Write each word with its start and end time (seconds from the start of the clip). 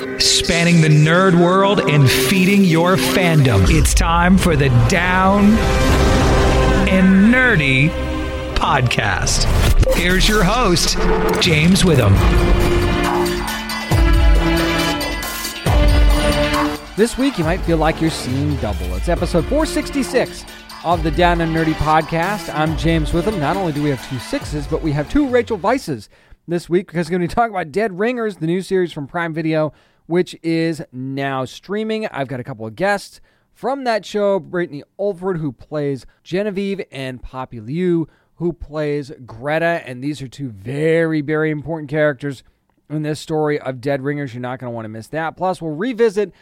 Spanning 0.00 0.80
the 0.80 0.88
nerd 0.88 1.38
world 1.38 1.80
and 1.80 2.10
feeding 2.10 2.64
your 2.64 2.96
fandom. 2.96 3.66
It's 3.68 3.92
time 3.92 4.38
for 4.38 4.56
the 4.56 4.70
Down 4.88 5.44
and 6.88 7.34
Nerdy 7.34 7.90
podcast. 8.54 9.44
Here's 9.94 10.26
your 10.26 10.42
host, 10.42 10.96
James 11.42 11.84
Witham. 11.84 12.14
This 16.96 17.18
week, 17.18 17.36
you 17.36 17.44
might 17.44 17.60
feel 17.60 17.76
like 17.76 18.00
you're 18.00 18.10
seeing 18.10 18.56
double. 18.56 18.94
It's 18.94 19.10
episode 19.10 19.44
466 19.46 20.46
of 20.82 21.02
the 21.02 21.10
Down 21.10 21.42
and 21.42 21.54
Nerdy 21.54 21.74
podcast. 21.74 22.50
I'm 22.54 22.74
James 22.78 23.12
Witham. 23.12 23.38
Not 23.38 23.58
only 23.58 23.72
do 23.72 23.82
we 23.82 23.90
have 23.90 24.08
two 24.08 24.18
sixes, 24.18 24.66
but 24.66 24.80
we 24.80 24.92
have 24.92 25.10
two 25.10 25.28
Rachel 25.28 25.58
Weiszes 25.58 26.08
this 26.48 26.70
week 26.70 26.86
because 26.86 27.08
we're 27.08 27.18
going 27.18 27.28
to 27.28 27.28
be 27.28 27.34
talking 27.34 27.54
about 27.54 27.70
Dead 27.70 27.98
Ringers, 27.98 28.36
the 28.36 28.46
new 28.46 28.62
series 28.62 28.92
from 28.92 29.06
Prime 29.06 29.34
Video, 29.34 29.72
which 30.10 30.36
is 30.42 30.82
now 30.90 31.44
streaming. 31.44 32.04
I've 32.08 32.26
got 32.26 32.40
a 32.40 32.44
couple 32.44 32.66
of 32.66 32.74
guests 32.74 33.20
from 33.54 33.84
that 33.84 34.04
show 34.04 34.40
Britne 34.40 34.82
Oldford, 34.98 35.38
who 35.38 35.52
plays 35.52 36.04
Genevieve, 36.24 36.82
and 36.90 37.22
Poppy 37.22 37.60
Liu, 37.60 38.08
who 38.34 38.52
plays 38.52 39.12
Greta. 39.24 39.82
And 39.86 40.02
these 40.02 40.20
are 40.20 40.26
two 40.26 40.48
very, 40.48 41.20
very 41.20 41.52
important 41.52 41.88
characters 41.88 42.42
in 42.88 43.02
this 43.02 43.20
story 43.20 43.60
of 43.60 43.80
Dead 43.80 44.02
Ringers. 44.02 44.34
You're 44.34 44.40
not 44.40 44.58
going 44.58 44.72
to 44.72 44.74
want 44.74 44.86
to 44.86 44.88
miss 44.88 45.06
that. 45.08 45.36
Plus, 45.36 45.62
we'll 45.62 45.76
revisit 45.76 46.32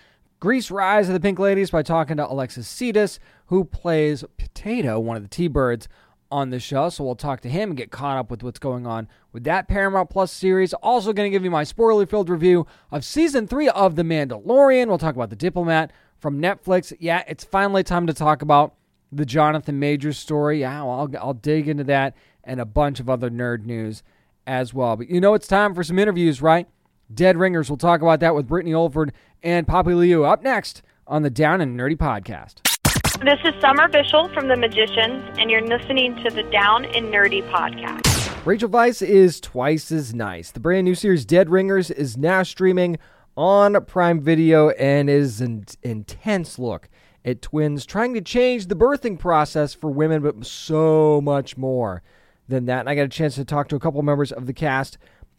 Grease 0.41 0.71
Rise 0.71 1.09
of 1.09 1.13
the 1.13 1.21
Pink 1.21 1.39
Ladies 1.39 1.71
by 1.71 1.83
talking 1.83 2.17
to 2.17 2.27
Alexis 2.27 2.67
Sides, 2.67 3.21
who 3.49 3.65
plays 3.65 4.25
Potato, 4.39 4.99
one 4.99 5.19
of 5.19 5.23
the 5.23 5.29
T 5.29 5.47
Birds 5.47 5.89
on 6.31 6.51
the 6.51 6.61
show. 6.61 6.89
So 6.89 7.05
we'll 7.05 7.17
talk 7.17 7.41
to 7.43 7.49
him 7.49 7.71
and 7.71 7.77
get 7.77 7.91
caught 7.91 8.19
up 8.19 8.31
with 8.31 8.43
what's 8.43 8.59
going 8.59 8.87
on 8.87 9.09
with 9.33 9.45
that 9.45 9.69
Paramount 9.69 10.11
Plus 10.11 10.33
series. 10.33 10.73
Also, 10.75 11.13
going 11.13 11.31
to 11.31 11.35
give 11.35 11.45
you 11.45 11.51
my 11.51 11.65
spoiler 11.65 12.07
filled 12.07 12.29
review 12.29 12.67
of 12.91 13.05
season 13.05 13.47
three 13.47 13.69
of 13.69 13.97
The 13.97 14.03
Mandalorian. 14.03 14.89
We'll 14.89 14.99
talk 14.99 15.15
about 15.15 15.31
The 15.31 15.37
Diplomat 15.37 15.93
from 16.19 16.41
Netflix. 16.41 16.93
Yeah, 16.99 17.25
it's 17.27 17.45
finally 17.45 17.83
time 17.83 18.07
to 18.07 18.15
talk 18.15 18.43
about 18.43 18.75
the 19.11 19.25
Jonathan 19.25 19.79
Majors 19.79 20.19
story. 20.19 20.61
Yeah, 20.61 20.83
I'll, 20.83 21.11
I'll 21.19 21.35
dig 21.35 21.69
into 21.69 21.85
that 21.85 22.15
and 22.45 22.61
a 22.61 22.65
bunch 22.65 23.01
of 23.01 23.09
other 23.09 23.31
nerd 23.31 23.65
news 23.65 24.03
as 24.47 24.73
well. 24.75 24.97
But 24.97 25.09
you 25.09 25.21
know, 25.21 25.35
it's 25.35 25.47
time 25.47 25.75
for 25.75 25.85
some 25.85 25.99
interviews, 25.99 26.43
right? 26.43 26.67
Dead 27.13 27.37
Ringers. 27.37 27.71
We'll 27.71 27.77
talk 27.77 28.03
about 28.03 28.21
that 28.21 28.35
with 28.35 28.49
Britne 28.49 28.73
Oldford 28.73 29.11
and 29.43 29.67
Poppy 29.67 29.95
Liu 29.95 30.25
up 30.25 30.43
next 30.43 30.83
on 31.07 31.23
the 31.23 31.31
Down 31.31 31.61
and 31.61 31.79
Nerdy 31.79 31.97
podcast. 31.97 32.78
This 33.25 33.41
is 33.45 33.61
Summer 33.61 33.89
Bishil 33.89 34.33
from 34.33 34.47
The 34.47 34.57
Magicians, 34.57 35.37
and 35.41 35.51
you're 35.51 35.67
listening 35.67 36.15
to 36.23 36.31
the 36.31 36.45
Down 36.45 36.85
and 36.85 37.07
Nerdy 37.07 37.43
podcast. 37.51 38.47
Rachel 38.47 38.69
Weisz 38.69 39.05
is 39.05 39.41
twice 39.41 39.91
as 39.91 40.15
nice. 40.15 40.53
The 40.53 40.61
brand 40.61 40.85
new 40.85 40.95
series 40.95 41.25
Dead 41.25 41.51
Ringers 41.51 41.91
is 41.91 42.17
now 42.17 42.45
streaming 42.45 42.97
on 43.37 43.85
Prime 43.87 44.21
Video 44.21 44.69
and 44.71 45.11
is 45.11 45.41
an 45.41 45.65
intense 45.83 46.61
look 46.61 46.89
at 47.25 47.43
twins 47.43 47.85
trying 47.85 48.15
to 48.15 48.21
change 48.21 48.69
the 48.69 48.77
birthing 48.77 49.19
process 49.19 49.75
for 49.75 49.91
women, 49.91 50.23
but 50.23 50.47
so 50.47 51.21
much 51.21 51.57
more 51.57 52.05
than 52.47 52.67
that. 52.67 52.81
And 52.81 52.89
I 52.89 52.95
got 52.95 53.03
a 53.03 53.09
chance 53.09 53.35
to 53.35 53.45
talk 53.45 53.67
to 53.71 53.77
a 53.77 53.81
couple 53.81 54.01
members 54.03 54.31
of 54.31 54.47
the 54.47 54.55
cast 54.55 54.97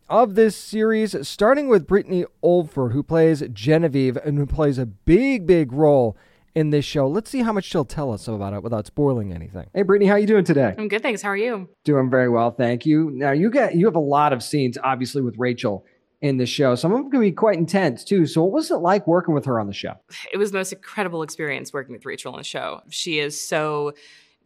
of 0.09 0.35
this 0.35 0.57
series, 0.57 1.16
starting 1.25 1.69
with 1.69 1.88
Britne 1.88 2.25
Oldford, 2.44 2.91
who 2.91 3.03
plays 3.03 3.41
Genevieve 3.53 4.18
and 4.18 4.38
who 4.38 4.45
plays 4.45 4.78
a 4.78 4.85
big, 4.85 5.47
big 5.47 5.72
role 5.72 6.18
in 6.59 6.72
this 6.72 6.84
show. 6.84 7.08
Let's 7.08 7.31
see 7.31 7.42
how 7.42 7.53
much 7.53 7.64
she'll 7.64 7.86
tell 7.86 8.12
us 8.12 8.28
about 8.28 8.53
it 8.53 8.62
without 8.62 8.86
spoiling 8.86 9.31
anything. 9.31 9.70
Hey, 9.74 9.84
Britne, 9.84 10.08
how 10.08 10.14
are 10.14 10.20
you 10.20 10.28
doing 10.28 10.44
today? 10.44 10.75
I'm 10.78 10.90
good, 10.90 11.02
thanks. 11.02 11.22
How 11.22 11.30
are 11.30 11.38
you? 11.38 11.70
Doing 11.86 12.09
very 12.09 12.28
well, 12.28 12.52
thank 12.52 12.86
you. 12.86 13.09
Now 13.12 13.31
you 13.31 13.50
get 13.50 13.75
you 13.75 13.86
have 13.86 13.96
a 13.96 14.00
lot 14.00 14.34
of 14.34 14.44
scenes, 14.44 14.78
obviously, 14.84 15.22
with 15.22 15.36
Rachel 15.38 15.86
in 16.22 16.36
the 16.36 16.46
show. 16.46 16.75
Some 16.75 16.92
of 16.92 16.98
them 16.98 17.12
can 17.12 17.22
be 17.22 17.31
quite 17.31 17.58
intense 17.58 18.03
too. 18.03 18.25
So, 18.25 18.44
what 18.44 18.52
was 18.52 18.72
it 18.72 18.78
like 18.78 19.08
working 19.08 19.34
with 19.34 19.46
her 19.46 19.58
on 19.58 19.68
the 19.68 19.74
show? 19.74 19.94
It 20.34 20.38
was 20.38 20.52
the 20.52 20.58
most 20.58 20.74
incredible 20.74 21.24
experience 21.24 21.72
working 21.72 21.94
with 21.94 22.06
Rachel 22.06 22.34
on 22.34 22.40
the 22.40 22.44
show. 22.44 22.81
She 22.90 23.19
is 23.19 23.40
so 23.40 23.94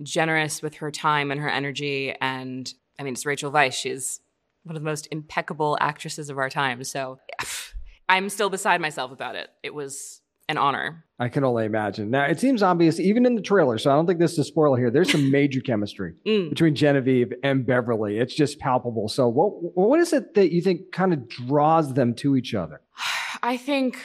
generous 0.03 0.61
with 0.61 0.75
her 0.75 0.91
time 0.91 1.31
and 1.31 1.41
her 1.41 1.49
energy, 1.49 2.13
and 2.21 2.71
I 2.99 3.03
mean, 3.03 3.13
it's 3.13 3.25
Rachel 3.25 3.51
Weisz. 3.51 3.73
She's 3.73 4.19
one 4.63 4.75
of 4.75 4.81
the 4.81 4.85
most 4.85 5.07
impeccable 5.11 5.79
actresses 5.81 6.29
of 6.29 6.37
our 6.37 6.49
time. 6.49 6.83
So, 6.83 7.19
I'm 8.09 8.29
still 8.29 8.51
beside 8.51 8.81
myself 8.81 9.11
about 9.11 9.35
it. 9.35 9.49
It 9.63 9.73
was 9.73 10.21
an 10.49 10.57
honor. 10.57 11.05
I 11.19 11.29
can 11.29 11.43
only 11.43 11.65
imagine. 11.65 12.09
Now, 12.09 12.25
it 12.25 12.39
seems 12.39 12.61
obvious, 12.61 12.99
even 12.99 13.25
in 13.25 13.35
the 13.35 13.41
trailer, 13.41 13.77
so 13.77 13.91
I 13.91 13.95
don't 13.95 14.05
think 14.05 14.19
this 14.19 14.33
is 14.33 14.39
a 14.39 14.43
spoiler 14.43 14.77
here. 14.77 14.91
There's 14.91 15.11
some 15.11 15.31
major 15.31 15.61
chemistry 15.61 16.15
mm. 16.25 16.49
between 16.49 16.75
Genevieve 16.75 17.33
and 17.43 17.65
Beverly. 17.65 18.17
It's 18.17 18.33
just 18.33 18.59
palpable. 18.59 19.07
So, 19.07 19.27
what 19.27 19.49
what 19.75 19.99
is 19.99 20.11
it 20.13 20.33
that 20.33 20.51
you 20.51 20.61
think 20.61 20.91
kind 20.91 21.13
of 21.13 21.27
draws 21.29 21.93
them 21.93 22.13
to 22.15 22.35
each 22.35 22.53
other? 22.53 22.81
I 23.41 23.57
think, 23.57 23.97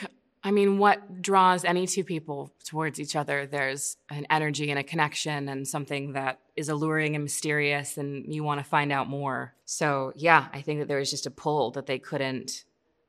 I 0.43 0.51
mean, 0.51 0.79
what 0.79 1.21
draws 1.21 1.63
any 1.63 1.87
two 1.87 2.03
people 2.03 2.53
towards 2.65 2.99
each 2.99 3.15
other? 3.15 3.45
There's 3.45 3.97
an 4.09 4.25
energy 4.29 4.69
and 4.69 4.79
a 4.79 4.83
connection 4.83 5.49
and 5.49 5.67
something 5.67 6.13
that 6.13 6.39
is 6.55 6.69
alluring 6.69 7.15
and 7.15 7.23
mysterious, 7.23 7.97
and 7.97 8.33
you 8.33 8.43
want 8.43 8.59
to 8.59 8.65
find 8.65 8.91
out 8.91 9.09
more. 9.09 9.55
So, 9.65 10.13
yeah, 10.15 10.47
I 10.53 10.61
think 10.61 10.79
that 10.79 10.87
there 10.87 10.99
was 10.99 11.09
just 11.09 11.25
a 11.25 11.31
pull 11.31 11.71
that 11.71 11.85
they 11.85 11.99
couldn't 11.99 12.63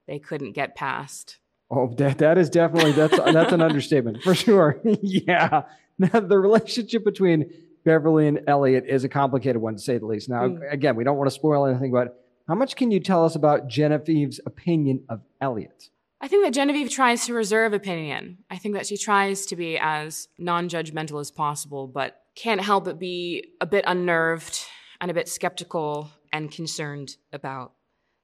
they 0.07 0.19
couldn't 0.19 0.53
get 0.53 0.75
past. 0.75 1.39
Oh, 1.71 1.95
that 1.99 2.19
that 2.19 2.37
is 2.37 2.51
definitely 2.51 2.93
that's 2.93 3.17
that's 3.17 3.53
an 3.53 3.63
understatement 3.63 4.23
for 4.23 4.35
sure. 4.35 4.81
yeah, 5.03 5.63
now, 6.01 6.19
the 6.21 6.39
relationship 6.39 7.05
between 7.05 7.53
Beverly 7.85 8.27
and 8.27 8.41
Elliot 8.47 8.85
is 8.89 9.05
a 9.05 9.09
complicated 9.09 9.61
one 9.61 9.77
to 9.77 9.81
say 9.81 9.99
the 9.99 10.07
least. 10.07 10.31
Now, 10.31 10.49
mm. 10.49 10.73
again, 10.73 10.97
we 10.97 11.05
don't 11.05 11.19
want 11.19 11.29
to 11.29 11.35
spoil 11.35 11.67
anything, 11.67 11.93
but 11.93 12.25
how 12.49 12.55
much 12.55 12.75
can 12.75 12.91
you 12.91 13.01
tell 13.01 13.23
us 13.23 13.37
about 13.37 13.69
Genevieve's 13.69 14.41
opinion 14.47 15.05
of 15.11 15.21
Elliot? 15.43 15.91
I 16.23 16.29
think 16.29 16.45
that 16.45 16.55
Genevieve 16.55 16.91
tries 16.91 17.27
to 17.27 17.35
reserve 17.35 17.75
opinion. 17.75 18.39
I 18.51 18.57
think 18.57 18.75
that 18.77 18.87
she 18.87 18.97
tries 18.97 19.45
to 19.47 19.57
be 19.57 19.79
as 19.79 20.29
non-judgmental 20.39 21.21
as 21.21 21.31
possible, 21.31 21.87
but 21.87 22.23
can't 22.35 22.63
help 22.63 22.87
but 22.87 22.99
be 22.99 23.53
a 23.61 23.67
bit 23.67 23.85
unnerved 23.87 24.65
and 25.03 25.11
a 25.11 25.15
bit 25.15 25.29
skeptical 25.29 26.11
and 26.33 26.51
concerned 26.51 27.17
about 27.31 27.73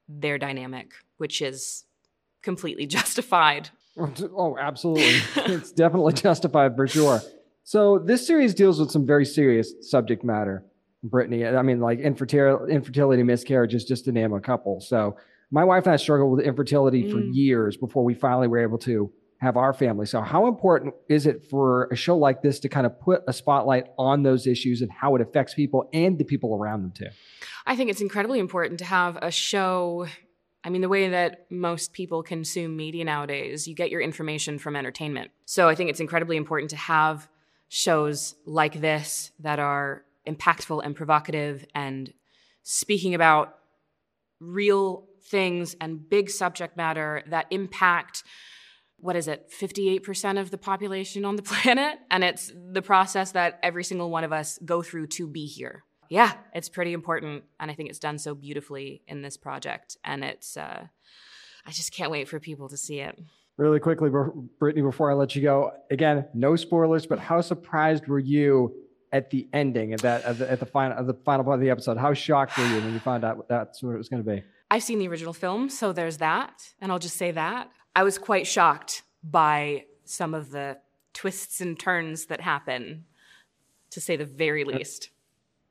their 0.09 0.39
dynamic, 0.39 0.93
which 1.19 1.43
is 1.43 1.85
completely 2.47 2.87
justified. 2.99 3.69
Oh, 3.99 4.57
absolutely. 4.59 5.21
it's 5.53 5.73
definitely 5.73 6.13
justified 6.29 6.77
for 6.77 6.87
sure. 6.87 7.21
So 7.65 7.99
this 7.99 8.27
series 8.27 8.55
deals 8.55 8.79
with 8.79 8.91
some 8.91 9.05
very 9.05 9.25
serious 9.25 9.75
subject 9.81 10.25
matter, 10.25 10.65
Britne. 11.05 11.59
I 11.59 11.63
mean, 11.63 11.81
like 11.81 11.99
infertility, 11.99 12.73
infertility 12.73 13.23
miscarriages, 13.25 13.85
just 13.85 14.05
to 14.05 14.13
name 14.13 14.33
a 14.33 14.41
couple. 14.41 14.81
So 14.81 15.17
my 15.51 15.65
wife 15.65 15.85
and 15.87 15.95
I 15.95 15.97
struggled 15.97 16.37
with 16.37 16.47
infertility 16.47 17.05
mm. 17.05 17.13
for 17.13 17.21
years 17.21 17.77
before 17.77 18.05
we 18.05 18.15
finally 18.15 18.47
were 18.47 18.61
able 18.61 18.79
to 18.79 19.13
have 19.39 19.57
our 19.57 19.73
family. 19.73 20.07
So 20.07 20.21
how 20.21 20.47
important 20.47 20.95
is 21.09 21.27
it 21.27 21.45
for 21.51 21.89
a 21.93 21.97
show 21.97 22.17
like 22.17 22.43
this 22.43 22.61
to 22.61 22.69
kind 22.69 22.87
of 22.87 22.99
put 23.01 23.23
a 23.27 23.33
spotlight 23.33 23.87
on 23.99 24.23
those 24.23 24.47
issues 24.47 24.81
and 24.81 24.91
how 24.91 25.15
it 25.15 25.21
affects 25.21 25.53
people 25.53 25.89
and 25.93 26.19
the 26.19 26.25
people 26.25 26.55
around 26.55 26.83
them 26.83 26.93
too? 26.93 27.11
I 27.67 27.77
think 27.77 27.91
it's 27.91 28.01
incredibly 28.01 28.39
important 28.39 28.79
to 28.79 28.85
have 28.85 29.19
a 29.21 29.31
show 29.31 30.07
I 30.67 30.69
mean, 30.69 30.81
the 30.81 30.89
way 30.89 31.09
that 31.11 31.47
most 31.49 31.93
people 31.93 32.25
consume 32.25 32.77
media 32.77 33.05
nowadays, 33.05 33.69
you 33.69 33.75
get 33.77 33.89
your 33.89 34.01
information 34.01 34.59
from 34.59 34.75
entertainment. 34.75 35.31
So 35.45 35.69
I 35.69 35.77
think 35.77 35.91
it's 35.91 36.01
incredibly 36.01 36.37
important 36.37 36.71
to 36.71 36.77
have 36.77 37.29
shows 37.69 38.35
like 38.47 38.81
this 38.81 39.31
that 39.39 39.61
are 39.61 40.03
impactful 40.27 40.85
and 40.85 40.97
provocative 40.97 41.65
and 41.73 42.13
speaking 42.65 43.15
about 43.15 43.59
real 44.41 45.07
things 45.23 45.77
and 45.81 46.11
big 46.11 46.31
subject 46.31 46.77
matter 46.77 47.23
that 47.29 47.47
impact 47.51 48.25
what 48.99 49.15
is 49.15 49.29
it 49.29 49.53
58% 49.61 50.41
of 50.41 50.51
the 50.51 50.59
population 50.59 51.25
on 51.25 51.37
the 51.37 51.43
planet 51.45 51.99
and 52.11 52.25
it's 52.25 52.53
the 52.73 52.83
process 52.83 53.33
that 53.33 53.59
every 53.62 53.85
single 53.85 54.11
one 54.11 54.25
of 54.25 54.33
us 54.33 54.59
go 54.65 54.83
through 54.83 55.07
to 55.09 55.27
be 55.27 55.47
here 55.47 55.85
yeah, 56.08 56.32
it's 56.55 56.69
pretty 56.69 56.93
important, 56.93 57.44
and 57.61 57.70
I 57.70 57.75
think 57.75 57.91
it's 57.91 57.99
done 57.99 58.19
so 58.19 58.35
beautifully 58.35 59.03
in 59.06 59.23
this 59.23 59.37
project, 59.37 59.97
and 60.05 60.25
it's. 60.25 60.56
Uh, 60.56 60.87
I 61.67 61.70
just 61.73 61.93
can't 61.93 62.12
wait 62.12 62.29
for 62.29 62.38
people 62.38 62.69
to 62.69 62.76
see 62.76 63.00
it. 63.00 63.19
Really 63.56 63.81
quickly, 63.81 64.08
Britne, 64.08 64.82
before 64.82 65.11
I 65.11 65.14
let 65.14 65.35
you 65.35 65.43
go, 65.43 65.73
again, 65.91 66.26
no 66.32 66.55
spoilers, 66.56 67.06
but 67.06 67.19
how 67.19 67.41
surprised 67.41 68.06
were 68.06 68.19
you 68.19 68.73
at 69.12 69.31
the 69.31 69.49
ending 69.53 69.93
at 69.93 70.00
that 70.03 70.25
at 70.25 70.38
the, 70.38 70.50
at 70.50 70.61
the 70.61 70.67
final 70.67 70.99
at 70.99 71.06
the 71.06 71.14
final 71.14 71.44
part 71.44 71.55
of 71.55 71.61
the 71.61 71.70
episode? 71.70 71.97
How 71.97 72.12
shocked 72.12 72.56
were 72.59 72.67
you 72.67 72.76
when 72.76 72.93
you 72.93 73.00
found 73.00 73.25
out 73.25 73.49
that's 73.49 73.82
what 73.82 73.94
it 73.94 73.99
was 73.99 74.09
going 74.09 74.23
to 74.23 74.31
be? 74.31 74.43
I've 74.70 74.82
seen 74.82 74.99
the 74.99 75.09
original 75.09 75.32
film, 75.32 75.69
so 75.69 75.93
there's 75.93 76.19
that, 76.19 76.73
and 76.81 76.93
I'll 76.93 76.99
just 76.99 77.17
say 77.17 77.31
that 77.31 77.70
I 77.97 78.02
was 78.02 78.19
quite 78.19 78.47
shocked 78.47 79.02
by 79.25 79.87
some 80.05 80.35
of 80.35 80.50
the 80.50 80.79
twists 81.14 81.62
and 81.62 81.79
turns 81.81 82.26
that 82.26 82.43
happen, 82.43 83.06
to 83.91 84.00
say 84.02 84.17
the 84.17 84.26
very 84.26 84.64
least 84.64 85.09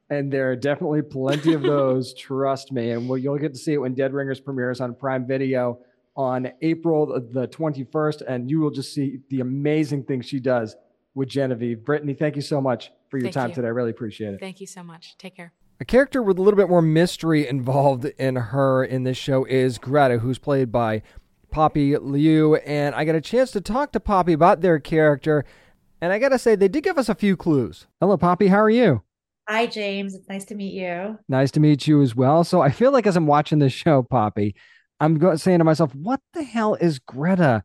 and 0.09 0.31
there 0.31 0.51
are 0.51 0.55
definitely 0.55 1.01
plenty 1.01 1.53
of 1.53 1.61
those. 1.63 2.13
trust 2.13 2.71
me, 2.71 2.91
and 2.91 3.07
well, 3.09 3.17
you'll 3.17 3.37
get 3.37 3.53
to 3.53 3.59
see 3.59 3.73
it 3.73 3.77
when 3.77 3.93
Dead 3.93 4.13
Ringers 4.13 4.39
premieres 4.39 4.81
on 4.81 4.95
Prime 4.95 5.25
Video 5.27 5.79
on 6.15 6.49
April 6.61 7.07
the 7.31 7.47
21st, 7.47 8.21
and 8.27 8.49
you 8.49 8.59
will 8.59 8.71
just 8.71 8.93
see 8.93 9.19
the 9.29 9.41
amazing 9.41 10.03
things 10.03 10.25
she 10.25 10.39
does 10.39 10.75
with 11.13 11.29
Genevieve. 11.29 11.79
Britne, 11.79 12.17
thank 12.17 12.35
you 12.35 12.41
so 12.41 12.61
much 12.61 12.91
for 13.09 13.17
your 13.17 13.25
thank 13.25 13.33
time 13.33 13.49
you. 13.49 13.55
today. 13.55 13.67
I 13.67 13.71
really 13.71 13.91
appreciate 13.91 14.33
it. 14.33 14.39
Thank 14.39 14.61
you 14.61 14.67
so 14.67 14.83
much. 14.83 15.17
Take 15.17 15.35
care. 15.35 15.53
A 15.79 15.85
character 15.85 16.23
with 16.23 16.39
a 16.39 16.41
little 16.41 16.57
bit 16.57 16.69
more 16.69 16.81
mystery 16.81 17.47
involved 17.47 18.05
in 18.17 18.37
her 18.37 18.83
in 18.83 19.03
this 19.03 19.17
show 19.17 19.43
is 19.43 19.77
Greta, 19.77 20.19
who's 20.19 20.39
played 20.39 20.71
by 20.71 21.01
Poppy 21.51 21.97
Liu. 21.97 22.55
And 22.55 22.95
I 22.95 23.03
got 23.03 23.15
a 23.15 23.21
chance 23.21 23.51
to 23.51 23.61
talk 23.61 23.91
to 23.91 23.99
Poppy 23.99 24.31
about 24.31 24.61
their 24.61 24.79
character. 24.79 25.43
And 25.99 26.13
I 26.13 26.19
got 26.19 26.29
to 26.29 26.39
say, 26.39 26.55
they 26.55 26.69
did 26.69 26.83
give 26.83 26.97
us 26.97 27.09
a 27.09 27.15
few 27.15 27.35
clues. 27.35 27.87
Hello, 27.99 28.15
Poppy. 28.15 28.47
How 28.47 28.59
are 28.59 28.69
you? 28.69 29.03
Hi, 29.47 29.67
James. 29.67 30.15
It's 30.15 30.27
nice 30.27 30.45
to 30.45 30.55
meet 30.55 30.73
you. 30.73 31.19
Nice 31.29 31.51
to 31.51 31.59
meet 31.59 31.87
you 31.87 32.01
as 32.01 32.15
well. 32.15 32.43
So 32.43 32.61
I 32.61 32.71
feel 32.71 32.91
like 32.91 33.05
as 33.05 33.15
I'm 33.15 33.27
watching 33.27 33.59
this 33.59 33.73
show, 33.73 34.01
Poppy, 34.01 34.55
I'm 34.99 35.19
go- 35.19 35.35
saying 35.35 35.59
to 35.59 35.63
myself, 35.63 35.93
what 35.93 36.19
the 36.33 36.43
hell 36.43 36.73
is 36.75 36.97
Greta 36.99 37.63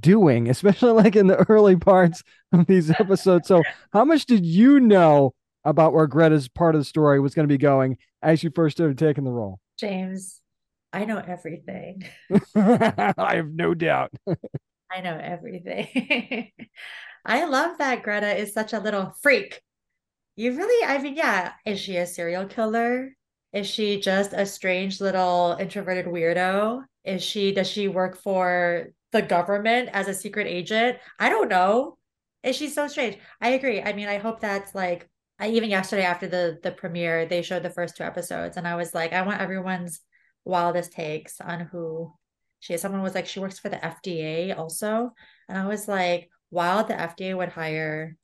doing, 0.00 0.48
especially 0.50 0.92
like 0.92 1.14
in 1.14 1.28
the 1.28 1.48
early 1.48 1.76
parts 1.76 2.22
of 2.52 2.66
these 2.66 2.90
episodes? 2.90 3.46
So, 3.46 3.62
how 3.92 4.04
much 4.04 4.26
did 4.26 4.44
you 4.44 4.80
know 4.80 5.34
about 5.64 5.92
where 5.92 6.08
Greta's 6.08 6.48
part 6.48 6.74
of 6.74 6.80
the 6.80 6.84
story 6.84 7.20
was 7.20 7.34
going 7.34 7.46
to 7.46 7.52
be 7.52 7.58
going 7.58 7.98
as 8.22 8.42
you 8.42 8.50
first 8.52 8.76
started 8.76 8.98
taking 8.98 9.24
the 9.24 9.30
role? 9.30 9.60
James, 9.78 10.40
I 10.92 11.04
know 11.04 11.18
everything. 11.24 12.04
I 12.56 13.36
have 13.36 13.52
no 13.52 13.74
doubt. 13.74 14.10
I 14.90 15.00
know 15.02 15.16
everything. 15.16 16.50
I 17.24 17.44
love 17.44 17.78
that 17.78 18.02
Greta 18.02 18.36
is 18.36 18.52
such 18.52 18.72
a 18.72 18.80
little 18.80 19.14
freak. 19.22 19.60
You 20.36 20.56
really, 20.56 20.84
I 20.86 20.98
mean, 20.98 21.16
yeah. 21.16 21.52
Is 21.66 21.80
she 21.80 21.96
a 21.96 22.06
serial 22.06 22.46
killer? 22.46 23.10
Is 23.52 23.66
she 23.66 24.00
just 24.00 24.32
a 24.32 24.46
strange 24.46 25.00
little 25.00 25.56
introverted 25.58 26.06
weirdo? 26.06 26.84
Is 27.04 27.22
she, 27.22 27.52
does 27.52 27.68
she 27.68 27.88
work 27.88 28.16
for 28.16 28.88
the 29.12 29.22
government 29.22 29.90
as 29.92 30.08
a 30.08 30.14
secret 30.14 30.46
agent? 30.46 30.98
I 31.18 31.28
don't 31.28 31.48
know. 31.48 31.98
Is 32.42 32.56
she 32.56 32.68
so 32.68 32.86
strange? 32.86 33.18
I 33.40 33.50
agree. 33.50 33.82
I 33.82 33.92
mean, 33.92 34.08
I 34.08 34.18
hope 34.18 34.40
that's 34.40 34.74
like, 34.74 35.08
I 35.38 35.48
even 35.50 35.70
yesterday 35.70 36.02
after 36.04 36.26
the 36.26 36.58
the 36.62 36.70
premiere, 36.70 37.24
they 37.26 37.40
showed 37.42 37.62
the 37.62 37.70
first 37.70 37.96
two 37.96 38.04
episodes, 38.04 38.56
and 38.58 38.68
I 38.68 38.76
was 38.76 38.94
like, 38.94 39.12
I 39.14 39.22
want 39.22 39.40
everyone's 39.40 40.00
wildest 40.44 40.92
takes 40.92 41.40
on 41.40 41.60
who 41.60 42.12
she 42.60 42.74
is. 42.74 42.82
Someone 42.82 43.02
was 43.02 43.14
like, 43.14 43.26
she 43.26 43.40
works 43.40 43.58
for 43.58 43.70
the 43.70 43.82
FDA 43.82 44.52
also, 44.52 45.12
and 45.48 45.56
I 45.58 45.66
was 45.66 45.88
like, 45.88 46.28
wow, 46.50 46.82
the 46.82 46.94
FDA 46.94 47.34
would 47.36 47.48
hire 47.48 48.16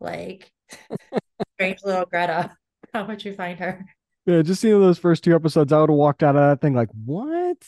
like 0.00 0.52
strange 1.60 1.84
little 1.84 2.06
Greta. 2.06 2.56
How 2.94 3.06
would 3.06 3.24
you 3.24 3.34
find 3.34 3.58
her? 3.58 3.84
Yeah, 4.26 4.42
just 4.42 4.60
seeing 4.60 4.80
those 4.80 4.98
first 4.98 5.24
two 5.24 5.34
episodes, 5.34 5.72
I 5.72 5.80
would 5.80 5.90
have 5.90 5.96
walked 5.96 6.22
out 6.22 6.36
of 6.36 6.42
that 6.42 6.60
thing 6.60 6.74
like, 6.74 6.88
"What? 7.04 7.58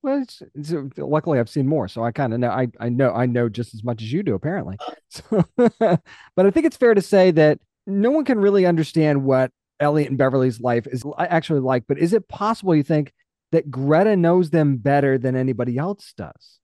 What?" 0.00 0.40
So, 0.62 0.88
luckily, 0.98 1.38
I've 1.38 1.48
seen 1.48 1.66
more, 1.66 1.88
so 1.88 2.04
I 2.04 2.12
kind 2.12 2.32
of 2.32 2.40
know. 2.40 2.50
I 2.50 2.68
I 2.78 2.88
know 2.88 3.12
I 3.12 3.26
know 3.26 3.48
just 3.48 3.74
as 3.74 3.84
much 3.84 4.02
as 4.02 4.12
you 4.12 4.22
do, 4.22 4.34
apparently. 4.34 4.76
So, 5.12 5.44
but 5.56 6.46
I 6.46 6.50
think 6.52 6.66
it's 6.66 6.76
fair 6.76 6.94
to 6.94 7.02
say 7.02 7.32
that 7.32 7.58
no 7.84 8.12
one 8.12 8.24
can 8.24 8.38
really 8.38 8.64
understand 8.64 9.24
what 9.24 9.50
Elliot 9.80 10.08
and 10.08 10.16
Beverly's 10.18 10.60
life 10.60 10.86
is 10.86 11.04
actually 11.18 11.58
like. 11.60 11.84
But 11.88 11.98
is 11.98 12.12
it 12.12 12.28
possible 12.28 12.76
you 12.76 12.84
think 12.84 13.12
that 13.50 13.72
Greta 13.72 14.14
knows 14.14 14.50
them 14.50 14.76
better 14.76 15.18
than 15.18 15.34
anybody 15.34 15.78
else 15.78 16.12
does? 16.16 16.60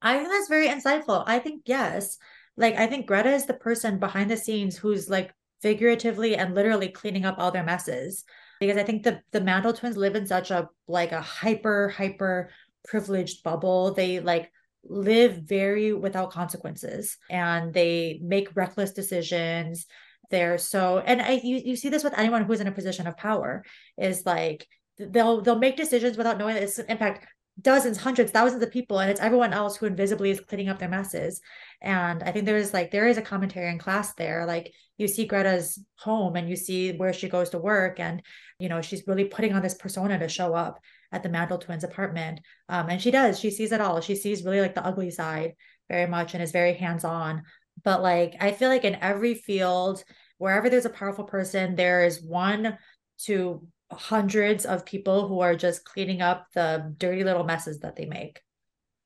I 0.00 0.16
think 0.16 0.30
that's 0.30 0.48
very 0.48 0.68
insightful. 0.68 1.24
I 1.26 1.40
think 1.40 1.64
yes. 1.66 2.16
Like 2.56 2.76
I 2.76 2.86
think 2.86 3.04
Greta 3.04 3.32
is 3.32 3.44
the 3.44 3.52
person 3.52 3.98
behind 3.98 4.30
the 4.30 4.38
scenes 4.38 4.78
who's 4.78 5.10
like 5.10 5.34
figuratively 5.64 6.36
and 6.36 6.54
literally 6.54 6.90
cleaning 6.90 7.24
up 7.24 7.36
all 7.38 7.50
their 7.50 7.64
messes. 7.64 8.24
Because 8.60 8.76
i 8.76 8.84
think 8.84 9.02
the 9.02 9.20
the 9.32 9.40
mantle 9.40 9.72
twins 9.72 9.96
live 9.96 10.14
in 10.14 10.26
such 10.26 10.50
a 10.50 10.68
like 10.86 11.12
a 11.12 11.20
hyper 11.22 11.88
hyper 11.88 12.50
privileged 12.86 13.42
bubble. 13.42 13.94
They 13.94 14.20
like 14.20 14.52
live 14.84 15.38
very 15.38 15.94
without 15.94 16.30
consequences 16.30 17.16
and 17.30 17.72
they 17.72 18.20
make 18.22 18.54
reckless 18.54 18.92
decisions. 18.92 19.86
They're 20.30 20.58
so 20.58 20.98
and 20.98 21.20
i 21.22 21.40
you, 21.42 21.56
you 21.64 21.76
see 21.76 21.88
this 21.88 22.04
with 22.04 22.18
anyone 22.18 22.44
who's 22.44 22.60
in 22.60 22.66
a 22.66 22.78
position 22.80 23.06
of 23.06 23.16
power 23.16 23.64
is 23.96 24.26
like 24.26 24.66
they'll 24.98 25.40
they'll 25.40 25.64
make 25.66 25.76
decisions 25.76 26.16
without 26.16 26.38
knowing 26.38 26.54
that 26.54 26.62
it's 26.62 26.78
in 26.78 26.98
fact 26.98 27.26
dozens, 27.60 27.98
hundreds, 27.98 28.32
thousands 28.32 28.62
of 28.62 28.70
people, 28.70 28.98
and 28.98 29.10
it's 29.10 29.20
everyone 29.20 29.52
else 29.52 29.76
who 29.76 29.86
invisibly 29.86 30.30
is 30.30 30.40
cleaning 30.40 30.68
up 30.68 30.78
their 30.78 30.88
messes. 30.88 31.40
And 31.80 32.22
I 32.22 32.32
think 32.32 32.46
there's 32.46 32.72
like 32.72 32.90
there 32.90 33.06
is 33.06 33.18
a 33.18 33.22
commentary 33.22 33.70
in 33.70 33.78
class 33.78 34.14
there. 34.14 34.44
Like 34.46 34.72
you 34.98 35.06
see 35.06 35.26
Greta's 35.26 35.78
home 35.96 36.36
and 36.36 36.48
you 36.48 36.56
see 36.56 36.92
where 36.92 37.12
she 37.12 37.28
goes 37.28 37.50
to 37.50 37.58
work, 37.58 38.00
and 38.00 38.22
you 38.58 38.68
know 38.68 38.82
she's 38.82 39.06
really 39.06 39.24
putting 39.24 39.52
on 39.52 39.62
this 39.62 39.74
persona 39.74 40.18
to 40.18 40.28
show 40.28 40.54
up 40.54 40.80
at 41.12 41.22
the 41.22 41.28
Mantle 41.28 41.58
twins 41.58 41.84
apartment. 41.84 42.40
Um, 42.68 42.88
and 42.90 43.00
she 43.00 43.10
does. 43.10 43.38
She 43.38 43.50
sees 43.50 43.72
it 43.72 43.80
all. 43.80 44.00
She 44.00 44.16
sees 44.16 44.44
really 44.44 44.60
like 44.60 44.74
the 44.74 44.84
ugly 44.84 45.10
side 45.10 45.54
very 45.88 46.06
much 46.06 46.34
and 46.34 46.42
is 46.42 46.52
very 46.52 46.74
hands 46.74 47.04
on. 47.04 47.42
But 47.84 48.02
like 48.02 48.34
I 48.40 48.52
feel 48.52 48.68
like 48.68 48.84
in 48.84 48.96
every 49.00 49.34
field, 49.34 50.02
wherever 50.38 50.68
there's 50.68 50.86
a 50.86 50.90
powerful 50.90 51.24
person, 51.24 51.76
there 51.76 52.04
is 52.04 52.22
one 52.22 52.78
to 53.26 53.66
hundreds 53.94 54.66
of 54.66 54.84
people 54.84 55.28
who 55.28 55.40
are 55.40 55.56
just 55.56 55.84
cleaning 55.84 56.22
up 56.22 56.46
the 56.54 56.94
dirty 56.98 57.24
little 57.24 57.44
messes 57.44 57.80
that 57.80 57.96
they 57.96 58.04
make. 58.04 58.40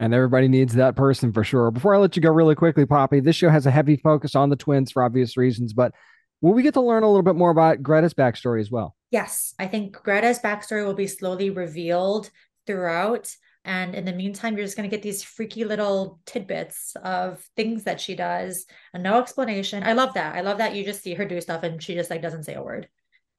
And 0.01 0.15
everybody 0.15 0.49
needs 0.49 0.75
that 0.75 0.97
person 0.97 1.33
for 1.33 1.43
sure. 1.43 1.71
Before 1.71 1.95
I 1.95 1.99
let 1.99 2.15
you 2.15 2.23
go 2.23 2.31
really 2.31 2.55
quickly, 2.55 2.87
Poppy, 2.87 3.21
this 3.21 3.37
show 3.37 3.51
has 3.51 3.67
a 3.67 3.71
heavy 3.71 3.97
focus 3.97 4.37
on 4.37 4.49
the 4.49 4.57
twins 4.57 4.93
for 4.93 5.03
obvious 5.03 5.37
reasons, 5.37 5.73
but 5.73 5.93
will 6.41 6.53
we 6.53 6.63
get 6.63 6.75
to 6.75 6.81
learn 6.81 7.03
a 7.03 7.09
little 7.09 7.23
bit 7.23 7.35
more 7.35 7.51
about 7.51 7.83
Greta's 7.83 8.15
backstory 8.15 8.61
as 8.61 8.71
well? 8.71 8.95
Yes, 9.11 9.55
I 9.59 9.67
think 9.67 10.01
Greta's 10.03 10.39
backstory 10.39 10.87
will 10.87 10.95
be 10.95 11.09
slowly 11.09 11.51
revealed 11.51 12.31
throughout. 12.67 13.35
And 13.65 13.95
in 13.95 14.05
the 14.05 14.13
meantime, 14.13 14.57
you're 14.57 14.65
just 14.65 14.77
going 14.77 14.89
to 14.89 14.95
get 14.95 15.03
these 15.03 15.23
freaky 15.23 15.65
little 15.65 16.21
tidbits 16.27 16.95
of 17.03 17.43
things 17.57 17.85
that 17.85 18.01
she 18.01 18.15
does 18.15 18.67
and 18.95 19.03
no 19.03 19.19
explanation. 19.19 19.83
I 19.83 19.95
love 19.95 20.15
that. 20.15 20.37
I 20.37 20.43
love 20.43 20.59
that 20.59 20.75
you 20.75 20.85
just 20.85 21.03
see 21.03 21.15
her 21.15 21.25
do 21.25 21.41
stuff 21.41 21.65
and 21.65 21.83
she 21.83 21.95
just 21.95 22.09
like 22.09 22.23
doesn't 22.23 22.45
say 22.45 22.55
a 22.55 22.63
word. 22.63 22.89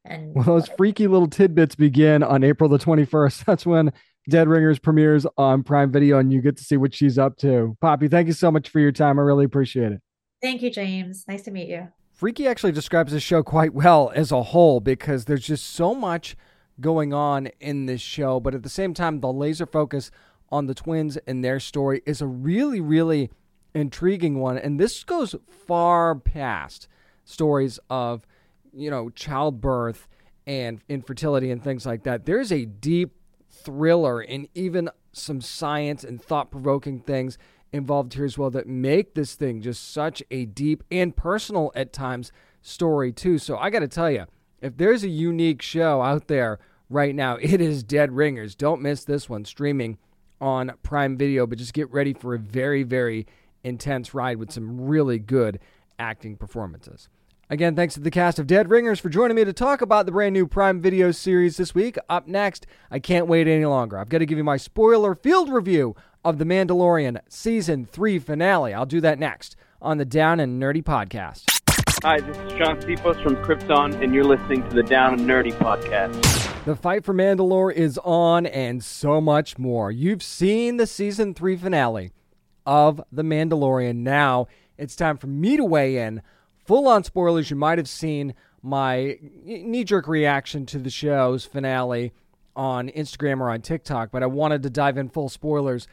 And 0.06 0.34
well, 0.34 0.46
those 0.46 0.68
freaky 0.70 1.08
little 1.08 1.28
tidbits 1.28 1.76
begin 1.76 2.24
on 2.24 2.44
April 2.44 2.70
the 2.70 2.80
21st. 2.80 3.44
That's 3.46 3.66
when 3.66 3.92
Dead 4.30 4.48
Ringers 4.48 4.80
premieres 4.80 5.26
on 5.38 5.64
Prime 5.64 5.92
Video, 5.92 6.20
and 6.20 6.32
you 6.32 6.42
get 6.42 6.58
to 6.58 6.64
see 6.64 6.78
what 6.78 6.94
she's 6.94 7.18
up 7.18 7.38
to. 7.38 7.78
Poppy, 7.82 8.08
thank 8.08 8.28
you 8.28 8.34
so 8.34 8.52
much 8.52 8.70
for 8.70 8.80
your 8.80 8.92
time. 8.92 9.20
I 9.20 9.24
really 9.24 9.46
appreciate 9.46 9.92
it. 9.92 10.02
Thank 10.42 10.62
you, 10.62 10.72
James. 10.72 11.26
Nice 11.28 11.42
to 11.44 11.52
meet 11.52 11.68
you. 11.68 11.90
Freaky 12.14 12.48
actually 12.48 12.72
describes 12.72 13.12
the 13.12 13.20
show 13.20 13.44
quite 13.44 13.74
well 13.74 14.12
as 14.14 14.32
a 14.32 14.44
whole 14.44 14.80
because 14.80 15.26
there's 15.26 15.46
just 15.46 15.66
so 15.66 15.96
much 15.96 16.36
going 16.80 17.14
on 17.14 17.48
in 17.60 17.86
this 17.86 18.02
show, 18.02 18.40
but 18.40 18.54
at 18.54 18.64
the 18.64 18.70
same 18.70 18.94
time, 18.94 19.20
the 19.20 19.32
laser 19.32 19.66
focus 19.66 20.12
on 20.50 20.68
the 20.68 20.74
twins 20.74 21.18
and 21.28 21.44
their 21.44 21.60
story 21.60 22.02
is 22.06 22.22
a 22.22 22.28
really, 22.28 22.82
really 22.82 23.30
intriguing 23.74 24.40
one. 24.40 24.58
And 24.58 24.80
this 24.80 25.04
goes 25.04 25.36
far 25.50 26.16
past 26.16 26.88
stories 27.24 27.80
of, 27.90 28.26
you 28.74 28.90
know, 28.90 29.10
childbirth 29.10 30.08
and 30.46 30.82
infertility 30.90 31.52
and 31.52 31.64
things 31.64 31.86
like 31.86 32.04
that. 32.04 32.26
There's 32.26 32.52
a 32.52 32.66
deep 32.66 33.16
thriller 33.50 34.22
and 34.22 34.48
even 34.56 34.90
some 35.12 35.42
science 35.42 36.04
and 36.04 36.22
thought 36.22 36.52
provoking 36.52 37.00
things 37.00 37.38
involved 37.72 38.14
here 38.14 38.26
as 38.26 38.38
well 38.38 38.50
that 38.50 38.68
make 38.68 39.14
this 39.14 39.36
thing 39.36 39.62
just 39.62 39.92
such 39.92 40.24
a 40.32 40.46
deep 40.46 40.84
and 40.90 41.16
personal 41.16 41.72
at 41.76 41.94
times 41.94 42.32
story, 42.62 43.12
too. 43.12 43.38
So 43.38 43.58
I 43.58 43.70
got 43.70 43.80
to 43.80 43.88
tell 43.88 44.10
you, 44.10 44.26
if 44.62 44.78
there's 44.78 45.04
a 45.04 45.10
unique 45.10 45.62
show 45.62 46.02
out 46.02 46.28
there 46.28 46.60
right 46.90 47.14
now, 47.14 47.38
it 47.42 47.62
is 47.62 47.84
Dead 47.84 48.12
Ringers. 48.12 48.56
Don't 48.56 48.82
miss 48.82 49.04
this 49.04 49.30
one 49.30 49.46
streaming 49.46 49.98
on 50.42 50.74
Prime 50.84 51.18
Video, 51.18 51.46
but 51.46 51.58
just 51.58 51.74
get 51.74 51.92
ready 51.92 52.14
for 52.14 52.34
a 52.34 52.40
very, 52.40 52.84
very 52.84 53.28
intense 53.64 54.14
ride 54.14 54.38
with 54.38 54.52
some 54.52 54.82
really 54.88 55.20
good 55.20 55.60
acting 55.98 56.38
performances. 56.38 57.10
Again, 57.52 57.76
thanks 57.76 57.96
to 57.96 58.00
the 58.00 58.12
cast 58.12 58.38
of 58.38 58.46
Dead 58.46 58.70
Ringers 58.70 59.00
for 59.00 59.10
joining 59.10 59.34
me 59.34 59.44
to 59.44 59.54
talk 59.54 59.82
about 59.82 60.06
the 60.06 60.12
brand 60.12 60.34
new 60.34 60.46
Prime 60.46 60.80
Video 60.80 61.10
series 61.10 61.58
this 61.58 61.74
week. 61.74 61.98
Up 62.08 62.28
next, 62.28 62.68
I 62.92 63.00
can't 63.00 63.26
wait 63.26 63.48
any 63.48 63.66
longer. 63.66 63.98
I've 63.98 64.08
got 64.08 64.20
to 64.20 64.28
give 64.28 64.38
you 64.38 64.44
my 64.44 64.58
spoiler 64.58 65.16
field 65.16 65.50
review 65.50 65.96
of 66.24 66.38
The 66.38 66.46
Mandalorian 66.46 67.20
Season 67.28 67.88
3 67.88 68.20
finale. 68.20 68.72
I'll 68.72 68.86
do 68.86 69.02
that 69.02 69.18
next 69.18 69.56
on 69.82 69.98
the 69.98 70.06
Down 70.06 70.40
and 70.40 70.62
Nerdy 70.62 70.84
Podcast. 70.84 71.46
Hi, 72.04 72.20
this 72.20 72.38
is 72.38 72.52
Sean 72.52 72.78
Sipos 72.82 73.24
from 73.24 73.36
Krypton, 73.38 74.00
and 74.00 74.14
you're 74.14 74.26
listening 74.26 74.62
to 74.70 74.76
the 74.76 74.84
Down 74.84 75.20
and 75.20 75.28
Nerdy 75.28 75.52
Podcast. 75.54 76.66
The 76.66 76.76
fight 76.76 77.04
for 77.04 77.16
Mandalore 77.16 77.74
is 77.74 77.98
on, 78.04 78.46
and 78.46 78.84
so 78.84 79.20
much 79.20 79.58
more. 79.58 79.90
You've 79.90 80.22
seen 80.22 80.78
the 80.78 80.86
Season 80.86 81.34
3 81.34 81.58
finale 81.58 82.12
of 82.68 83.02
The 83.12 83.24
Mandalorian. 83.24 83.96
Now 83.96 84.46
it's 84.78 84.96
time 84.96 85.18
for 85.18 85.26
me 85.26 85.58
to 85.58 85.66
weigh 85.66 85.98
in 85.98 86.22
full 86.70 86.88
on 86.88 87.04
spoilers. 87.04 87.50
You 87.50 87.56
might 87.56 87.80
have 87.80 87.90
seen 87.90 88.36
my 88.62 89.18
knee 89.44 89.84
jerk 89.84 90.08
reaction 90.08 90.68
to 90.68 90.78
the 90.78 90.92
show's 90.92 91.44
finale 91.44 92.14
on 92.56 92.90
Instagram 92.90 93.40
or 93.40 93.50
on 93.50 93.62
TikTok, 93.62 94.12
but 94.12 94.22
I 94.22 94.28
wanted 94.28 94.62
to 94.62 94.70
dive 94.70 94.96
in 94.96 95.10
full 95.10 95.30
spoilers 95.30 95.88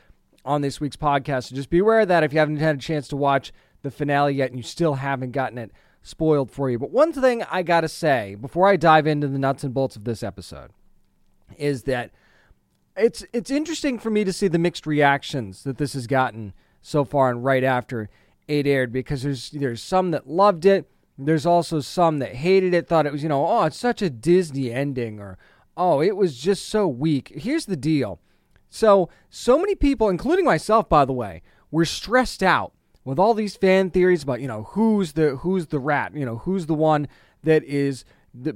on 0.45 0.61
this 0.61 0.79
week's 0.79 0.97
podcast. 0.97 1.45
So 1.45 1.57
just 1.57 1.71
be 1.71 1.79
aware 1.79 2.01
of 2.01 2.09
that 2.09 2.25
if 2.25 2.35
you 2.35 2.41
haven't 2.41 2.59
had 2.59 2.77
a 2.77 2.79
chance 2.79 3.09
to 3.09 3.17
watch 3.17 3.55
the 3.81 3.91
finale 3.91 4.35
yet 4.35 4.51
and 4.51 4.59
you 4.59 4.63
still 4.63 4.97
haven't 4.97 5.31
gotten 5.31 5.57
it 5.57 5.73
spoiled 6.03 6.51
for 6.51 6.69
you. 6.69 6.79
But 6.79 6.91
one 6.91 7.11
thing 7.11 7.43
I 7.51 7.63
got 7.63 7.81
to 7.81 7.89
say 7.89 8.35
before 8.35 8.69
I 8.69 8.77
dive 8.77 9.07
into 9.07 9.29
the 9.29 9.39
nuts 9.39 9.65
and 9.65 9.73
bolts 9.73 9.97
of 9.97 10.05
this 10.05 10.23
episode 10.23 10.73
is 11.57 11.85
that 11.85 12.11
it's 12.99 13.25
it's 13.33 13.51
interesting 13.51 13.99
for 13.99 14.11
me 14.11 14.25
to 14.25 14.33
see 14.33 14.49
the 14.49 14.59
mixed 14.59 14.87
reactions 14.87 15.65
that 15.65 15.79
this 15.79 15.95
has 15.95 16.07
gotten 16.07 16.53
so 16.83 17.03
far 17.03 17.31
and 17.31 17.43
right 17.43 17.65
after 17.65 18.11
it 18.49 18.67
aired 18.67 18.93
because 18.93 19.23
there's 19.23 19.51
there's 19.51 19.83
some 19.83 20.11
that 20.13 20.29
loved 20.29 20.67
it. 20.67 20.89
There's 21.19 21.47
also 21.47 21.81
some 21.81 22.19
that 22.19 22.37
hated 22.37 22.75
it, 22.75 22.87
thought 22.87 23.07
it 23.07 23.13
was, 23.13 23.23
you 23.23 23.29
know, 23.29 23.47
oh, 23.47 23.65
it's 23.65 23.77
such 23.77 24.03
a 24.03 24.11
Disney 24.11 24.71
ending 24.71 25.19
or 25.19 25.39
oh, 25.77 26.03
it 26.03 26.17
was 26.17 26.37
just 26.37 26.69
so 26.69 26.87
weak. 26.87 27.33
Here's 27.35 27.67
the 27.67 27.77
deal. 27.77 28.21
So, 28.69 29.09
so 29.31 29.59
many 29.59 29.75
people, 29.75 30.09
including 30.09 30.45
myself 30.45 30.89
by 30.89 31.05
the 31.05 31.13
way, 31.13 31.43
were 31.71 31.85
stressed 31.85 32.43
out 32.43 32.73
with 33.05 33.19
all 33.19 33.35
these 33.35 33.57
fan 33.57 33.91
theories 33.91 34.25
about, 34.25 34.41
you 34.41 34.49
know, 34.49 34.65
who's 34.71 35.13
the 35.13 35.37
who's 35.37 35.67
the 35.69 35.79
rat, 35.79 36.15
you 36.15 36.27
know, 36.27 36.39
who's 36.39 36.67
the 36.67 36.75
one 36.75 37.09
that 37.43 37.65
is 37.65 38.05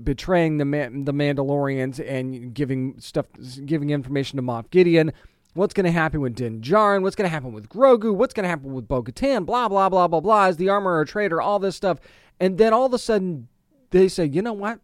betraying 0.05 0.59
the 0.59 0.65
Man- 0.65 1.05
the 1.05 1.13
Mandalorians 1.13 2.05
and 2.07 2.53
giving 2.53 2.99
stuff 2.99 3.27
giving 3.65 3.91
information 3.91 4.37
to 4.37 4.43
Moff 4.43 4.69
Gideon. 4.71 5.13
What's 5.55 5.75
going 5.75 5.87
to 5.87 5.93
happen 5.93 6.21
with 6.21 6.37
Din 6.37 6.61
Djarin? 6.61 7.03
What's 7.03 7.17
going 7.17 7.29
to 7.29 7.33
happen 7.33 7.53
with 7.53 7.69
Grogu? 7.69 8.15
What's 8.15 8.35
going 8.35 8.45
to 8.45 8.49
happen 8.49 8.73
with 8.73 8.87
Bo 8.87 9.03
Katan? 9.03 9.45
Blah, 9.45 9.69
blah, 9.69 9.89
blah, 9.89 10.07
blah, 10.07 10.21
blah. 10.21 10.47
Is 10.47 10.57
the 10.57 10.69
armor 10.69 11.01
a 11.01 11.07
traitor? 11.07 11.41
All 11.41 11.59
this 11.59 11.77
stuff. 11.77 11.99
And 12.39 12.57
then 12.57 12.73
all 12.73 12.87
of 12.87 12.95
a 12.95 12.99
sudden, 12.99 13.49
they 13.91 14.09
say, 14.09 14.27
you 14.27 14.43
know 14.43 14.53
what? 14.53 14.79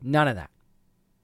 None 0.00 0.28
of 0.28 0.36
that. 0.36 0.50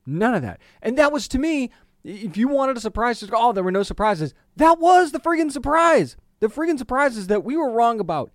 None 0.07 0.35
of 0.35 0.43
that. 0.43 0.61
And 0.83 0.99
that 0.99 1.13
was 1.13 1.29
to 1.29 1.39
me, 1.39 1.71
if 2.03 2.37
you 2.37 2.49
wanted 2.49 2.77
a 2.77 2.81
surprise, 2.81 3.21
just 3.21 3.33
oh, 3.35 3.53
there 3.53 3.65
were 3.65 3.71
no 3.71 3.83
surprises. 3.83 4.35
That 4.57 4.79
was 4.79 5.13
the 5.13 5.21
friggin' 5.21 5.53
surprise. 5.53 6.17
The 6.41 6.49
friggin' 6.49 6.79
surprise 6.79 7.17
is 7.17 7.27
that 7.27 7.45
we 7.45 7.57
were 7.57 7.71
wrong 7.71 8.01
about 8.01 8.31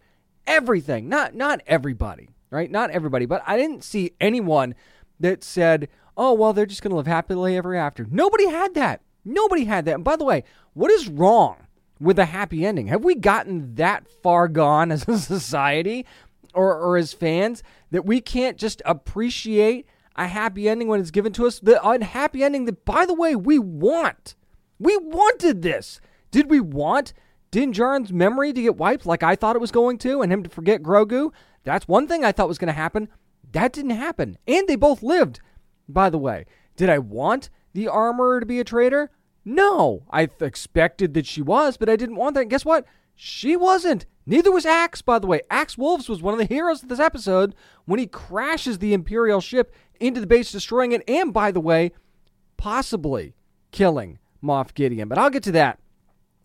everything. 0.46 1.10
Not 1.10 1.34
not 1.34 1.62
everybody, 1.66 2.30
right? 2.52 2.70
Not 2.70 2.92
everybody, 2.92 3.26
but 3.26 3.42
I 3.48 3.58
didn't 3.58 3.84
see 3.84 4.12
anyone 4.22 4.76
that 5.20 5.44
said, 5.44 5.88
"Oh, 6.16 6.34
well, 6.34 6.54
they're 6.54 6.66
just 6.66 6.84
going 6.84 6.92
to 6.92 6.98
live 6.98 7.08
happily 7.08 7.58
ever 7.58 7.74
after." 7.74 8.06
Nobody 8.10 8.50
had 8.50 8.76
that. 8.76 9.02
Nobody 9.26 9.66
had 9.66 9.86
that. 9.86 9.96
And 9.96 10.04
by 10.04 10.16
the 10.16 10.26
way, 10.26 10.44
what 10.74 10.92
is 10.92 11.08
wrong 11.08 11.68
with 12.00 12.20
a 12.20 12.26
happy 12.26 12.66
ending? 12.66 12.88
Have 12.88 13.04
we 13.04 13.16
gotten 13.16 13.76
that 13.76 14.08
far 14.08 14.48
gone 14.48 14.92
as 14.92 15.08
a 15.08 15.18
society 15.18 16.06
or, 16.54 16.76
or 16.76 16.98
as 16.98 17.14
fans 17.14 17.64
that 17.92 18.06
we 18.06 18.22
can't 18.22 18.58
just 18.58 18.82
appreciate 18.86 19.88
a 20.16 20.28
happy 20.28 20.70
ending 20.70 20.88
when 20.88 21.00
it's 21.00 21.12
given 21.12 21.34
to 21.34 21.48
us? 21.48 21.60
The 21.60 21.86
unhappy 21.88 22.44
ending 22.44 22.66
that, 22.66 22.86
by 22.86 23.06
the 23.06 23.14
way, 23.14 23.36
we 23.36 23.60
want. 23.60 24.36
We 24.80 24.98
wanted 24.98 25.62
this. 25.62 26.02
Did 26.32 26.50
we 26.50 26.60
want 26.60 27.14
Din 27.52 27.72
Djarin's 27.72 28.12
memory 28.12 28.52
to 28.54 28.62
get 28.62 28.76
wiped 28.78 29.06
like 29.06 29.24
I 29.24 29.36
thought 29.36 29.56
it 29.56 29.62
was 29.62 29.72
going 29.72 29.98
to 30.00 30.22
and 30.22 30.34
him 30.34 30.44
to 30.44 30.50
forget 30.50 30.84
Grogu? 30.84 31.32
That's 31.64 31.88
one 31.88 32.08
thing 32.08 32.26
I 32.26 32.32
thought 32.32 32.48
was 32.48 32.58
going 32.58 32.68
to 32.68 32.74
happen. 32.74 33.08
That 33.52 33.72
didn't 33.72 33.92
happen. 33.92 34.38
And 34.48 34.68
they 34.68 34.76
both 34.76 35.04
lived, 35.04 35.40
by 35.88 36.10
the 36.10 36.18
way. 36.18 36.46
Did 36.76 36.90
I 36.90 36.98
want 36.98 37.50
the 37.74 37.88
armorer 37.88 38.40
to 38.40 38.46
be 38.46 38.60
a 38.60 38.64
traitor? 38.64 39.10
No, 39.46 40.04
I 40.10 40.26
th- 40.28 40.42
expected 40.42 41.14
that 41.14 41.26
she 41.26 41.42
was, 41.42 41.78
but 41.78 41.90
I 41.90 41.96
didn't 41.96 42.16
want 42.16 42.36
that. 42.36 42.42
And 42.42 42.50
guess 42.50 42.66
what? 42.66 42.86
She 43.16 43.56
wasn't. 43.56 44.06
Neither 44.26 44.52
was 44.52 44.66
Axe, 44.66 45.02
by 45.02 45.20
the 45.20 45.28
way. 45.28 45.42
Axe 45.50 45.78
Woves 45.78 46.08
was 46.08 46.22
one 46.22 46.34
of 46.34 46.40
the 46.40 46.54
heroes 46.54 46.82
of 46.82 46.90
this 46.90 47.00
episode 47.00 47.54
when 47.86 48.00
he 48.00 48.08
crashes 48.08 48.80
the 48.80 48.94
Imperial 48.94 49.42
ship 49.42 49.74
into 50.00 50.22
the 50.22 50.28
base, 50.28 50.52
destroying 50.52 50.94
it, 50.94 51.04
and 51.08 51.34
by 51.34 51.52
the 51.52 51.60
way, 51.60 51.92
possibly 52.58 53.36
killing 53.72 54.20
Moff 54.42 54.74
Gideon. 54.74 55.10
But 55.10 55.18
I'll 55.18 55.30
get 55.30 55.44
to 55.44 55.52
that 55.54 55.80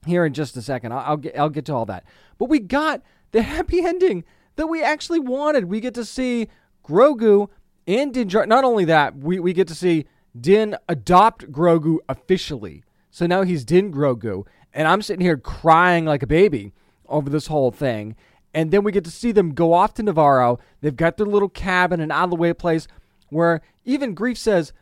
here 0.06 0.25
in 0.25 0.35
just 0.35 0.56
a 0.56 0.62
second. 0.62 0.92
I'll, 0.92 0.99
I'll 0.99 1.16
get 1.16 1.38
I'll 1.38 1.50
get 1.50 1.64
to 1.66 1.75
all 1.75 1.87
that. 1.87 2.04
But 2.38 2.49
we 2.49 2.58
got 2.58 3.02
the 3.30 3.42
happy 3.54 3.85
ending 3.85 4.25
that 4.56 4.66
we 4.66 4.82
actually 4.82 5.20
wanted. 5.20 5.66
We 5.66 5.80
get 5.80 5.94
to 5.94 6.04
see 6.04 6.49
Grogu 6.85 7.49
and 7.87 8.12
Din. 8.12 8.28
Not 8.49 8.64
only 8.64 8.85
that, 8.87 9.16
we, 9.16 9.38
we 9.38 9.52
get 9.52 9.68
to 9.68 9.75
see 9.75 10.06
Din 10.40 10.76
adopt 10.88 11.50
Grogu 11.50 11.99
officially. 12.09 12.85
So 13.11 13.26
now 13.26 13.42
he's 13.42 13.64
Din 13.64 13.92
Grogu. 13.92 14.47
And 14.73 14.87
I'm 14.87 15.02
sitting 15.02 15.25
here 15.25 15.37
crying 15.37 16.04
like 16.04 16.23
a 16.23 16.26
baby 16.26 16.73
over 17.09 17.30
this 17.30 17.47
whole 17.47 17.71
thing. 17.71 18.16
And 18.54 18.71
then 18.71 18.85
we 18.85 18.92
get 18.92 19.04
to 19.04 19.11
see 19.11 19.33
them 19.33 19.54
go 19.54 19.73
off 19.73 19.95
to 19.95 20.02
Nevarro. 20.02 20.59
They've 20.80 20.95
got 20.97 21.16
their 21.16 21.26
little 21.26 21.49
cabin, 21.49 22.00
an 22.00 22.11
out 22.11 22.25
of 22.25 22.30
the 22.30 22.37
way 22.37 22.52
place 22.52 22.88
where 23.28 23.61
even 23.85 24.14
Greef 24.14 24.37
says 24.37 24.73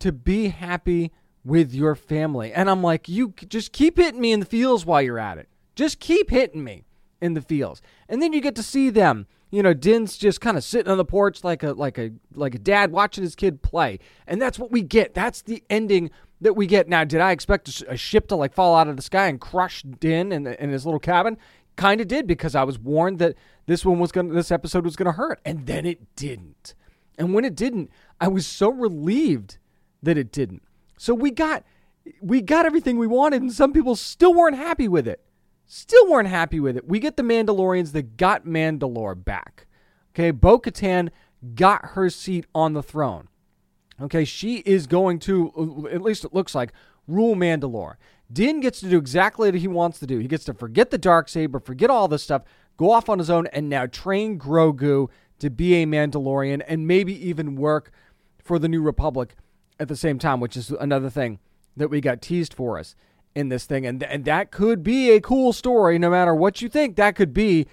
to 0.00 0.12
be 0.12 0.48
happy 0.48 1.12
with 1.44 1.72
your 1.72 1.94
family. 1.94 2.52
And 2.52 2.68
I'm 2.70 2.82
like, 2.82 3.08
you 3.08 3.34
just 3.48 3.72
keep 3.72 3.96
hitting 3.96 4.20
me 4.20 4.32
in 4.32 4.40
the 4.40 4.46
feels 4.46 4.86
while 4.86 5.02
you're 5.02 5.18
at 5.18 5.38
it. 5.38 5.48
Just 5.74 6.00
keep 6.00 6.30
hitting 6.30 6.62
me 6.62 6.84
in 7.20 7.34
the 7.34 7.40
feels. 7.40 7.80
And 8.08 8.20
then 8.20 8.32
you 8.32 8.40
get 8.40 8.56
to 8.56 8.62
see 8.62 8.90
them 8.90 9.26
you 9.52 9.62
know, 9.62 9.74
Din's 9.74 10.16
just 10.16 10.40
kind 10.40 10.56
of 10.56 10.64
sitting 10.64 10.90
on 10.90 10.96
the 10.96 11.04
porch 11.04 11.44
like 11.44 11.62
a 11.62 11.74
like 11.74 11.98
a 11.98 12.10
like 12.34 12.54
a 12.54 12.58
dad 12.58 12.90
watching 12.90 13.22
his 13.22 13.36
kid 13.36 13.60
play, 13.60 13.98
and 14.26 14.40
that's 14.40 14.58
what 14.58 14.72
we 14.72 14.80
get. 14.80 15.12
That's 15.12 15.42
the 15.42 15.62
ending 15.68 16.10
that 16.40 16.54
we 16.54 16.66
get. 16.66 16.88
Now, 16.88 17.04
did 17.04 17.20
I 17.20 17.32
expect 17.32 17.82
a, 17.86 17.96
ship 17.96 18.28
to 18.28 18.36
like 18.36 18.54
fall 18.54 18.74
out 18.74 18.88
of 18.88 18.96
the 18.96 19.02
sky 19.02 19.28
and 19.28 19.38
crush 19.38 19.82
Din 19.82 20.32
in, 20.32 20.46
in 20.46 20.70
his 20.70 20.86
little 20.86 20.98
cabin? 20.98 21.36
Kind 21.76 22.00
of 22.00 22.08
did 22.08 22.26
because 22.26 22.54
I 22.54 22.64
was 22.64 22.78
warned 22.78 23.18
that 23.18 23.36
this 23.66 23.84
one 23.84 23.98
was 23.98 24.10
gonna 24.10 24.32
this 24.32 24.50
episode 24.50 24.84
was 24.86 24.96
gonna 24.96 25.12
hurt, 25.12 25.38
and 25.44 25.66
then 25.66 25.84
it 25.84 26.16
didn't. 26.16 26.74
And 27.18 27.34
when 27.34 27.44
it 27.44 27.54
didn't, 27.54 27.90
I 28.22 28.28
was 28.28 28.46
so 28.46 28.70
relieved 28.70 29.58
that 30.02 30.16
it 30.16 30.32
didn't. 30.32 30.62
So 30.96 31.12
we 31.12 31.30
got 31.30 31.62
we 32.22 32.40
got 32.40 32.64
everything 32.64 32.96
we 32.96 33.06
wanted, 33.06 33.42
and 33.42 33.52
some 33.52 33.74
people 33.74 33.96
still 33.96 34.32
weren't 34.32 34.56
happy 34.56 34.88
with 34.88 35.06
it. 35.06 35.20
Still 35.74 36.06
weren't 36.06 36.28
happy 36.28 36.60
with 36.60 36.76
it. 36.76 36.86
We 36.86 36.98
get 36.98 37.16
the 37.16 37.22
Mandalorians 37.22 37.92
that 37.92 38.18
got 38.18 38.44
Mandalore 38.44 39.24
back. 39.24 39.66
Okay, 40.10 40.30
Bo 40.30 40.58
Katan 40.58 41.08
got 41.54 41.92
her 41.92 42.10
seat 42.10 42.44
on 42.54 42.74
the 42.74 42.82
throne. 42.82 43.28
Okay, 43.98 44.26
she 44.26 44.56
is 44.66 44.86
going 44.86 45.18
to, 45.20 45.50
uh, 45.56 45.88
at 45.88 46.02
least 46.02 46.26
it 46.26 46.34
looks 46.34 46.54
like, 46.54 46.74
rule 47.08 47.34
Mandalore. 47.34 47.94
Din 48.30 48.60
gets 48.60 48.80
to 48.80 48.90
do 48.90 48.98
exactly 48.98 49.50
what 49.50 49.60
he 49.60 49.66
wants 49.66 49.98
to 50.00 50.06
do. 50.06 50.18
He 50.18 50.28
gets 50.28 50.44
to 50.44 50.52
forget 50.52 50.90
the 50.90 50.98
dark 50.98 51.30
saber, 51.30 51.58
forget 51.58 51.88
all 51.88 52.06
this 52.06 52.22
stuff, 52.22 52.42
go 52.76 52.90
off 52.90 53.08
on 53.08 53.18
his 53.18 53.30
own, 53.30 53.46
and 53.46 53.70
now 53.70 53.86
train 53.86 54.38
Grogu 54.38 55.08
to 55.38 55.48
be 55.48 55.82
a 55.82 55.86
Mandalorian 55.86 56.62
and 56.68 56.86
maybe 56.86 57.14
even 57.26 57.56
work 57.56 57.90
for 58.44 58.58
the 58.58 58.68
New 58.68 58.82
Republic 58.82 59.36
at 59.80 59.88
the 59.88 59.96
same 59.96 60.18
time, 60.18 60.38
which 60.38 60.54
is 60.54 60.70
another 60.70 61.08
thing 61.08 61.38
that 61.74 61.88
we 61.88 62.02
got 62.02 62.20
teased 62.20 62.52
for 62.52 62.78
us 62.78 62.94
in 63.34 63.48
this 63.48 63.64
thing. 63.64 63.86
And, 63.86 64.02
and 64.02 64.24
that 64.24 64.50
could 64.50 64.82
be 64.82 65.10
a 65.10 65.20
cool 65.20 65.52
story, 65.52 65.98
no 65.98 66.10
matter 66.10 66.34
what 66.34 66.60
you 66.62 66.68
think, 66.68 66.96
that 66.96 67.16
could 67.16 67.32
be 67.32 67.66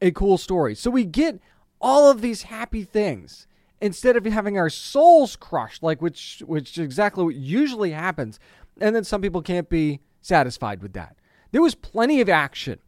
a 0.00 0.10
cool 0.10 0.38
story. 0.38 0.74
So 0.74 0.90
we 0.90 1.04
get 1.04 1.40
all 1.80 2.10
of 2.10 2.20
these 2.20 2.42
happy 2.42 2.84
things. 2.84 3.46
instead 3.84 4.16
of 4.16 4.24
having 4.24 4.56
our 4.56 4.70
souls 4.70 5.36
crushed, 5.36 5.82
like 5.82 6.00
which 6.00 6.42
which 6.46 6.78
is 6.78 6.84
exactly 6.84 7.22
what 7.22 7.34
usually 7.34 7.90
happens. 7.90 8.40
And 8.80 8.96
then 8.96 9.04
some 9.04 9.20
people 9.20 9.42
can't 9.42 9.68
be 9.68 10.00
satisfied 10.22 10.82
with 10.82 10.94
that. 10.94 11.16
There 11.52 11.60
was 11.60 11.74
plenty 11.74 12.22
of 12.22 12.30
action 12.30 12.78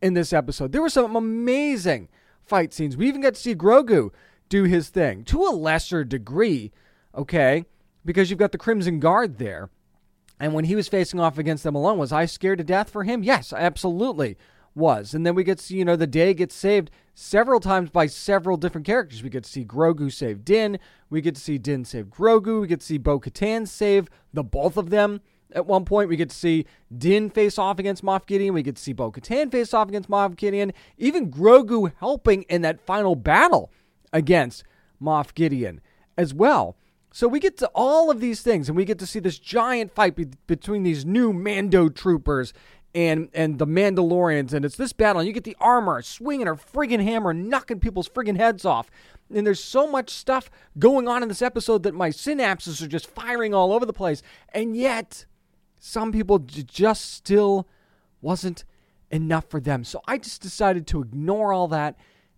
in 0.00 0.14
this 0.14 0.32
episode. 0.32 0.72
There 0.72 0.80
were 0.80 0.88
some 0.88 1.14
amazing 1.14 2.08
fight 2.42 2.72
scenes. 2.72 2.96
We 2.96 3.06
even 3.06 3.20
got 3.20 3.34
to 3.34 3.40
see 3.40 3.54
Grogu 3.54 4.10
do 4.48 4.64
his 4.64 4.88
thing 4.88 5.24
to 5.24 5.42
a 5.42 5.52
lesser 5.52 6.04
degree, 6.04 6.72
okay? 7.14 7.66
Because 8.04 8.30
you've 8.30 8.38
got 8.38 8.52
the 8.52 8.58
Crimson 8.58 8.98
Guard 8.98 9.36
there. 9.36 9.68
And 10.38 10.52
when 10.52 10.66
he 10.66 10.76
was 10.76 10.88
facing 10.88 11.20
off 11.20 11.38
against 11.38 11.64
them 11.64 11.74
alone, 11.74 11.98
was 11.98 12.12
I 12.12 12.26
scared 12.26 12.58
to 12.58 12.64
death 12.64 12.90
for 12.90 13.04
him? 13.04 13.22
Yes, 13.22 13.52
absolutely 13.52 14.36
was. 14.74 15.14
And 15.14 15.26
then 15.26 15.34
we 15.34 15.42
get 15.42 15.58
to 15.58 15.76
you 15.76 15.84
know, 15.84 15.96
the 15.96 16.06
day 16.06 16.34
gets 16.34 16.54
saved 16.54 16.90
several 17.14 17.60
times 17.60 17.90
by 17.90 18.06
several 18.06 18.56
different 18.56 18.86
characters. 18.86 19.22
We 19.22 19.30
get 19.30 19.44
to 19.44 19.50
see 19.50 19.64
Grogu 19.64 20.12
save 20.12 20.44
Din. 20.44 20.78
We 21.08 21.22
get 21.22 21.34
to 21.34 21.40
see 21.40 21.58
Din 21.58 21.84
save 21.84 22.06
Grogu. 22.06 22.60
We 22.60 22.66
get 22.66 22.80
to 22.80 22.86
see 22.86 22.98
Bo 22.98 23.18
Katan 23.18 23.66
save 23.66 24.08
the 24.32 24.44
both 24.44 24.76
of 24.76 24.90
them. 24.90 25.22
At 25.52 25.66
one 25.66 25.84
point, 25.84 26.08
we 26.08 26.16
get 26.16 26.30
to 26.30 26.36
see 26.36 26.66
Din 26.96 27.30
face 27.30 27.58
off 27.58 27.78
against 27.78 28.04
Moff 28.04 28.26
Gideon. 28.26 28.52
We 28.52 28.62
get 28.62 28.76
to 28.76 28.82
see 28.82 28.92
Bo 28.92 29.10
Katan 29.10 29.50
face 29.50 29.72
off 29.72 29.88
against 29.88 30.10
Moff 30.10 30.36
Gideon. 30.36 30.72
Even 30.98 31.30
Grogu 31.30 31.92
helping 31.98 32.42
in 32.42 32.62
that 32.62 32.80
final 32.80 33.14
battle 33.14 33.70
against 34.12 34.64
Moff 35.00 35.32
Gideon 35.34 35.80
as 36.18 36.34
well. 36.34 36.76
So 37.16 37.26
we 37.28 37.40
get 37.40 37.56
to 37.56 37.70
all 37.74 38.10
of 38.10 38.20
these 38.20 38.42
things, 38.42 38.68
and 38.68 38.76
we 38.76 38.84
get 38.84 38.98
to 38.98 39.06
see 39.06 39.20
this 39.20 39.38
giant 39.38 39.94
fight 39.94 40.16
be- 40.16 40.28
between 40.46 40.82
these 40.82 41.06
new 41.06 41.32
Mando 41.32 41.88
troopers 41.88 42.52
and 42.94 43.30
and 43.32 43.58
the 43.58 43.66
Mandalorians, 43.66 44.52
and 44.52 44.66
it's 44.66 44.76
this 44.76 44.92
battle, 44.92 45.20
and 45.20 45.26
you 45.26 45.32
get 45.32 45.44
the 45.44 45.56
armor 45.58 46.02
swinging 46.02 46.46
her 46.46 46.56
friggin' 46.56 47.02
hammer, 47.02 47.32
knocking 47.32 47.80
people's 47.80 48.06
friggin' 48.06 48.36
heads 48.36 48.66
off. 48.66 48.90
And 49.34 49.46
there's 49.46 49.64
so 49.64 49.86
much 49.86 50.10
stuff 50.10 50.50
going 50.78 51.08
on 51.08 51.22
in 51.22 51.30
this 51.30 51.40
episode 51.40 51.84
that 51.84 51.94
my 51.94 52.10
synapses 52.10 52.82
are 52.82 52.86
just 52.86 53.06
firing 53.06 53.54
all 53.54 53.72
over 53.72 53.86
the 53.86 53.94
place. 53.94 54.22
And 54.52 54.76
yet, 54.76 55.24
some 55.78 56.12
people 56.12 56.40
j- 56.40 56.64
just 56.64 57.14
still 57.14 57.66
wasn't 58.20 58.64
enough 59.10 59.48
for 59.48 59.58
them. 59.58 59.84
So 59.84 60.02
I 60.06 60.18
just 60.18 60.42
decided 60.42 60.86
to 60.88 61.00
ignore 61.00 61.54
all 61.54 61.68
that 61.68 61.96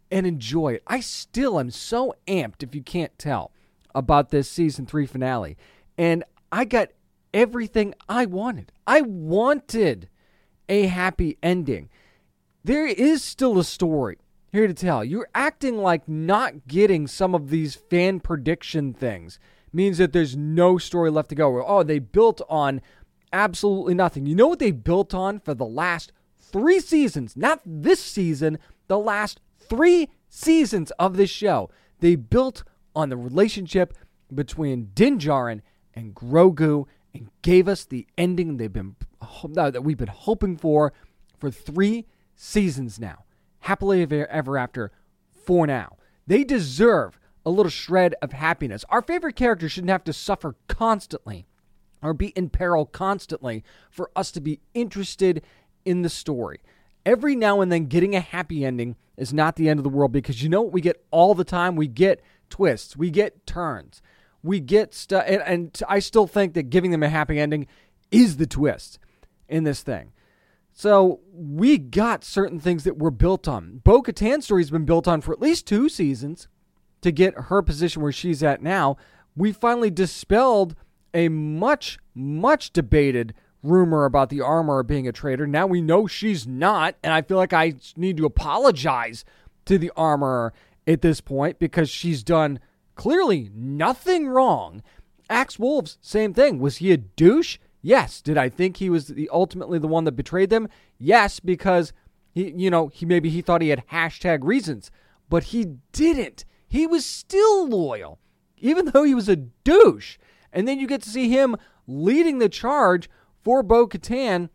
and 0.08 0.24
enjoy 0.24 0.74
it. 0.74 0.84
I 0.86 1.00
still 1.00 1.58
am 1.58 1.72
so 1.72 2.14
amped, 2.28 2.62
if 2.62 2.76
you 2.76 2.82
can't 2.84 3.18
tell, 3.18 3.50
about 3.94 4.30
this 4.30 4.50
season 4.50 4.86
three 4.86 5.06
finale. 5.06 5.56
And 5.96 6.24
I 6.52 6.64
got 6.64 6.90
everything 7.34 7.94
I 8.08 8.26
wanted. 8.26 8.72
I 8.86 9.02
wanted 9.02 10.08
a 10.68 10.86
happy 10.86 11.38
ending. 11.42 11.88
There 12.64 12.86
is 12.86 13.22
still 13.22 13.58
a 13.58 13.64
story 13.64 14.18
here 14.52 14.66
to 14.66 14.74
tell. 14.74 15.04
You're 15.04 15.28
acting 15.34 15.78
like 15.78 16.08
not 16.08 16.66
getting 16.66 17.06
some 17.06 17.34
of 17.34 17.50
these 17.50 17.74
fan 17.74 18.20
prediction 18.20 18.92
things 18.92 19.38
means 19.72 19.98
that 19.98 20.12
there's 20.12 20.36
no 20.36 20.78
story 20.78 21.10
left 21.10 21.28
to 21.30 21.34
go. 21.34 21.64
Oh, 21.64 21.82
they 21.82 21.98
built 21.98 22.40
on 22.48 22.80
absolutely 23.32 23.94
nothing. 23.94 24.26
You 24.26 24.34
know 24.34 24.48
what 24.48 24.58
they 24.58 24.70
built 24.70 25.14
on 25.14 25.40
for 25.40 25.54
the 25.54 25.66
last 25.66 26.12
three 26.38 26.80
seasons? 26.80 27.36
Not 27.36 27.60
this 27.64 28.02
season, 28.02 28.58
the 28.86 28.98
last 28.98 29.40
three 29.58 30.08
seasons 30.28 30.90
of 30.92 31.16
this 31.16 31.30
show. 31.30 31.70
They 32.00 32.16
built 32.16 32.64
on 32.94 33.08
the 33.08 33.16
relationship 33.16 33.94
between 34.34 34.90
Din 34.94 35.18
Djarin 35.18 35.62
and 35.94 36.14
Grogu 36.14 36.86
and 37.14 37.30
gave 37.42 37.68
us 37.68 37.84
the 37.84 38.06
ending 38.16 38.56
they've 38.56 38.72
been 38.72 38.96
uh, 39.20 39.70
that 39.70 39.84
we've 39.84 39.96
been 39.96 40.08
hoping 40.08 40.56
for 40.56 40.92
for 41.38 41.50
three 41.50 42.06
seasons 42.36 43.00
now. 43.00 43.24
Happily 43.60 44.02
ever 44.02 44.58
after 44.58 44.92
for 45.32 45.66
now. 45.66 45.96
They 46.26 46.44
deserve 46.44 47.18
a 47.44 47.50
little 47.50 47.70
shred 47.70 48.14
of 48.20 48.32
happiness. 48.32 48.84
Our 48.90 49.02
favorite 49.02 49.36
character 49.36 49.68
shouldn't 49.68 49.90
have 49.90 50.04
to 50.04 50.12
suffer 50.12 50.54
constantly 50.68 51.46
or 52.02 52.14
be 52.14 52.28
in 52.28 52.50
peril 52.50 52.86
constantly 52.86 53.64
for 53.90 54.10
us 54.14 54.30
to 54.32 54.40
be 54.40 54.60
interested 54.74 55.42
in 55.84 56.02
the 56.02 56.10
story. 56.10 56.60
Every 57.06 57.34
now 57.34 57.60
and 57.60 57.72
then, 57.72 57.86
getting 57.86 58.14
a 58.14 58.20
happy 58.20 58.64
ending 58.64 58.96
is 59.16 59.32
not 59.32 59.56
the 59.56 59.68
end 59.68 59.80
of 59.80 59.84
the 59.84 59.90
world 59.90 60.12
because 60.12 60.42
you 60.42 60.48
know 60.48 60.62
what 60.62 60.72
we 60.72 60.80
get 60.80 61.02
all 61.10 61.34
the 61.34 61.44
time? 61.44 61.74
We 61.74 61.88
get 61.88 62.20
twists, 62.48 62.96
we 62.96 63.10
get 63.10 63.46
turns, 63.46 64.02
we 64.42 64.60
get 64.60 64.94
stuff. 64.94 65.24
And, 65.26 65.42
and 65.42 65.82
I 65.88 65.98
still 65.98 66.26
think 66.26 66.54
that 66.54 66.70
giving 66.70 66.90
them 66.90 67.02
a 67.02 67.08
happy 67.08 67.38
ending 67.38 67.66
is 68.10 68.36
the 68.36 68.46
twist 68.46 68.98
in 69.48 69.64
this 69.64 69.82
thing. 69.82 70.12
So 70.72 71.20
we 71.32 71.76
got 71.76 72.22
certain 72.22 72.60
things 72.60 72.84
that 72.84 72.98
were 72.98 73.10
built 73.10 73.48
on. 73.48 73.80
Bo 73.82 74.00
Katan's 74.00 74.44
story 74.44 74.62
has 74.62 74.70
been 74.70 74.84
built 74.84 75.08
on 75.08 75.20
for 75.20 75.32
at 75.32 75.40
least 75.40 75.66
two 75.66 75.88
seasons 75.88 76.46
to 77.00 77.10
get 77.10 77.34
her 77.34 77.62
position 77.62 78.00
where 78.00 78.12
she's 78.12 78.42
at 78.42 78.62
now. 78.62 78.96
We 79.34 79.52
finally 79.52 79.90
dispelled 79.90 80.76
a 81.12 81.28
much, 81.28 81.98
much 82.14 82.72
debated 82.72 83.34
rumor 83.62 84.04
about 84.04 84.28
the 84.28 84.40
armor 84.40 84.82
being 84.82 85.08
a 85.08 85.12
traitor. 85.12 85.46
Now 85.46 85.66
we 85.66 85.80
know 85.80 86.06
she's 86.06 86.46
not, 86.46 86.94
and 87.02 87.12
I 87.12 87.22
feel 87.22 87.38
like 87.38 87.52
I 87.52 87.74
need 87.96 88.16
to 88.18 88.26
apologize 88.26 89.24
to 89.64 89.78
the 89.78 89.90
armorer 89.96 90.52
at 90.88 91.02
this 91.02 91.20
point 91.20 91.58
because 91.58 91.90
she's 91.90 92.22
done 92.22 92.58
clearly 92.94 93.50
nothing 93.54 94.28
wrong. 94.28 94.82
Axe 95.30 95.58
Woves, 95.58 95.98
same 96.00 96.32
thing. 96.32 96.58
Was 96.58 96.78
he 96.78 96.90
a 96.90 96.96
douche? 96.96 97.58
Yes. 97.82 98.22
Did 98.22 98.38
I 98.38 98.48
think 98.48 98.78
he 98.78 98.90
was 98.90 99.08
the, 99.08 99.28
ultimately 99.32 99.78
the 99.78 99.86
one 99.86 100.04
that 100.04 100.12
betrayed 100.12 100.50
them? 100.50 100.68
Yes, 100.98 101.38
because 101.38 101.92
he, 102.30 102.50
you 102.56 102.70
know, 102.70 102.88
he 102.88 103.06
maybe 103.06 103.28
he 103.28 103.42
thought 103.42 103.62
he 103.62 103.68
had 103.68 103.86
hashtag 103.92 104.40
reasons, 104.42 104.90
but 105.28 105.44
he 105.44 105.76
didn't. 105.92 106.44
He 106.66 106.86
was 106.86 107.04
still 107.04 107.68
loyal, 107.68 108.18
even 108.56 108.86
though 108.86 109.04
he 109.04 109.14
was 109.14 109.28
a 109.28 109.36
douche. 109.36 110.18
And 110.52 110.66
then 110.66 110.78
you 110.78 110.86
get 110.86 111.02
to 111.02 111.10
see 111.10 111.28
him 111.28 111.56
leading 111.86 112.38
the 112.38 112.48
charge 112.48 113.08
for 113.42 113.62
Bo 113.62 113.86
Katan 113.86 114.48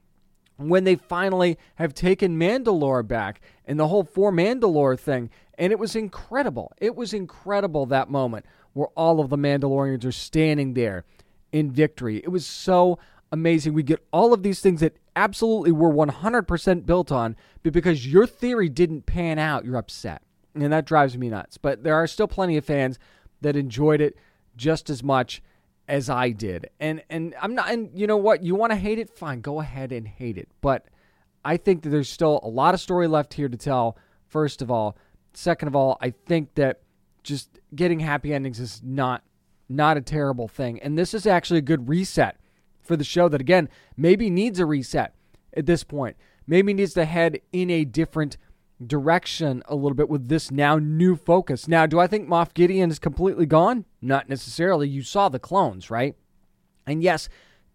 when 0.57 0.83
they 0.83 0.95
finally 0.95 1.57
have 1.75 1.93
taken 1.93 2.37
Mandalore 2.37 3.07
back 3.07 3.41
and 3.65 3.79
the 3.79 3.87
whole 3.87 4.03
for 4.03 4.31
Mandalore 4.31 4.99
thing. 4.99 5.29
And 5.57 5.71
it 5.71 5.79
was 5.79 5.95
incredible. 5.95 6.73
It 6.79 6.95
was 6.95 7.13
incredible 7.13 7.85
that 7.87 8.09
moment 8.09 8.45
where 8.73 8.87
all 8.95 9.19
of 9.19 9.29
the 9.29 9.37
Mandalorians 9.37 10.05
are 10.05 10.11
standing 10.11 10.73
there 10.73 11.05
in 11.51 11.71
victory. 11.71 12.17
It 12.17 12.29
was 12.29 12.45
so 12.45 12.97
amazing. 13.31 13.73
We 13.73 13.83
get 13.83 14.05
all 14.11 14.33
of 14.33 14.43
these 14.43 14.61
things 14.61 14.79
that 14.81 14.97
absolutely 15.15 15.71
were 15.71 15.91
100% 15.91 16.85
built 16.85 17.11
on, 17.11 17.35
but 17.61 17.73
because 17.73 18.07
your 18.07 18.25
theory 18.25 18.69
didn't 18.69 19.05
pan 19.05 19.39
out, 19.39 19.65
you're 19.65 19.77
upset. 19.77 20.23
And 20.55 20.73
that 20.73 20.85
drives 20.85 21.17
me 21.17 21.29
nuts. 21.29 21.57
But 21.57 21.83
there 21.83 21.95
are 21.95 22.07
still 22.07 22.27
plenty 22.27 22.57
of 22.57 22.65
fans 22.65 22.99
that 23.41 23.55
enjoyed 23.55 24.01
it 24.01 24.17
just 24.55 24.89
as 24.89 25.03
much 25.03 25.41
as 25.87 26.09
I 26.09 26.29
did. 26.29 26.69
And 26.79 27.03
and 27.09 27.35
I'm 27.41 27.55
not 27.55 27.71
and 27.71 27.89
you 27.93 28.07
know 28.07 28.17
what? 28.17 28.43
You 28.43 28.55
want 28.55 28.71
to 28.71 28.77
hate 28.77 28.99
it? 28.99 29.09
Fine, 29.09 29.41
go 29.41 29.59
ahead 29.59 29.91
and 29.91 30.07
hate 30.07 30.37
it. 30.37 30.47
But 30.61 30.85
I 31.43 31.57
think 31.57 31.83
that 31.83 31.89
there's 31.89 32.09
still 32.09 32.39
a 32.43 32.47
lot 32.47 32.73
of 32.73 32.79
story 32.79 33.07
left 33.07 33.33
here 33.33 33.49
to 33.49 33.57
tell. 33.57 33.97
First 34.27 34.61
of 34.61 34.71
all, 34.71 34.97
second 35.33 35.67
of 35.67 35.75
all, 35.75 35.97
I 36.01 36.11
think 36.11 36.55
that 36.55 36.81
just 37.23 37.59
getting 37.75 37.99
happy 37.99 38.33
endings 38.33 38.59
is 38.59 38.81
not 38.83 39.23
not 39.69 39.97
a 39.97 40.01
terrible 40.01 40.47
thing. 40.47 40.79
And 40.81 40.97
this 40.97 41.13
is 41.13 41.25
actually 41.25 41.59
a 41.59 41.63
good 41.63 41.87
reset 41.87 42.37
for 42.81 42.95
the 42.95 43.03
show 43.03 43.29
that 43.29 43.41
again, 43.41 43.69
maybe 43.95 44.29
needs 44.29 44.59
a 44.59 44.65
reset 44.65 45.15
at 45.55 45.65
this 45.65 45.83
point. 45.83 46.17
Maybe 46.45 46.73
needs 46.73 46.93
to 46.95 47.05
head 47.05 47.39
in 47.53 47.69
a 47.69 47.85
different 47.85 48.37
direction 48.85 49.63
a 49.67 49.75
little 49.75 49.95
bit 49.95 50.09
with 50.09 50.27
this 50.27 50.51
now 50.51 50.77
new 50.77 51.15
focus. 51.15 51.67
Now, 51.67 51.85
do 51.85 51.99
I 51.99 52.07
think 52.07 52.27
Moff 52.27 52.53
Gideon 52.53 52.91
is 52.91 52.99
completely 52.99 53.45
gone? 53.45 53.85
Not 54.01 54.27
necessarily. 54.27 54.89
You 54.89 55.03
saw 55.03 55.29
the 55.29 55.39
clones, 55.39 55.89
right? 55.89 56.15
And 56.85 57.01
yes, 57.01 57.29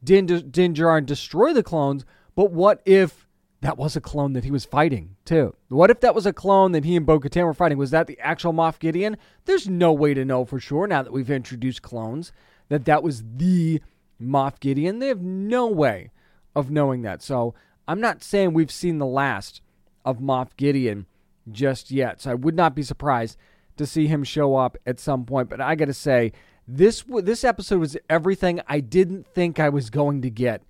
Din, 0.04 0.26
Djarin 0.26 1.06
destroy 1.06 1.52
the 1.54 1.62
clones, 1.62 2.04
but 2.34 2.52
what 2.52 2.82
if 2.84 3.27
that 3.60 3.76
was 3.76 3.96
a 3.96 4.00
clone 4.00 4.34
that 4.34 4.44
he 4.44 4.50
was 4.50 4.64
fighting 4.64 5.16
too? 5.24 5.54
What 5.68 5.90
if 5.90 6.00
that 6.00 6.14
was 6.14 6.26
a 6.26 6.32
clone 6.32 6.72
that 6.72 6.84
he 6.84 6.96
and 6.96 7.06
Bo 7.06 7.18
Katan 7.18 7.44
were 7.44 7.54
fighting? 7.54 7.78
Was 7.78 7.90
that 7.90 8.06
the 8.06 8.18
actual 8.20 8.52
Moff 8.52 8.78
Gideon? 8.78 9.16
There's 9.46 9.68
no 9.68 9.92
way 9.92 10.14
to 10.14 10.24
know 10.24 10.44
for 10.44 10.60
sure 10.60 10.86
now 10.86 11.02
that 11.02 11.12
we've 11.12 11.30
introduced 11.30 11.82
clones 11.82 12.32
that 12.68 12.84
that 12.84 13.02
was 13.02 13.24
the 13.36 13.80
Moff 14.20 14.60
Gideon. 14.60 14.98
They 14.98 15.08
have 15.08 15.22
no 15.22 15.66
way 15.66 16.10
of 16.54 16.70
knowing 16.70 17.02
that. 17.02 17.22
So 17.22 17.54
I'm 17.86 18.00
not 18.00 18.22
saying 18.22 18.52
we've 18.52 18.70
seen 18.70 18.98
the 18.98 19.06
last 19.06 19.60
of 20.04 20.18
Moff 20.18 20.56
Gideon 20.56 21.06
just 21.50 21.90
yet. 21.90 22.20
So 22.20 22.30
I 22.30 22.34
would 22.34 22.54
not 22.54 22.74
be 22.74 22.82
surprised 22.82 23.36
to 23.76 23.86
see 23.86 24.06
him 24.06 24.24
show 24.24 24.56
up 24.56 24.76
at 24.86 25.00
some 25.00 25.24
point. 25.24 25.48
But 25.48 25.60
I 25.60 25.74
got 25.74 25.86
to 25.86 25.94
say, 25.94 26.32
this 26.66 27.02
this 27.08 27.44
episode 27.44 27.80
was 27.80 27.96
everything 28.10 28.60
I 28.68 28.80
didn't 28.80 29.26
think 29.26 29.58
I 29.58 29.70
was 29.70 29.88
going 29.88 30.20
to 30.22 30.30
get, 30.30 30.62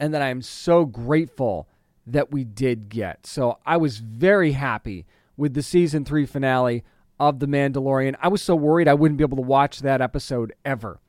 and 0.00 0.12
that 0.12 0.22
I 0.22 0.28
am 0.28 0.42
so 0.42 0.84
grateful 0.84 1.68
that 2.06 2.30
we 2.30 2.44
did 2.44 2.88
get. 2.88 3.26
So 3.26 3.58
I 3.64 3.76
was 3.76 3.98
very 3.98 4.52
happy 4.52 5.06
with 5.36 5.54
the 5.54 5.62
season 5.62 6.04
three 6.04 6.26
finale 6.26 6.84
of 7.18 7.38
The 7.38 7.46
Mandalorian. 7.46 8.16
I 8.20 8.28
was 8.28 8.42
so 8.42 8.54
worried 8.54 8.88
I 8.88 8.94
wouldn't 8.94 9.18
be 9.18 9.24
able 9.24 9.36
to 9.36 9.42
watch 9.42 9.80
that 9.80 10.00
episode 10.00 10.52
ever 10.64 11.00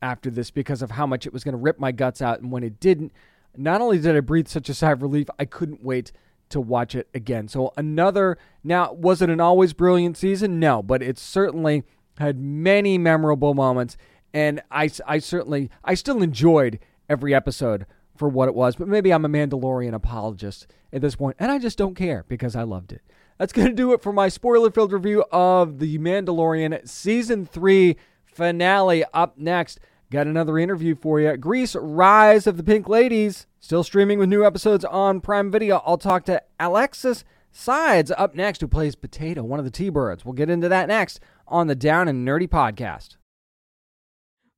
after 0.00 0.30
this 0.30 0.50
because 0.50 0.82
of 0.82 0.92
how 0.92 1.06
much 1.06 1.26
it 1.26 1.32
was 1.32 1.44
going 1.44 1.52
to 1.52 1.58
rip 1.58 1.78
my 1.78 1.92
guts 1.92 2.20
out. 2.20 2.40
And 2.40 2.50
when 2.50 2.64
it 2.64 2.80
didn't, 2.80 3.12
not 3.56 3.80
only 3.80 3.98
did 3.98 4.16
I 4.16 4.20
breathe 4.20 4.48
such 4.48 4.68
a 4.68 4.74
sigh 4.74 4.92
of 4.92 5.02
relief, 5.02 5.28
I 5.38 5.44
couldn't 5.44 5.84
wait 5.84 6.12
to 6.50 6.60
watch 6.60 6.94
it 6.94 7.08
again. 7.14 7.48
So 7.48 7.72
another 7.76 8.36
now 8.62 8.92
was 8.92 9.22
it 9.22 9.30
an 9.30 9.40
always 9.40 9.72
brilliant 9.72 10.16
season? 10.16 10.60
No, 10.60 10.82
but 10.82 11.02
it 11.02 11.18
certainly 11.18 11.84
had 12.18 12.38
many 12.38 12.98
memorable 12.98 13.54
moments, 13.54 13.96
and 14.34 14.62
I, 14.70 14.90
I 15.06 15.18
certainly, 15.18 15.70
I 15.82 15.94
still 15.94 16.22
enjoyed 16.22 16.78
every 17.08 17.34
episode 17.34 17.86
for 18.16 18.28
what 18.28 18.48
it 18.48 18.54
was, 18.54 18.76
but 18.76 18.88
maybe 18.88 19.12
I'm 19.12 19.24
a 19.24 19.28
Mandalorian 19.28 19.94
apologist 19.94 20.66
at 20.92 21.00
this 21.00 21.16
point, 21.16 21.36
and 21.38 21.50
I 21.50 21.58
just 21.58 21.78
don't 21.78 21.94
care 21.94 22.24
because 22.28 22.54
I 22.54 22.62
loved 22.62 22.92
it. 22.92 23.02
That's 23.38 23.52
going 23.52 23.68
to 23.68 23.74
do 23.74 23.92
it 23.92 24.02
for 24.02 24.12
my 24.12 24.28
spoiler 24.28 24.70
filled 24.70 24.92
review 24.92 25.24
of 25.32 25.78
The 25.78 25.98
Mandalorian 25.98 26.88
Season 26.88 27.46
3 27.46 27.96
finale. 28.24 29.04
Up 29.12 29.38
next, 29.38 29.80
got 30.10 30.26
another 30.26 30.58
interview 30.58 30.94
for 30.94 31.20
you. 31.20 31.36
Grease 31.36 31.74
Rise 31.74 32.46
of 32.46 32.56
the 32.56 32.62
Pink 32.62 32.88
Ladies, 32.88 33.46
still 33.58 33.82
streaming 33.82 34.18
with 34.18 34.28
new 34.28 34.44
episodes 34.44 34.84
on 34.84 35.20
Prime 35.20 35.50
Video. 35.50 35.82
I'll 35.86 35.98
talk 35.98 36.24
to 36.26 36.42
Alexis 36.60 37.24
Sides 37.50 38.10
up 38.16 38.34
next, 38.34 38.62
who 38.62 38.68
plays 38.68 38.94
Potato, 38.94 39.42
one 39.42 39.58
of 39.58 39.64
the 39.64 39.70
T 39.70 39.90
Birds. 39.90 40.24
We'll 40.24 40.32
get 40.32 40.48
into 40.48 40.68
that 40.70 40.88
next 40.88 41.20
on 41.46 41.66
the 41.66 41.74
Down 41.74 42.08
and 42.08 42.26
Nerdy 42.26 42.48
podcast. 42.48 43.16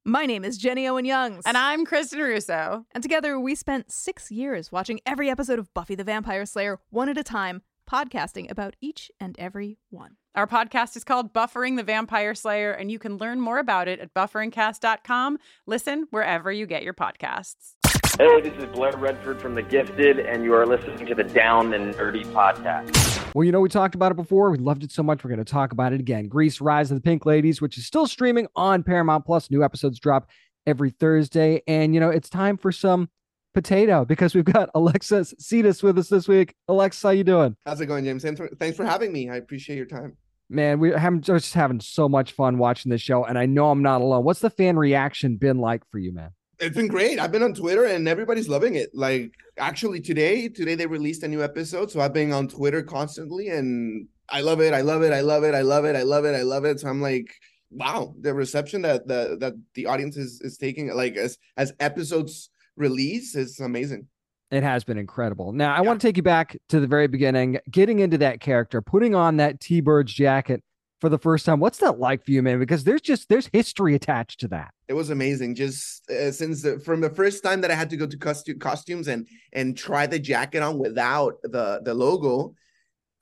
My 0.07 0.27
name 0.27 0.45
is 0.45 0.59
Jenny 0.59 0.87
Owen 0.87 1.07
Youngs. 1.07 1.45
And 1.47 1.57
I'm 1.57 1.87
Kristin 1.87 2.19
Russo. 2.19 2.85
And 2.93 3.03
together 3.03 3.41
we 3.41 3.55
spent 3.55 3.91
six 3.91 4.31
years 4.31 4.71
watching 4.71 5.01
every 5.07 5.31
episode 5.31 5.59
of 5.59 5.73
Buffy 5.73 5.95
the 5.95 6.05
Vampire 6.05 6.45
Slayer 6.45 6.79
one 6.91 7.09
at 7.09 7.17
a 7.17 7.23
time, 7.23 7.63
podcasting 7.91 8.51
about 8.51 8.77
each 8.83 9.11
and 9.19 9.35
every 9.39 9.79
one. 9.89 10.17
Our 10.35 10.47
podcast 10.47 10.95
is 10.97 11.05
called 11.05 11.33
Buffering 11.33 11.79
the 11.79 11.83
Vampire 11.83 12.35
Slayer, 12.35 12.73
and 12.73 12.91
you 12.91 12.99
can 12.99 13.17
learn 13.17 13.41
more 13.41 13.59
about 13.59 13.89
it 13.89 13.99
at 13.99 14.13
bufferingcast.com. 14.13 15.39
Listen 15.67 16.07
wherever 16.11 16.53
you 16.53 16.67
get 16.67 16.83
your 16.83 16.93
podcasts. 16.93 17.77
Hey, 18.17 18.43
this 18.43 18.55
is 18.63 18.67
Blair 18.67 18.97
Redford 18.97 19.43
from 19.43 19.57
The 19.57 19.63
Gifted, 19.63 20.21
and 20.21 20.45
you 20.45 20.55
are 20.55 20.65
listening 20.65 21.05
to 21.07 21.17
the 21.17 21.25
Down 21.25 21.75
and 21.75 21.93
Nerdy 21.97 22.25
podcast. 22.27 23.35
Well, 23.35 23.43
you 23.43 23.51
know, 23.51 23.59
we 23.59 23.69
talked 23.69 23.97
about 23.97 24.13
it 24.13 24.15
before. 24.15 24.53
We 24.53 24.59
loved 24.59 24.85
it 24.85 24.93
so 24.93 25.03
much. 25.03 25.25
We're 25.25 25.31
going 25.31 25.45
to 25.45 25.53
talk 25.53 25.73
about 25.73 25.93
it 25.93 25.99
again. 25.99 26.29
Grease 26.29 26.61
Rise 26.61 26.93
of 26.93 26.97
the 26.97 27.01
Pink 27.01 27.27
Ladies, 27.27 27.61
which 27.61 27.77
is 27.77 27.87
still 27.87 28.07
streaming 28.07 28.47
on 28.55 28.85
Paramount 28.85 29.27
Plus. 29.27 29.51
New 29.51 29.65
episodes 29.65 29.99
drop 29.99 30.31
every 30.65 30.91
Thursday. 30.91 31.63
And, 31.67 31.93
you 31.93 31.99
know, 31.99 32.11
it's 32.11 32.31
time 32.31 32.57
for 32.57 32.71
some 32.71 33.09
potato 33.53 34.05
because 34.05 34.33
we've 34.33 34.45
got 34.45 34.71
Alexis 34.77 35.35
Sides 35.41 35.83
with 35.83 35.99
us 35.99 36.09
this 36.09 36.29
week. 36.29 36.55
Alexis, 36.69 37.03
how 37.03 37.11
you 37.11 37.25
doing? 37.25 37.57
How's 37.67 37.81
it 37.81 37.87
going, 37.87 38.05
James? 38.05 38.23
Thanks 38.23 38.77
for, 38.77 38.85
having 38.85 39.13
me. 39.13 39.29
I 39.29 39.39
appreciate 39.39 39.75
your 39.75 39.87
time. 39.87 40.17
Man, 40.49 40.79
we're 40.79 40.97
just 41.19 41.55
having 41.55 41.81
so 41.81 42.09
much 42.09 42.31
fun 42.31 42.59
watching 42.59 42.91
this 42.91 43.03
show, 43.03 43.25
and 43.25 43.37
I 43.37 43.47
know 43.47 43.73
I'm 43.73 43.83
not 43.83 44.03
alone. 44.03 44.23
What's 44.23 44.39
the 44.39 44.51
fan 44.51 44.77
reaction 44.77 45.37
been 45.37 45.59
like 45.59 45.83
for 45.91 45.99
you, 45.99 46.13
man? 46.13 46.31
It's 46.65 46.77
been 46.77 46.89
great. 46.89 47.19
I've 47.19 47.31
been 47.31 47.43
on 47.43 47.53
Twitter 47.53 47.85
and 47.85 48.09
everybody's 48.09 48.49
loving 48.49 48.77
it. 48.77 48.89
Like 48.95 49.35
actually 49.59 50.01
today, 50.01 50.49
today 50.49 50.75
they 50.75 50.87
released 50.87 51.23
a 51.23 51.29
new 51.29 51.43
episode. 51.43 51.91
So 51.91 52.01
I've 52.01 52.15
been 52.15 52.33
on 52.33 52.49
Twitter 52.49 52.83
constantly 52.83 53.49
and 53.49 54.09
I 54.31 54.41
love 54.41 54.63
it. 54.63 54.73
I 54.73 54.81
love 54.81 55.03
it. 55.03 55.13
I 55.13 55.21
love 55.21 55.45
it. 55.45 55.55
I 55.55 55.61
love 55.61 55.85
it. 55.85 55.95
I 55.95 56.03
love 56.03 56.25
it. 56.25 56.35
I 56.35 56.41
love 56.41 56.65
it. 56.65 56.81
So 56.81 56.89
I'm 56.89 57.03
like, 57.03 57.35
wow, 57.71 58.15
the 58.19 58.33
reception 58.33 58.81
that 58.83 59.07
the 59.07 59.37
that 59.41 59.53
the 59.75 59.85
audience 59.85 60.17
is 60.17 60.41
is 60.41 60.57
taking 60.57 60.91
like 60.95 61.17
as 61.17 61.37
as 61.59 61.75
episodes 61.81 62.49
release 62.77 63.35
is 63.35 63.61
amazing. 63.61 64.07
It 64.51 64.63
has 64.63 64.85
been 64.85 64.97
incredible. 64.97 65.53
Now 65.53 65.75
I 65.75 65.83
yeah. 65.83 65.83
want 65.83 66.01
to 66.01 66.07
take 66.07 66.17
you 66.17 66.23
back 66.23 66.57
to 66.71 66.81
the 66.81 66.87
very 66.87 67.09
beginning, 67.09 67.59
getting 67.71 67.99
into 67.99 68.17
that 68.19 68.41
character, 68.41 68.81
putting 68.81 69.15
on 69.15 69.37
that 69.37 69.61
T-Bird's 69.61 70.15
jacket 70.15 70.63
for 71.01 71.09
the 71.09 71.19
first 71.19 71.45
time. 71.47 71.61
What's 71.61 71.79
that 71.79 71.99
like 71.99 72.25
for 72.25 72.31
you, 72.31 72.43
man? 72.43 72.59
Because 72.59 72.85
there's 72.85 73.01
just 73.01 73.29
there's 73.29 73.49
history 73.53 73.95
attached 73.95 74.41
to 74.41 74.49
that. 74.49 74.73
It 74.89 74.95
was 74.95 75.11
amazing. 75.11 75.55
Just 75.55 76.09
uh, 76.11 76.31
since 76.31 76.63
the, 76.63 76.79
from 76.81 77.01
the 77.01 77.11
first 77.11 77.43
time 77.43 77.61
that 77.63 77.71
I 77.71 77.75
had 77.75 77.91
to 77.91 77.97
go 77.97 78.07
to 78.07 78.17
costume 78.17 78.59
costumes 78.59 79.09
and 79.09 79.27
and 79.53 79.77
try 79.77 80.07
the 80.07 80.19
jacket 80.19 80.63
on 80.63 80.79
without 80.79 81.35
the 81.43 81.81
the 81.85 81.95
logo, 81.95 82.55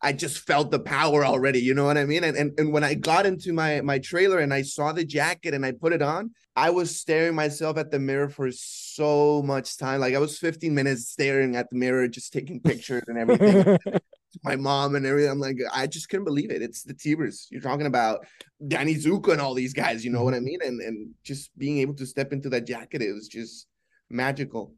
I 0.00 0.12
just 0.12 0.38
felt 0.40 0.70
the 0.70 0.80
power 0.80 1.24
already. 1.24 1.60
You 1.60 1.74
know 1.74 1.84
what 1.84 1.98
I 1.98 2.04
mean? 2.04 2.24
And 2.24 2.36
and, 2.36 2.58
and 2.58 2.72
when 2.72 2.84
I 2.84 2.94
got 2.94 3.26
into 3.26 3.52
my 3.52 3.80
my 3.80 3.98
trailer 3.98 4.40
and 4.40 4.52
I 4.52 4.62
saw 4.62 4.92
the 4.92 5.04
jacket 5.04 5.54
and 5.54 5.64
I 5.64 5.72
put 5.72 5.92
it 5.92 6.02
on, 6.02 6.32
I 6.56 6.70
was 6.70 6.98
staring 6.98 7.34
myself 7.34 7.78
at 7.78 7.90
the 7.90 7.98
mirror 7.98 8.28
for 8.28 8.50
so 8.50 9.42
much 9.42 9.78
time. 9.78 10.00
Like 10.00 10.14
I 10.14 10.18
was 10.18 10.38
15 10.38 10.74
minutes 10.74 11.08
staring 11.08 11.56
at 11.56 11.70
the 11.70 11.76
mirror, 11.76 12.08
just 12.08 12.32
taking 12.32 12.60
pictures 12.64 13.04
and 13.06 13.18
everything. 13.18 13.78
my 14.42 14.56
mom 14.56 14.94
and 14.94 15.06
everything. 15.06 15.30
I'm 15.30 15.40
like, 15.40 15.58
I 15.72 15.86
just 15.86 16.08
couldn't 16.08 16.24
believe 16.24 16.50
it. 16.50 16.62
It's 16.62 16.82
the 16.82 16.94
T-Birds. 16.94 17.48
You're 17.50 17.60
talking 17.60 17.86
about 17.86 18.26
Danny 18.66 18.94
Zuko 18.94 19.32
and 19.32 19.40
all 19.40 19.54
these 19.54 19.72
guys. 19.72 20.04
You 20.04 20.10
know 20.10 20.24
what 20.24 20.34
I 20.34 20.40
mean? 20.40 20.58
And 20.64 20.80
and 20.80 21.14
just 21.24 21.56
being 21.58 21.78
able 21.78 21.94
to 21.94 22.06
step 22.06 22.32
into 22.32 22.48
that 22.50 22.66
jacket 22.66 23.02
is 23.02 23.28
just 23.28 23.66
magical. 24.10 24.74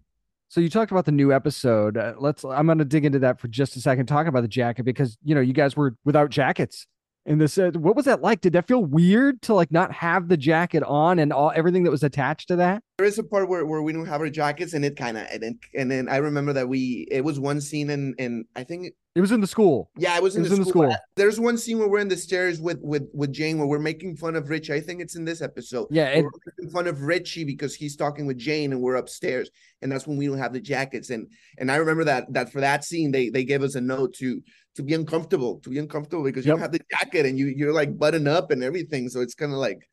So 0.48 0.60
you 0.60 0.70
talked 0.70 0.92
about 0.92 1.04
the 1.04 1.12
new 1.12 1.32
episode. 1.32 1.96
Uh, 1.96 2.14
let's. 2.18 2.44
I'm 2.44 2.66
going 2.66 2.78
to 2.78 2.84
dig 2.84 3.04
into 3.04 3.18
that 3.20 3.40
for 3.40 3.48
just 3.48 3.76
a 3.76 3.80
second. 3.80 4.06
Talking 4.06 4.28
about 4.28 4.42
the 4.42 4.48
jacket 4.48 4.84
because 4.84 5.18
you 5.24 5.34
know 5.34 5.40
you 5.40 5.52
guys 5.52 5.76
were 5.76 5.96
without 6.04 6.30
jackets 6.30 6.86
in 7.26 7.38
this. 7.38 7.58
Uh, 7.58 7.70
what 7.74 7.96
was 7.96 8.04
that 8.04 8.22
like? 8.22 8.40
Did 8.40 8.52
that 8.52 8.68
feel 8.68 8.84
weird 8.84 9.42
to 9.42 9.54
like 9.54 9.72
not 9.72 9.92
have 9.92 10.28
the 10.28 10.36
jacket 10.36 10.82
on 10.82 11.18
and 11.18 11.32
all 11.32 11.52
everything 11.54 11.84
that 11.84 11.90
was 11.90 12.04
attached 12.04 12.48
to 12.48 12.56
that? 12.56 12.82
There 12.98 13.06
is 13.06 13.18
a 13.18 13.24
part 13.24 13.48
where, 13.48 13.66
where 13.66 13.82
we 13.82 13.92
don't 13.92 14.06
have 14.06 14.20
our 14.20 14.30
jackets 14.30 14.74
and 14.74 14.84
it 14.84 14.96
kind 14.96 15.16
of 15.16 15.26
and 15.30 15.42
then 15.42 15.58
and 15.74 15.90
then 15.90 16.08
I 16.08 16.18
remember 16.18 16.52
that 16.52 16.68
we 16.68 17.06
it 17.10 17.24
was 17.24 17.40
one 17.40 17.60
scene 17.60 17.90
and 17.90 18.14
and 18.18 18.44
I 18.54 18.64
think 18.64 18.92
it 19.14 19.20
was 19.20 19.30
in 19.30 19.40
the 19.40 19.46
school. 19.46 19.90
Yeah, 19.96 20.16
it 20.16 20.22
was 20.22 20.34
in, 20.34 20.40
it 20.40 20.50
was 20.50 20.50
the, 20.50 20.56
in 20.56 20.68
school. 20.68 20.82
the, 20.82 20.90
school. 20.92 21.00
There's 21.14 21.38
one 21.38 21.56
scene 21.56 21.78
where 21.78 21.88
we're 21.88 22.00
in 22.00 22.08
the 22.08 22.16
stairs 22.16 22.60
with 22.60 22.80
with 22.82 23.08
with 23.14 23.32
Jane 23.32 23.58
where 23.58 23.66
we're 23.66 23.78
making 23.78 24.16
fun 24.16 24.34
of 24.34 24.50
Richie. 24.50 24.72
I 24.72 24.80
think 24.80 25.00
it's 25.00 25.14
in 25.14 25.24
this 25.24 25.40
episode. 25.40 25.86
Yeah, 25.90 26.06
it, 26.06 26.24
we're 26.24 26.30
making 26.58 26.72
fun 26.72 26.86
of 26.88 27.02
Richie 27.02 27.44
because 27.44 27.76
he's 27.76 27.94
talking 27.94 28.26
with 28.26 28.38
Jane 28.38 28.72
and 28.72 28.82
we're 28.82 28.96
upstairs, 28.96 29.50
and 29.82 29.92
that's 29.92 30.06
when 30.06 30.16
we 30.16 30.26
don't 30.26 30.38
have 30.38 30.52
the 30.52 30.60
jackets. 30.60 31.10
And 31.10 31.28
and 31.58 31.70
I 31.70 31.76
remember 31.76 32.04
that 32.04 32.32
that 32.32 32.50
for 32.50 32.60
that 32.60 32.84
scene 32.84 33.12
they 33.12 33.28
they 33.28 33.44
gave 33.44 33.62
us 33.62 33.76
a 33.76 33.80
note 33.80 34.14
to 34.14 34.42
to 34.74 34.82
be 34.82 34.94
uncomfortable, 34.94 35.60
to 35.60 35.70
be 35.70 35.78
uncomfortable 35.78 36.24
because 36.24 36.44
you 36.44 36.50
don't 36.50 36.60
have 36.60 36.72
the 36.72 36.80
jacket 36.90 37.24
and 37.24 37.38
you 37.38 37.46
you're 37.46 37.72
like 37.72 37.96
button 37.96 38.26
up 38.26 38.50
and 38.50 38.64
everything. 38.64 39.08
So 39.08 39.20
it's 39.20 39.34
kind 39.34 39.52
of 39.52 39.58
like 39.58 39.88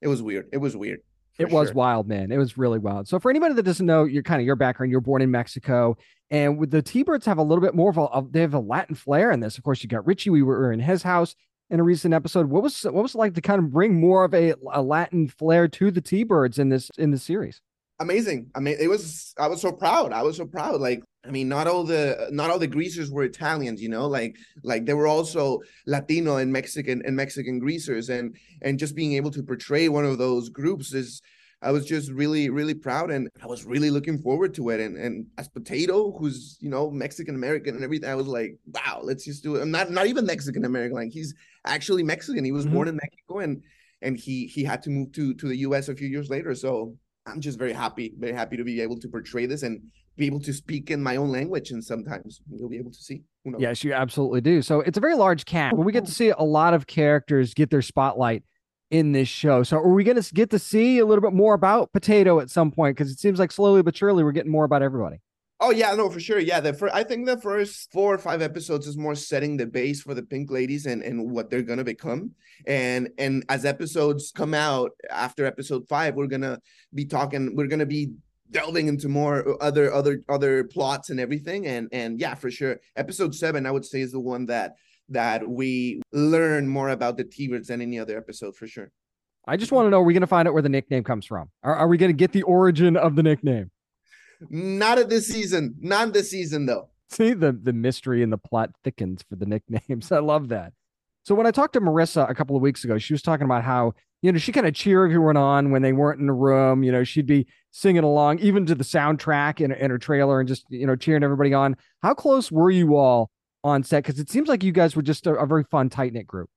it 0.00 0.08
was 0.08 0.20
weird. 0.20 0.48
It 0.52 0.58
was 0.58 0.76
weird. 0.76 1.00
It 1.38 1.48
sure. 1.48 1.60
was 1.60 1.74
wild, 1.74 2.06
man. 2.06 2.30
It 2.30 2.38
was 2.38 2.56
really 2.56 2.78
wild. 2.78 3.08
So 3.08 3.18
for 3.18 3.30
anybody 3.30 3.54
that 3.54 3.64
doesn't 3.64 3.86
know 3.86 4.04
your 4.04 4.22
kind 4.22 4.40
of 4.40 4.46
your 4.46 4.56
background, 4.56 4.92
you're 4.92 5.00
born 5.00 5.20
in 5.20 5.30
Mexico, 5.30 5.96
and 6.34 6.58
with 6.58 6.72
the 6.72 6.82
T-Birds 6.82 7.26
have 7.26 7.38
a 7.38 7.44
little 7.44 7.62
bit 7.62 7.76
more 7.76 7.90
of 7.90 7.96
a 7.96 8.26
they 8.28 8.40
have 8.40 8.54
a 8.54 8.58
Latin 8.58 8.96
flair 8.96 9.30
in 9.30 9.38
this. 9.38 9.56
Of 9.56 9.62
course, 9.62 9.84
you 9.84 9.88
got 9.88 10.04
Richie. 10.04 10.30
We 10.30 10.42
were 10.42 10.72
in 10.72 10.80
his 10.80 11.04
house 11.04 11.36
in 11.70 11.78
a 11.78 11.84
recent 11.84 12.12
episode. 12.12 12.46
What 12.46 12.64
was 12.64 12.82
what 12.82 12.94
was 12.94 13.14
it 13.14 13.18
like 13.18 13.34
to 13.34 13.40
kind 13.40 13.60
of 13.60 13.70
bring 13.70 14.00
more 14.00 14.24
of 14.24 14.34
a, 14.34 14.54
a 14.72 14.82
Latin 14.82 15.28
flair 15.28 15.68
to 15.68 15.92
the 15.92 16.00
T-Birds 16.00 16.58
in 16.58 16.70
this 16.70 16.90
in 16.98 17.12
the 17.12 17.18
series? 17.18 17.60
Amazing. 18.00 18.50
I 18.56 18.58
mean, 18.58 18.76
it 18.80 18.88
was. 18.88 19.32
I 19.38 19.46
was 19.46 19.60
so 19.60 19.70
proud. 19.70 20.12
I 20.12 20.22
was 20.22 20.36
so 20.36 20.44
proud. 20.44 20.80
Like 20.80 21.04
I 21.24 21.30
mean, 21.30 21.48
not 21.48 21.68
all 21.68 21.84
the 21.84 22.28
not 22.32 22.50
all 22.50 22.58
the 22.58 22.66
greasers 22.66 23.12
were 23.12 23.22
Italians, 23.22 23.80
you 23.80 23.88
know, 23.88 24.08
like 24.08 24.36
like 24.64 24.86
there 24.86 24.96
were 24.96 25.06
also 25.06 25.60
Latino 25.86 26.38
and 26.38 26.52
Mexican 26.52 27.00
and 27.06 27.14
Mexican 27.14 27.60
greasers, 27.60 28.08
and 28.10 28.36
and 28.62 28.80
just 28.80 28.96
being 28.96 29.12
able 29.12 29.30
to 29.30 29.42
portray 29.44 29.88
one 29.88 30.04
of 30.04 30.18
those 30.18 30.48
groups 30.48 30.92
is 30.92 31.22
I 31.64 31.70
was 31.70 31.86
just 31.86 32.10
really, 32.10 32.50
really 32.50 32.74
proud 32.74 33.10
and 33.10 33.28
I 33.42 33.46
was 33.46 33.64
really 33.64 33.90
looking 33.90 34.18
forward 34.18 34.54
to 34.54 34.68
it. 34.70 34.80
And 34.80 34.96
and 34.96 35.26
as 35.38 35.48
Potato, 35.48 36.12
who's 36.18 36.58
you 36.60 36.68
know 36.68 36.90
Mexican 36.90 37.34
American 37.34 37.74
and 37.74 37.82
everything, 37.82 38.10
I 38.10 38.14
was 38.14 38.26
like, 38.26 38.58
wow, 38.66 39.00
let's 39.02 39.24
just 39.24 39.42
do 39.42 39.56
it. 39.56 39.62
I'm 39.62 39.70
not 39.70 39.90
not 39.90 40.06
even 40.06 40.26
Mexican 40.26 40.64
American, 40.64 40.94
like 40.94 41.10
he's 41.10 41.34
actually 41.64 42.02
Mexican. 42.02 42.44
He 42.44 42.52
was 42.52 42.66
mm-hmm. 42.66 42.74
born 42.74 42.88
in 42.88 42.96
Mexico 42.96 43.38
and 43.38 43.62
and 44.02 44.18
he 44.18 44.46
he 44.46 44.62
had 44.62 44.82
to 44.82 44.90
move 44.90 45.12
to 45.12 45.34
to 45.34 45.48
the 45.48 45.56
US 45.58 45.88
a 45.88 45.96
few 45.96 46.08
years 46.08 46.28
later. 46.28 46.54
So 46.54 46.94
I'm 47.26 47.40
just 47.40 47.58
very 47.58 47.72
happy, 47.72 48.12
very 48.18 48.34
happy 48.34 48.56
to 48.58 48.64
be 48.64 48.82
able 48.82 48.98
to 49.00 49.08
portray 49.08 49.46
this 49.46 49.62
and 49.62 49.80
be 50.16 50.26
able 50.26 50.40
to 50.40 50.52
speak 50.52 50.90
in 50.90 51.02
my 51.02 51.16
own 51.16 51.30
language. 51.30 51.70
And 51.70 51.82
sometimes 51.82 52.42
you'll 52.50 52.68
be 52.68 52.78
able 52.78 52.92
to 52.92 53.02
see. 53.02 53.22
Yes, 53.58 53.82
you 53.82 53.92
absolutely 53.92 54.42
do. 54.42 54.62
So 54.62 54.80
it's 54.80 54.98
a 54.98 55.00
very 55.00 55.14
large 55.14 55.44
cast. 55.44 55.76
We 55.76 55.92
get 55.92 56.06
to 56.06 56.12
see 56.12 56.30
a 56.30 56.42
lot 56.42 56.74
of 56.74 56.86
characters 56.86 57.54
get 57.54 57.70
their 57.70 57.82
spotlight 57.82 58.42
in 58.94 59.10
this 59.10 59.26
show. 59.26 59.64
So 59.64 59.78
are 59.78 59.92
we 59.92 60.04
going 60.04 60.22
to 60.22 60.34
get 60.34 60.50
to 60.50 60.58
see 60.58 61.00
a 61.00 61.04
little 61.04 61.20
bit 61.20 61.32
more 61.32 61.54
about 61.54 61.92
Potato 61.92 62.38
at 62.38 62.48
some 62.48 62.70
point? 62.70 62.96
Because 62.96 63.10
it 63.10 63.18
seems 63.18 63.40
like 63.40 63.50
slowly 63.50 63.82
but 63.82 63.96
surely 63.96 64.22
we're 64.22 64.30
getting 64.30 64.52
more 64.52 64.64
about 64.64 64.82
everybody. 64.82 65.20
Oh 65.58 65.70
yeah, 65.70 65.92
no, 65.94 66.08
for 66.10 66.20
sure. 66.20 66.38
Yeah, 66.38 66.60
the 66.60 66.72
first, 66.72 66.94
I 66.94 67.02
think 67.02 67.26
the 67.26 67.40
first 67.40 67.90
four 67.90 68.14
or 68.14 68.18
five 68.18 68.40
episodes 68.40 68.86
is 68.86 68.96
more 68.96 69.16
setting 69.16 69.56
the 69.56 69.66
base 69.66 70.00
for 70.02 70.14
the 70.14 70.22
Pink 70.22 70.50
Ladies 70.50 70.86
and 70.86 71.02
and 71.02 71.30
what 71.30 71.48
they're 71.48 71.62
gonna 71.62 71.84
become. 71.84 72.32
And 72.66 73.08
and 73.18 73.44
as 73.48 73.64
episodes 73.64 74.30
come 74.30 74.52
out 74.52 74.90
after 75.10 75.46
episode 75.46 75.88
five, 75.88 76.16
we're 76.16 76.26
gonna 76.26 76.60
be 76.92 77.04
talking. 77.04 77.54
We're 77.56 77.68
gonna 77.68 77.86
be 77.86 78.12
delving 78.50 78.88
into 78.88 79.08
more 79.08 79.48
uh, 79.48 79.56
other 79.60 79.92
other 79.92 80.22
other 80.28 80.64
plots 80.64 81.10
and 81.10 81.18
everything. 81.20 81.66
And 81.66 81.88
and 81.92 82.20
yeah, 82.20 82.34
for 82.34 82.50
sure, 82.50 82.80
episode 82.96 83.34
seven 83.34 83.64
I 83.64 83.70
would 83.70 83.86
say 83.86 84.00
is 84.00 84.12
the 84.12 84.20
one 84.20 84.46
that 84.46 84.74
that 85.08 85.48
we 85.48 86.02
learn 86.12 86.68
more 86.68 86.90
about 86.90 87.16
the 87.16 87.24
T-Birds 87.24 87.68
than 87.68 87.80
any 87.80 87.98
other 87.98 88.16
episode 88.16 88.56
for 88.56 88.66
sure. 88.66 88.90
I 89.46 89.56
just 89.56 89.72
want 89.72 89.86
to 89.86 89.90
know: 89.90 90.00
Are 90.00 90.04
we 90.04 90.14
going 90.14 90.22
to 90.22 90.26
find 90.26 90.48
out 90.48 90.54
where 90.54 90.62
the 90.62 90.68
nickname 90.68 91.04
comes 91.04 91.26
from? 91.26 91.50
Are, 91.62 91.74
are 91.74 91.88
we 91.88 91.98
going 91.98 92.10
to 92.10 92.16
get 92.16 92.32
the 92.32 92.42
origin 92.42 92.96
of 92.96 93.14
the 93.16 93.22
nickname? 93.22 93.70
Not 94.50 94.98
at 94.98 95.08
this 95.08 95.28
season. 95.28 95.74
Not 95.80 96.12
this 96.12 96.30
season, 96.30 96.66
though. 96.66 96.88
See 97.10 97.34
the 97.34 97.52
the 97.52 97.72
mystery 97.72 98.22
and 98.22 98.32
the 98.32 98.38
plot 98.38 98.70
thickens 98.82 99.22
for 99.28 99.36
the 99.36 99.46
nicknames. 99.68 100.10
I 100.10 100.20
love 100.20 100.48
that. 100.48 100.72
So 101.24 101.34
when 101.34 101.46
I 101.46 101.50
talked 101.50 101.72
to 101.74 101.80
Marissa 101.80 102.28
a 102.28 102.34
couple 102.34 102.56
of 102.56 102.62
weeks 102.62 102.84
ago, 102.84 102.98
she 102.98 103.14
was 103.14 103.22
talking 103.22 103.44
about 103.44 103.64
how 103.64 103.92
you 104.22 104.32
know 104.32 104.38
she 104.38 104.52
kind 104.52 104.66
of 104.66 104.74
cheer 104.74 105.04
everyone 105.04 105.36
on 105.36 105.70
when 105.70 105.82
they 105.82 105.92
weren't 105.92 106.20
in 106.20 106.26
the 106.26 106.32
room. 106.32 106.82
You 106.82 106.92
know, 106.92 107.04
she'd 107.04 107.26
be 107.26 107.46
singing 107.70 108.04
along 108.04 108.38
even 108.38 108.64
to 108.66 108.74
the 108.74 108.84
soundtrack 108.84 109.60
in, 109.60 109.72
in 109.72 109.90
her 109.90 109.98
trailer 109.98 110.40
and 110.40 110.48
just 110.48 110.64
you 110.70 110.86
know 110.86 110.96
cheering 110.96 111.22
everybody 111.22 111.52
on. 111.52 111.76
How 112.02 112.14
close 112.14 112.50
were 112.50 112.70
you 112.70 112.96
all 112.96 113.30
on 113.64 113.82
set? 113.82 114.04
Because 114.04 114.20
it 114.20 114.30
seems 114.30 114.48
like 114.48 114.62
you 114.62 114.70
guys 114.70 114.94
were 114.94 115.02
just 115.02 115.26
a, 115.26 115.34
a 115.34 115.46
very 115.46 115.64
fun, 115.64 115.88
tight 115.88 116.12
knit 116.12 116.26
group. 116.26 116.48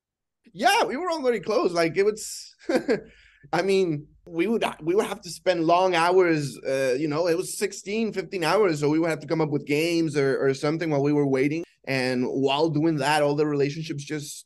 Yeah, 0.54 0.84
we 0.84 0.98
were 0.98 1.10
all 1.10 1.22
very 1.22 1.40
close. 1.40 1.72
Like 1.72 1.98
it 1.98 2.04
was, 2.04 2.54
I 3.54 3.62
mean, 3.62 4.08
we 4.26 4.48
would 4.48 4.64
we 4.82 4.94
would 4.94 5.06
have 5.06 5.22
to 5.22 5.30
spend 5.30 5.66
long 5.66 5.96
hours. 5.96 6.58
Uh, 6.68 6.96
you 6.98 7.08
know, 7.08 7.28
it 7.28 7.38
was 7.38 7.58
16, 7.58 8.14
15 8.14 8.44
hours, 8.44 8.80
so 8.80 8.90
we 8.90 9.00
would 9.00 9.10
have 9.10 9.22
to 9.22 9.28
come 9.28 9.42
up 9.42 9.50
with 9.50 9.66
games 9.66 10.16
or 10.18 10.38
or 10.40 10.54
something 10.54 10.90
while 10.90 11.04
we 11.04 11.14
were 11.14 11.28
waiting. 11.28 11.64
And 11.86 12.26
while 12.26 12.70
doing 12.70 12.98
that, 12.98 13.24
all 13.24 13.36
the 13.36 13.48
relationships 13.48 14.04
just 14.04 14.46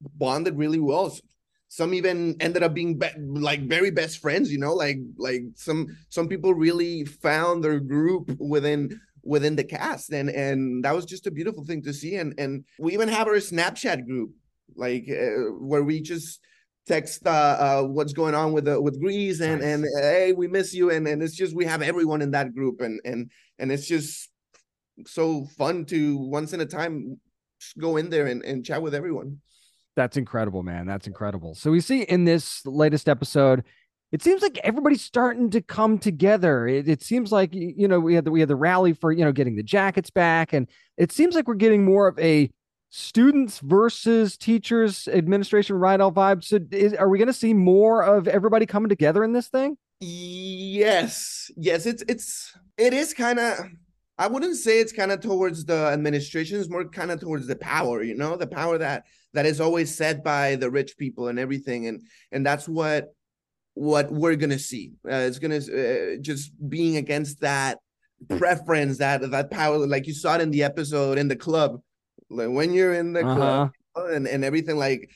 bonded 0.00 0.58
really 0.58 0.80
well. 0.80 1.16
Some 1.68 1.94
even 1.94 2.36
ended 2.40 2.62
up 2.62 2.74
being 2.74 2.98
be- 2.98 3.08
like 3.18 3.62
very 3.62 3.90
best 3.90 4.18
friends. 4.18 4.52
You 4.52 4.58
know, 4.58 4.74
like 4.74 4.98
like 5.16 5.42
some 5.54 5.96
some 6.08 6.28
people 6.28 6.54
really 6.54 7.04
found 7.04 7.62
their 7.62 7.80
group 7.80 8.36
within 8.38 9.00
within 9.24 9.56
the 9.56 9.64
cast 9.64 10.12
and 10.12 10.28
and 10.30 10.84
that 10.84 10.94
was 10.94 11.04
just 11.04 11.26
a 11.26 11.30
beautiful 11.30 11.64
thing 11.64 11.82
to 11.82 11.92
see 11.92 12.16
and 12.16 12.34
and 12.38 12.64
we 12.78 12.92
even 12.92 13.08
have 13.08 13.28
our 13.28 13.34
snapchat 13.34 14.06
group 14.06 14.30
like 14.74 15.08
uh, 15.08 15.52
where 15.60 15.84
we 15.84 16.00
just 16.00 16.40
text 16.86 17.24
uh, 17.26 17.30
uh 17.30 17.82
what's 17.82 18.12
going 18.12 18.34
on 18.34 18.52
with 18.52 18.64
the 18.64 18.80
with 18.80 19.00
grease 19.00 19.40
and 19.40 19.60
nice. 19.60 19.70
and 19.70 19.86
hey 20.00 20.32
we 20.32 20.48
miss 20.48 20.74
you 20.74 20.90
and 20.90 21.06
and 21.06 21.22
it's 21.22 21.36
just 21.36 21.54
we 21.54 21.64
have 21.64 21.82
everyone 21.82 22.20
in 22.20 22.32
that 22.32 22.52
group 22.52 22.80
and 22.80 23.00
and 23.04 23.30
and 23.58 23.70
it's 23.70 23.86
just 23.86 24.28
so 25.06 25.44
fun 25.56 25.84
to 25.84 26.16
once 26.16 26.52
in 26.52 26.60
a 26.60 26.66
time 26.66 27.18
go 27.78 27.96
in 27.96 28.10
there 28.10 28.26
and, 28.26 28.44
and 28.44 28.64
chat 28.64 28.82
with 28.82 28.94
everyone. 28.94 29.38
That's 29.94 30.16
incredible 30.16 30.62
man. 30.62 30.86
That's 30.86 31.06
incredible. 31.06 31.54
So 31.54 31.70
we 31.70 31.80
see 31.80 32.02
in 32.02 32.24
this 32.24 32.64
latest 32.64 33.08
episode 33.08 33.64
it 34.12 34.22
seems 34.22 34.42
like 34.42 34.58
everybody's 34.62 35.02
starting 35.02 35.48
to 35.50 35.62
come 35.62 35.98
together. 35.98 36.68
It, 36.68 36.86
it, 36.86 37.02
seems 37.02 37.32
like 37.32 37.50
you 37.54 37.88
know 37.88 37.98
we 37.98 38.14
had 38.14 38.26
the, 38.26 38.30
we 38.30 38.40
had 38.40 38.48
the 38.50 38.56
rally 38.56 38.92
for 38.92 39.10
you 39.10 39.24
know 39.24 39.32
getting 39.32 39.56
the 39.56 39.62
jackets 39.62 40.10
back, 40.10 40.52
and 40.52 40.68
it 40.98 41.10
seems 41.10 41.34
like 41.34 41.48
we're 41.48 41.54
getting 41.54 41.84
more 41.84 42.06
of 42.06 42.18
a 42.18 42.50
students 42.90 43.58
versus 43.60 44.36
teachers 44.36 45.08
administration 45.08 45.76
ride 45.76 46.02
all 46.02 46.12
vibe. 46.12 46.44
So, 46.44 46.58
is, 46.70 46.92
are 46.92 47.08
we 47.08 47.16
going 47.16 47.28
to 47.28 47.32
see 47.32 47.54
more 47.54 48.02
of 48.02 48.28
everybody 48.28 48.66
coming 48.66 48.90
together 48.90 49.24
in 49.24 49.32
this 49.32 49.48
thing? 49.48 49.78
Yes, 50.00 51.50
yes. 51.56 51.86
It's 51.86 52.04
it's 52.06 52.54
it 52.76 52.92
is 52.92 53.14
kind 53.14 53.38
of. 53.38 53.58
I 54.18 54.26
wouldn't 54.26 54.56
say 54.56 54.78
it's 54.78 54.92
kind 54.92 55.10
of 55.10 55.20
towards 55.20 55.64
the 55.64 55.86
administration. 55.86 56.60
It's 56.60 56.68
more 56.68 56.86
kind 56.86 57.10
of 57.10 57.18
towards 57.18 57.46
the 57.46 57.56
power. 57.56 58.02
You 58.02 58.14
know, 58.14 58.36
the 58.36 58.46
power 58.46 58.76
that 58.76 59.04
that 59.32 59.46
is 59.46 59.58
always 59.58 59.96
set 59.96 60.22
by 60.22 60.56
the 60.56 60.70
rich 60.70 60.98
people 60.98 61.28
and 61.28 61.38
everything, 61.38 61.86
and 61.86 62.02
and 62.30 62.44
that's 62.44 62.68
what 62.68 63.14
what 63.74 64.10
we're 64.10 64.36
gonna 64.36 64.58
see. 64.58 64.92
Uh, 65.06 65.26
it's 65.26 65.38
gonna 65.38 65.56
uh, 65.56 66.16
just 66.20 66.52
being 66.68 66.96
against 66.96 67.40
that 67.40 67.78
preference, 68.28 68.98
that 68.98 69.30
that 69.30 69.50
power, 69.50 69.86
like 69.86 70.06
you 70.06 70.14
saw 70.14 70.36
it 70.36 70.40
in 70.40 70.50
the 70.50 70.62
episode 70.62 71.18
in 71.18 71.28
the 71.28 71.36
club. 71.36 71.80
Like 72.30 72.50
when 72.50 72.72
you're 72.72 72.94
in 72.94 73.12
the 73.12 73.24
uh-huh. 73.24 73.34
club 73.34 73.72
and, 74.12 74.26
and 74.26 74.44
everything, 74.44 74.76
like 74.76 75.10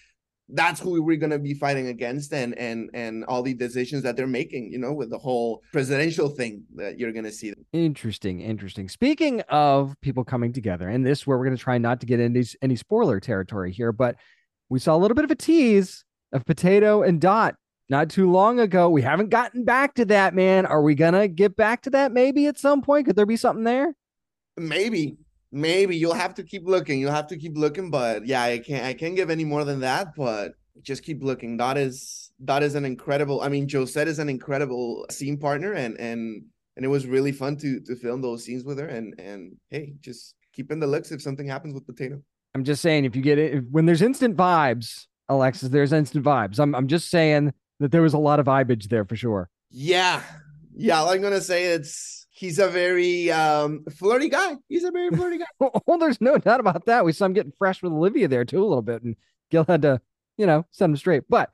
that's 0.48 0.80
who 0.80 1.02
we're 1.02 1.16
gonna 1.16 1.38
be 1.38 1.54
fighting 1.54 1.88
against, 1.88 2.32
and 2.32 2.56
and 2.58 2.90
and 2.94 3.24
all 3.24 3.42
the 3.42 3.54
decisions 3.54 4.02
that 4.04 4.16
they're 4.16 4.26
making, 4.26 4.72
you 4.72 4.78
know, 4.78 4.92
with 4.92 5.10
the 5.10 5.18
whole 5.18 5.62
presidential 5.72 6.28
thing 6.28 6.64
that 6.76 6.98
you're 6.98 7.12
gonna 7.12 7.32
see. 7.32 7.52
Interesting, 7.72 8.40
interesting. 8.40 8.88
Speaking 8.88 9.40
of 9.48 9.94
people 10.00 10.24
coming 10.24 10.52
together, 10.52 10.88
and 10.88 11.04
this 11.04 11.26
where 11.26 11.36
we're 11.36 11.44
gonna 11.44 11.56
try 11.56 11.78
not 11.78 12.00
to 12.00 12.06
get 12.06 12.20
into 12.20 12.56
any 12.62 12.76
spoiler 12.76 13.20
territory 13.20 13.72
here, 13.72 13.92
but 13.92 14.16
we 14.68 14.78
saw 14.78 14.94
a 14.94 14.98
little 14.98 15.14
bit 15.14 15.24
of 15.24 15.30
a 15.30 15.36
tease 15.36 16.04
of 16.32 16.44
Potato 16.44 17.02
and 17.02 17.20
Dot 17.20 17.56
not 17.88 18.10
too 18.10 18.30
long 18.30 18.60
ago. 18.60 18.90
We 18.90 19.02
haven't 19.02 19.30
gotten 19.30 19.64
back 19.64 19.94
to 19.94 20.04
that, 20.06 20.34
man. 20.34 20.66
Are 20.66 20.82
we 20.82 20.94
gonna 20.94 21.28
get 21.28 21.56
back 21.56 21.82
to 21.82 21.90
that 21.90 22.12
maybe 22.12 22.46
at 22.46 22.58
some 22.58 22.82
point? 22.82 23.06
Could 23.06 23.16
there 23.16 23.26
be 23.26 23.36
something 23.36 23.64
there? 23.64 23.94
Maybe, 24.56 25.18
maybe 25.52 25.96
you'll 25.96 26.14
have 26.14 26.34
to 26.34 26.42
keep 26.42 26.66
looking. 26.66 26.98
You'll 27.00 27.12
have 27.12 27.28
to 27.28 27.36
keep 27.36 27.56
looking, 27.56 27.90
but 27.90 28.26
yeah, 28.26 28.42
I 28.42 28.58
can't. 28.58 28.84
I 28.84 28.94
can't 28.94 29.16
give 29.16 29.30
any 29.30 29.44
more 29.44 29.64
than 29.64 29.80
that. 29.80 30.14
But 30.16 30.52
just 30.82 31.02
keep 31.02 31.22
looking. 31.22 31.56
That 31.56 31.76
is 31.76 32.32
that 32.40 32.62
is 32.62 32.74
an 32.74 32.84
incredible. 32.84 33.40
I 33.40 33.48
mean, 33.48 33.68
Josette 33.68 34.08
is 34.08 34.18
an 34.18 34.28
incredible 34.28 35.06
scene 35.10 35.38
partner, 35.38 35.72
and 35.72 35.98
and 36.00 36.42
and 36.76 36.84
it 36.84 36.88
was 36.88 37.06
really 37.06 37.32
fun 37.32 37.56
to 37.58 37.80
to 37.80 37.96
film 37.96 38.20
those 38.20 38.44
scenes 38.44 38.64
with 38.64 38.78
her. 38.78 38.86
And 38.86 39.14
and 39.18 39.56
hey, 39.70 39.94
just 40.00 40.34
keep 40.52 40.72
in 40.72 40.80
the 40.80 40.86
looks 40.86 41.12
if 41.12 41.22
something 41.22 41.46
happens 41.46 41.74
with 41.74 41.86
Potato. 41.86 42.20
I'm 42.54 42.64
just 42.64 42.82
saying, 42.82 43.04
if 43.04 43.14
you 43.14 43.22
get 43.22 43.38
it, 43.38 43.54
if, 43.54 43.64
when 43.70 43.84
there's 43.84 44.02
instant 44.02 44.36
vibes, 44.36 45.06
Alexis, 45.28 45.68
there's 45.68 45.92
instant 45.92 46.24
vibes. 46.24 46.58
I'm 46.58 46.74
I'm 46.74 46.88
just 46.88 47.10
saying 47.10 47.52
that 47.80 47.92
there 47.92 48.02
was 48.02 48.14
a 48.14 48.18
lot 48.18 48.40
of 48.40 48.46
vibage 48.46 48.88
there 48.88 49.04
for 49.04 49.16
sure. 49.16 49.50
Yeah. 49.70 50.22
Yeah. 50.74 51.04
I'm 51.04 51.20
going 51.20 51.32
to 51.32 51.40
say 51.40 51.66
it's, 51.66 52.26
he's 52.30 52.58
a 52.58 52.68
very 52.68 53.30
um, 53.30 53.84
flirty 53.96 54.28
guy. 54.28 54.56
He's 54.68 54.84
a 54.84 54.90
very 54.90 55.10
flirty 55.10 55.38
guy. 55.38 55.46
well, 55.86 55.98
there's 55.98 56.20
no 56.20 56.38
doubt 56.38 56.60
about 56.60 56.86
that. 56.86 57.04
We 57.04 57.12
saw 57.12 57.26
him 57.26 57.32
getting 57.32 57.52
fresh 57.52 57.82
with 57.82 57.92
Olivia 57.92 58.28
there 58.28 58.44
too 58.44 58.62
a 58.62 58.66
little 58.66 58.82
bit, 58.82 59.02
and 59.02 59.16
Gil 59.50 59.64
had 59.64 59.82
to, 59.82 60.00
you 60.36 60.46
know, 60.46 60.66
set 60.70 60.86
him 60.86 60.96
straight. 60.96 61.24
But 61.28 61.50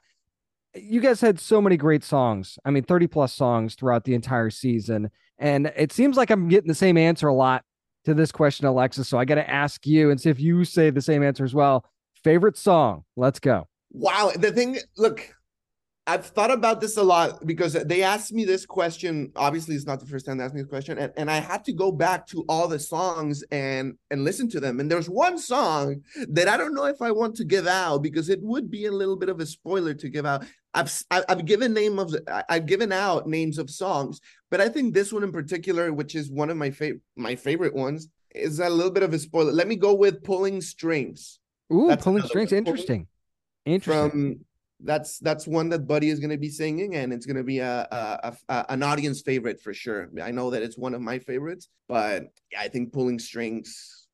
you 0.75 1.01
guys 1.01 1.21
had 1.21 1.39
so 1.39 1.61
many 1.61 1.77
great 1.77 2.05
songs. 2.05 2.59
I 2.65 2.71
mean, 2.71 2.83
30 2.83 3.07
plus 3.07 3.33
songs 3.33 3.75
throughout 3.75 4.05
the 4.05 4.15
entire 4.15 4.51
season. 4.51 5.11
And 5.39 5.73
it 5.77 5.93
seems 5.93 6.17
like 6.17 6.31
I'm 6.31 6.49
getting 6.49 6.69
the 6.69 6.75
same 6.75 6.97
answer 6.97 7.29
a 7.29 7.35
lot 7.35 7.65
to 8.05 8.15
this 8.15 8.33
question, 8.33 8.67
Alexis. 8.67 9.09
So 9.09 9.19
I 9.19 9.25
got 9.25 9.37
to 9.37 9.49
ask 9.49 9.87
you 9.87 10.11
and 10.11 10.21
see 10.21 10.31
if 10.31 10.41
you 10.41 10.65
say 10.65 10.91
the 10.91 11.03
same 11.03 11.23
answer 11.23 11.45
as 11.45 11.55
well. 11.55 11.85
Favorite 12.25 12.57
song? 12.57 13.05
Let's 13.17 13.39
go. 13.39 13.69
Wow. 13.91 14.33
The 14.35 14.53
thing, 14.53 14.79
look, 14.97 15.35
I've 16.05 16.27
thought 16.27 16.51
about 16.51 16.81
this 16.81 16.97
a 16.97 17.03
lot 17.03 17.47
because 17.47 17.75
they 17.75 18.03
asked 18.03 18.33
me 18.33 18.45
this 18.45 18.67
question. 18.67 19.31
Obviously, 19.37 19.77
it's 19.77 19.87
not 19.87 20.01
the 20.01 20.07
first 20.07 20.27
time 20.27 20.39
they 20.39 20.45
asked 20.45 20.55
me 20.55 20.61
this 20.63 20.69
question, 20.69 20.99
and, 20.99 21.13
and 21.17 21.31
I 21.31 21.37
had 21.37 21.65
to 21.67 21.73
go 21.73 21.93
back 21.93 22.27
to 22.29 22.45
all 22.49 22.67
the 22.67 22.81
songs 22.81 23.45
and 23.53 23.95
and 24.11 24.25
listen 24.25 24.49
to 24.51 24.61
them. 24.61 24.81
And 24.81 24.91
there's 24.91 25.09
one 25.09 25.39
song 25.39 26.03
that 26.29 26.49
I 26.49 26.57
don't 26.57 26.75
know 26.75 26.87
if 26.87 27.01
I 27.01 27.13
want 27.13 27.37
to 27.37 27.45
give 27.45 27.69
out 27.69 28.03
because 28.03 28.29
it 28.31 28.43
would 28.43 28.69
be 28.69 28.87
a 28.87 28.93
little 28.93 29.17
bit 29.17 29.29
of 29.29 29.39
a 29.39 29.47
spoiler 29.47 29.95
to 29.95 30.09
give 30.09 30.27
out. 30.27 30.45
I've 30.75 30.93
I've 31.11 31.45
given 31.45 31.73
name 31.73 32.01
of 32.01 32.15
I've 32.49 32.67
given 32.67 32.91
out 32.91 33.29
names 33.29 33.59
of 33.59 33.71
songs, 33.71 34.21
but 34.51 34.61
I 34.61 34.69
think 34.69 34.95
this 34.95 35.13
one 35.13 35.23
in 35.23 35.31
particular, 35.31 35.93
which 35.93 36.17
is 36.17 36.33
one 36.33 36.51
of 36.51 36.57
my 36.57 36.71
favorite 36.71 37.03
my 37.17 37.37
favorite 37.37 37.75
ones, 37.75 38.09
is 38.35 38.59
a 38.59 38.69
little 38.69 38.91
bit 38.93 39.05
of 39.05 39.15
a 39.15 39.21
spoiler. 39.21 39.53
Let 39.53 39.69
me 39.69 39.77
go 39.77 39.95
with 39.95 40.25
"Pulling 40.25 40.63
Strings." 40.63 41.39
Ooh, 41.73 41.87
That's 41.87 42.03
"Pulling 42.03 42.25
Strings," 42.25 42.51
one. 42.51 42.59
interesting. 42.59 43.07
Interesting. 43.65 44.11
From 44.11 44.45
that's 44.85 45.19
that's 45.19 45.47
one 45.47 45.69
that 45.71 45.87
Buddy 45.87 46.11
is 46.11 46.19
going 46.19 46.31
to 46.31 46.39
be 46.39 46.49
singing, 46.49 46.97
and 46.97 47.13
it's 47.13 47.27
going 47.27 47.37
to 47.37 47.45
be 47.45 47.59
a, 47.61 47.87
a, 47.91 48.37
a, 48.49 48.67
an 48.69 48.83
audience 48.83 49.23
favorite 49.23 49.61
for 49.61 49.73
sure. 49.73 50.11
I 50.23 50.31
know 50.31 50.51
that 50.51 50.63
it's 50.63 50.79
one 50.79 50.95
of 50.95 51.01
my 51.01 51.19
favorites, 51.19 51.69
but 51.89 52.25
I 52.59 52.69
think 52.69 52.93
pulling 52.93 53.19
strings 53.19 54.07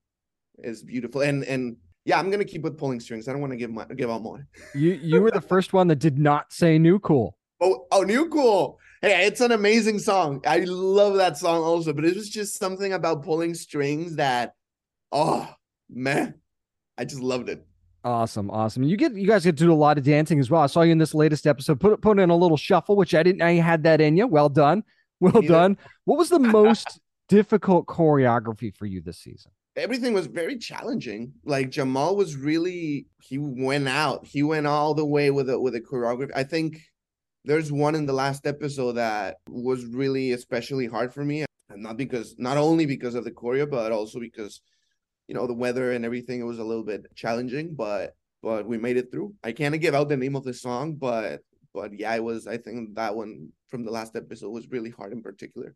is 0.58 0.82
beautiful, 0.82 1.22
and 1.22 1.44
and 1.44 1.76
yeah, 2.04 2.18
I'm 2.18 2.30
going 2.30 2.38
to 2.38 2.44
keep 2.44 2.62
with 2.62 2.78
pulling 2.78 3.00
strings. 3.00 3.28
I 3.28 3.32
don't 3.32 3.40
want 3.40 3.52
to 3.52 3.56
give 3.56 3.70
my, 3.70 3.84
give 3.84 4.10
out 4.10 4.22
more. 4.22 4.46
you 4.74 4.92
you 4.92 5.20
were 5.20 5.30
the 5.30 5.40
first 5.40 5.72
one 5.72 5.88
that 5.88 5.98
did 5.98 6.18
not 6.18 6.52
say 6.52 6.78
new 6.78 6.98
cool. 6.98 7.36
Oh 7.60 7.86
oh, 7.90 8.02
new 8.02 8.28
cool. 8.28 8.78
Hey, 9.02 9.26
it's 9.26 9.40
an 9.40 9.52
amazing 9.52 9.98
song. 10.00 10.42
I 10.46 10.60
love 10.60 11.16
that 11.16 11.36
song 11.36 11.62
also, 11.62 11.92
but 11.92 12.04
it 12.04 12.16
was 12.16 12.28
just 12.28 12.58
something 12.58 12.92
about 12.92 13.22
pulling 13.22 13.54
strings 13.54 14.16
that, 14.16 14.54
oh 15.12 15.48
man, 15.88 16.34
I 16.96 17.04
just 17.04 17.22
loved 17.22 17.48
it. 17.48 17.64
Awesome, 18.08 18.50
awesome. 18.50 18.84
You 18.84 18.96
get 18.96 19.14
you 19.14 19.26
guys 19.26 19.44
get 19.44 19.58
to 19.58 19.64
do 19.64 19.70
a 19.70 19.74
lot 19.74 19.98
of 19.98 20.04
dancing 20.04 20.40
as 20.40 20.48
well. 20.48 20.62
I 20.62 20.66
saw 20.66 20.80
you 20.80 20.92
in 20.92 20.96
this 20.96 21.12
latest 21.12 21.46
episode. 21.46 21.78
Put 21.78 22.00
put 22.00 22.18
in 22.18 22.30
a 22.30 22.36
little 22.36 22.56
shuffle, 22.56 22.96
which 22.96 23.14
I 23.14 23.22
didn't. 23.22 23.42
I 23.42 23.56
had 23.56 23.82
that 23.82 24.00
in 24.00 24.16
you. 24.16 24.26
Well 24.26 24.48
done, 24.48 24.82
well 25.20 25.42
done. 25.42 25.76
What 26.06 26.16
was 26.16 26.30
the 26.30 26.38
most 26.38 27.00
difficult 27.28 27.84
choreography 27.84 28.74
for 28.74 28.86
you 28.86 29.02
this 29.02 29.18
season? 29.18 29.52
Everything 29.76 30.14
was 30.14 30.26
very 30.26 30.56
challenging. 30.56 31.34
Like 31.44 31.68
Jamal 31.68 32.16
was 32.16 32.34
really 32.34 33.08
he 33.20 33.36
went 33.36 33.88
out. 33.88 34.26
He 34.26 34.42
went 34.42 34.66
all 34.66 34.94
the 34.94 35.04
way 35.04 35.30
with 35.30 35.50
it 35.50 35.60
with 35.60 35.74
a 35.74 35.80
choreography. 35.82 36.30
I 36.34 36.44
think 36.44 36.80
there's 37.44 37.70
one 37.70 37.94
in 37.94 38.06
the 38.06 38.14
last 38.14 38.46
episode 38.46 38.92
that 38.92 39.36
was 39.50 39.84
really 39.84 40.32
especially 40.32 40.86
hard 40.86 41.12
for 41.12 41.26
me, 41.26 41.44
and 41.68 41.82
not 41.82 41.98
because 41.98 42.36
not 42.38 42.56
only 42.56 42.86
because 42.86 43.14
of 43.14 43.24
the 43.24 43.32
choreo, 43.32 43.68
but 43.68 43.92
also 43.92 44.18
because 44.18 44.62
you 45.28 45.34
know 45.34 45.46
the 45.46 45.54
weather 45.54 45.92
and 45.92 46.04
everything 46.04 46.40
it 46.40 46.44
was 46.44 46.58
a 46.58 46.64
little 46.64 46.82
bit 46.82 47.06
challenging 47.14 47.74
but 47.74 48.14
but 48.42 48.66
we 48.66 48.78
made 48.78 48.96
it 48.96 49.12
through 49.12 49.34
i 49.44 49.52
can't 49.52 49.78
give 49.80 49.94
out 49.94 50.08
the 50.08 50.16
name 50.16 50.34
of 50.34 50.42
the 50.42 50.54
song 50.54 50.94
but 50.94 51.40
but 51.72 51.96
yeah 51.96 52.14
it 52.14 52.24
was 52.24 52.46
i 52.46 52.56
think 52.56 52.94
that 52.96 53.14
one 53.14 53.50
from 53.68 53.84
the 53.84 53.90
last 53.90 54.16
episode 54.16 54.50
was 54.50 54.68
really 54.70 54.90
hard 54.90 55.12
in 55.12 55.22
particular 55.22 55.74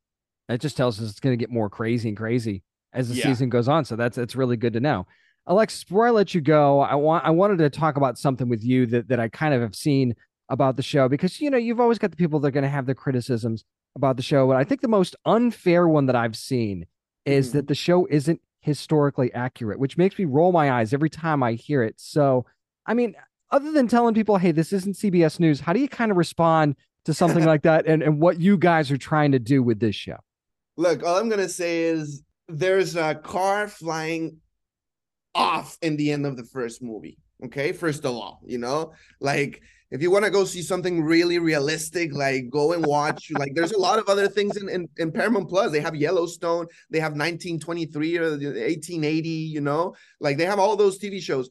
it 0.49 0.61
just 0.61 0.77
tells 0.77 1.01
us 1.01 1.11
it's 1.11 1.21
going 1.21 1.33
to 1.33 1.43
get 1.43 1.51
more 1.51 1.71
crazy 1.71 2.09
and 2.09 2.17
crazy 2.17 2.62
as 2.93 3.09
the 3.09 3.15
yeah. 3.15 3.25
season 3.25 3.49
goes 3.49 3.69
on 3.69 3.85
so 3.85 3.95
that's 3.95 4.17
that's 4.17 4.35
really 4.35 4.57
good 4.57 4.73
to 4.73 4.81
know 4.81 5.07
alexis 5.47 5.85
before 5.85 6.07
i 6.07 6.11
let 6.11 6.35
you 6.35 6.41
go 6.41 6.81
i 6.81 6.95
want 6.95 7.25
i 7.25 7.31
wanted 7.31 7.59
to 7.59 7.71
talk 7.71 7.97
about 7.97 8.19
something 8.19 8.49
with 8.49 8.65
you 8.65 8.87
that 8.87 9.09
that 9.09 9.21
i 9.21 9.29
kind 9.29 9.55
of 9.55 9.61
have 9.61 9.75
seen 9.75 10.15
about 10.49 10.77
the 10.77 10.83
show 10.83 11.09
because 11.09 11.41
you 11.41 11.51
know 11.51 11.57
you've 11.57 11.81
always 11.81 11.99
got 11.99 12.11
the 12.11 12.17
people 12.17 12.41
that 12.41 12.49
are 12.49 12.53
going 12.53 12.62
to 12.62 12.69
have 12.69 12.87
the 12.87 12.95
criticisms 12.95 13.65
about 13.97 14.17
the 14.17 14.23
show 14.23 14.47
but 14.47 14.57
i 14.57 14.65
think 14.65 14.81
the 14.81 14.88
most 14.88 15.17
unfair 15.25 15.88
one 15.88 16.07
that 16.07 16.17
i've 16.17 16.37
seen 16.37 16.87
is 17.25 17.49
mm-hmm. 17.49 17.59
that 17.59 17.69
the 17.69 17.75
show 17.75 18.07
isn't 18.11 18.41
historically 18.62 19.33
accurate, 19.35 19.79
which 19.79 19.98
makes 19.98 20.18
me 20.18 20.25
roll 20.25 20.53
my 20.53 20.72
eyes 20.72 20.94
every 20.94 21.11
time 21.11 21.42
I 21.42 21.53
hear 21.53 21.83
it. 21.83 21.94
So, 21.98 22.46
I 22.87 22.94
mean, 22.94 23.14
other 23.51 23.70
than 23.72 23.87
telling 23.87 24.14
people, 24.14 24.38
hey, 24.38 24.53
this 24.53 24.72
isn't 24.72 24.96
CBS 24.96 25.38
News, 25.38 25.61
how 25.61 25.72
do 25.72 25.81
you 25.81 25.88
kind 25.88 26.11
of 26.11 26.16
respond 26.16 26.77
to 27.05 27.12
something 27.12 27.44
like 27.44 27.62
that 27.62 27.87
and, 27.87 28.03
and 28.03 28.20
what 28.20 28.40
you 28.40 28.57
guys 28.57 28.90
are 28.90 28.96
trying 28.96 29.33
to 29.33 29.38
do 29.38 29.62
with 29.62 29.81
this 29.81 29.94
show? 29.94 30.16
Look, 30.77 31.03
all 31.03 31.18
I'm 31.18 31.29
going 31.29 31.40
to 31.40 31.48
say 31.48 31.83
is 31.83 32.22
there's 32.48 32.96
a 32.96 33.14
car 33.14 33.68
flying 33.68 34.38
off 35.35 35.77
in 35.83 35.96
the 35.96 36.12
end 36.12 36.25
of 36.25 36.37
the 36.37 36.44
first 36.44 36.83
movie. 36.83 37.18
Okay, 37.45 37.73
first 37.73 38.05
of 38.05 38.15
all, 38.15 38.41
you 38.45 38.59
know, 38.59 38.93
like 39.21 39.63
if 39.91 40.01
you 40.01 40.11
want 40.11 40.25
to 40.25 40.31
go 40.31 40.45
see 40.45 40.63
something 40.63 41.03
really 41.03 41.39
realistic, 41.39 42.15
like 42.15 42.49
go 42.49 42.73
and 42.73 42.85
watch. 42.87 43.31
like 43.33 43.55
there's 43.55 43.73
a 43.73 43.79
lot 43.79 43.99
of 43.99 44.09
other 44.09 44.29
things 44.29 44.57
in, 44.57 44.69
in, 44.69 44.89
in 44.97 45.13
Paramount 45.13 45.49
Plus. 45.49 45.71
They 45.71 45.81
have 45.81 45.95
Yellowstone, 45.95 46.67
they 46.89 46.99
have 47.01 47.13
1923 47.13 48.19
or 48.19 48.31
1880, 48.31 49.29
you 49.29 49.61
know, 49.61 49.95
like 50.21 50.39
they 50.39 50.47
have 50.47 50.59
all 50.59 50.77
those 50.77 50.99
TV 50.99 51.21
shows. 51.21 51.51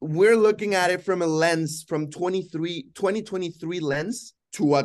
We're 0.00 0.36
looking 0.36 0.74
at 0.74 0.90
it 0.90 1.04
from 1.04 1.22
a 1.22 1.26
lens 1.26 1.84
from 1.86 2.10
23, 2.10 2.88
2023 2.94 3.80
lens 3.80 4.34
to 4.54 4.64
a 4.74 4.82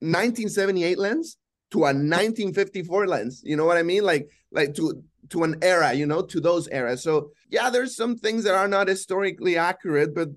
1978 0.00 0.98
lens 0.98 1.38
to 1.70 1.78
a 1.80 1.92
1954 1.92 3.06
lens. 3.06 3.42
You 3.44 3.56
know 3.56 3.64
what 3.64 3.76
I 3.76 3.82
mean? 3.82 4.04
Like 4.04 4.30
like 4.50 4.74
to 4.74 5.02
to 5.30 5.44
an 5.44 5.56
era, 5.62 5.92
you 5.92 6.06
know, 6.06 6.22
to 6.22 6.40
those 6.40 6.68
eras. 6.68 7.02
So 7.02 7.30
yeah, 7.50 7.70
there's 7.70 7.96
some 7.96 8.16
things 8.16 8.44
that 8.44 8.54
are 8.54 8.68
not 8.68 8.88
historically 8.88 9.56
accurate, 9.56 10.14
but 10.14 10.28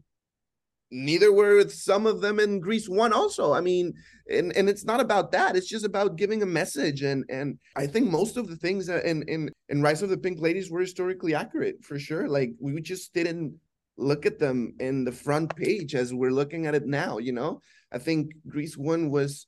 neither 0.91 1.31
were 1.31 1.67
some 1.69 2.05
of 2.05 2.21
them 2.21 2.39
in 2.39 2.59
Grease 2.59 2.89
one 2.89 3.13
also. 3.13 3.53
I 3.53 3.61
mean, 3.61 3.93
and 4.29 4.55
and 4.55 4.69
it's 4.69 4.83
not 4.83 4.99
about 4.99 5.31
that. 5.31 5.55
It's 5.55 5.69
just 5.69 5.85
about 5.85 6.17
giving 6.17 6.43
a 6.43 6.45
message. 6.45 7.01
And 7.01 7.25
and 7.29 7.57
I 7.75 7.87
think 7.87 8.09
most 8.09 8.37
of 8.37 8.47
the 8.47 8.57
things 8.57 8.89
in 8.89 9.23
in 9.23 9.49
in 9.69 9.81
Rise 9.81 10.01
of 10.01 10.09
the 10.09 10.17
Pink 10.17 10.39
Ladies 10.39 10.69
were 10.69 10.81
historically 10.81 11.33
accurate 11.33 11.83
for 11.83 11.97
sure. 11.97 12.27
Like 12.27 12.51
we 12.59 12.81
just 12.81 13.13
didn't 13.13 13.55
look 13.97 14.25
at 14.25 14.39
them 14.39 14.73
in 14.79 15.03
the 15.03 15.11
front 15.11 15.55
page 15.55 15.95
as 15.95 16.13
we're 16.13 16.31
looking 16.31 16.65
at 16.65 16.75
it 16.75 16.85
now. 16.85 17.17
You 17.17 17.31
know, 17.31 17.61
I 17.91 17.97
think 17.97 18.31
Grease 18.47 18.77
one 18.77 19.09
was 19.09 19.47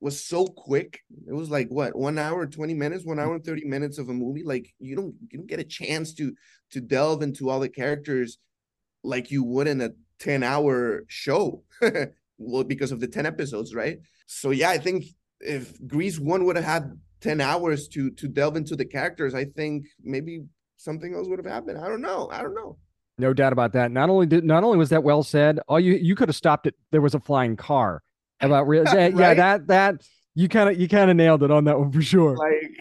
was 0.00 0.24
so 0.24 0.46
quick. 0.46 1.00
It 1.26 1.32
was 1.32 1.50
like 1.50 1.68
what 1.68 1.96
one 1.96 2.18
hour, 2.18 2.46
20 2.46 2.74
minutes, 2.74 3.04
one 3.04 3.18
hour 3.18 3.34
and 3.34 3.44
30 3.44 3.64
minutes 3.64 3.98
of 3.98 4.08
a 4.08 4.14
movie. 4.14 4.44
Like 4.44 4.74
you 4.78 4.96
don't 4.96 5.14
you 5.30 5.38
don't 5.38 5.48
get 5.48 5.60
a 5.60 5.64
chance 5.64 6.14
to 6.14 6.34
to 6.72 6.80
delve 6.80 7.22
into 7.22 7.48
all 7.48 7.60
the 7.60 7.68
characters 7.68 8.38
like 9.02 9.30
you 9.30 9.44
would 9.44 9.68
in 9.68 9.80
a 9.80 9.90
10 10.20 10.42
hour 10.42 11.04
show. 11.08 11.62
Well 12.38 12.64
because 12.64 12.92
of 12.92 13.00
the 13.00 13.08
10 13.08 13.24
episodes 13.24 13.74
right? 13.74 13.96
So 14.26 14.50
yeah 14.50 14.68
i 14.68 14.76
think 14.76 15.04
if 15.40 15.72
grease 15.86 16.18
one 16.18 16.44
would 16.44 16.56
have 16.56 16.66
had 16.66 17.00
10 17.22 17.40
hours 17.40 17.88
to 17.88 18.10
to 18.10 18.28
delve 18.28 18.56
into 18.56 18.76
the 18.76 18.84
characters 18.84 19.34
i 19.34 19.46
think 19.46 19.86
maybe 20.02 20.42
something 20.76 21.14
else 21.14 21.28
would 21.28 21.38
have 21.38 21.52
happened. 21.52 21.78
I 21.78 21.88
don't 21.88 22.00
know. 22.00 22.28
I 22.32 22.42
don't 22.42 22.54
know. 22.54 22.78
No 23.18 23.32
doubt 23.32 23.52
about 23.52 23.72
that. 23.72 23.90
Not 23.90 24.10
only 24.10 24.26
did 24.26 24.44
not 24.44 24.62
only 24.62 24.78
was 24.78 24.90
that 24.90 25.02
well 25.02 25.22
said 25.22 25.58
all 25.68 25.80
you 25.80 25.94
you 25.94 26.14
could 26.14 26.28
have 26.28 26.36
stopped 26.36 26.66
it. 26.66 26.74
There 26.92 27.00
was 27.00 27.14
a 27.14 27.20
flying 27.20 27.56
car 27.56 28.02
about 28.40 28.68
real 28.68 28.84
right? 28.84 29.14
yeah 29.14 29.34
that 29.34 29.66
that 29.66 30.06
you 30.34 30.48
kind 30.48 30.68
of 30.68 30.78
you 30.78 30.88
kind 30.88 31.10
of 31.10 31.16
nailed 31.16 31.42
it 31.42 31.50
on 31.50 31.64
that 31.64 31.78
one 31.78 31.90
for 31.90 32.02
sure 32.02 32.36
like 32.36 32.72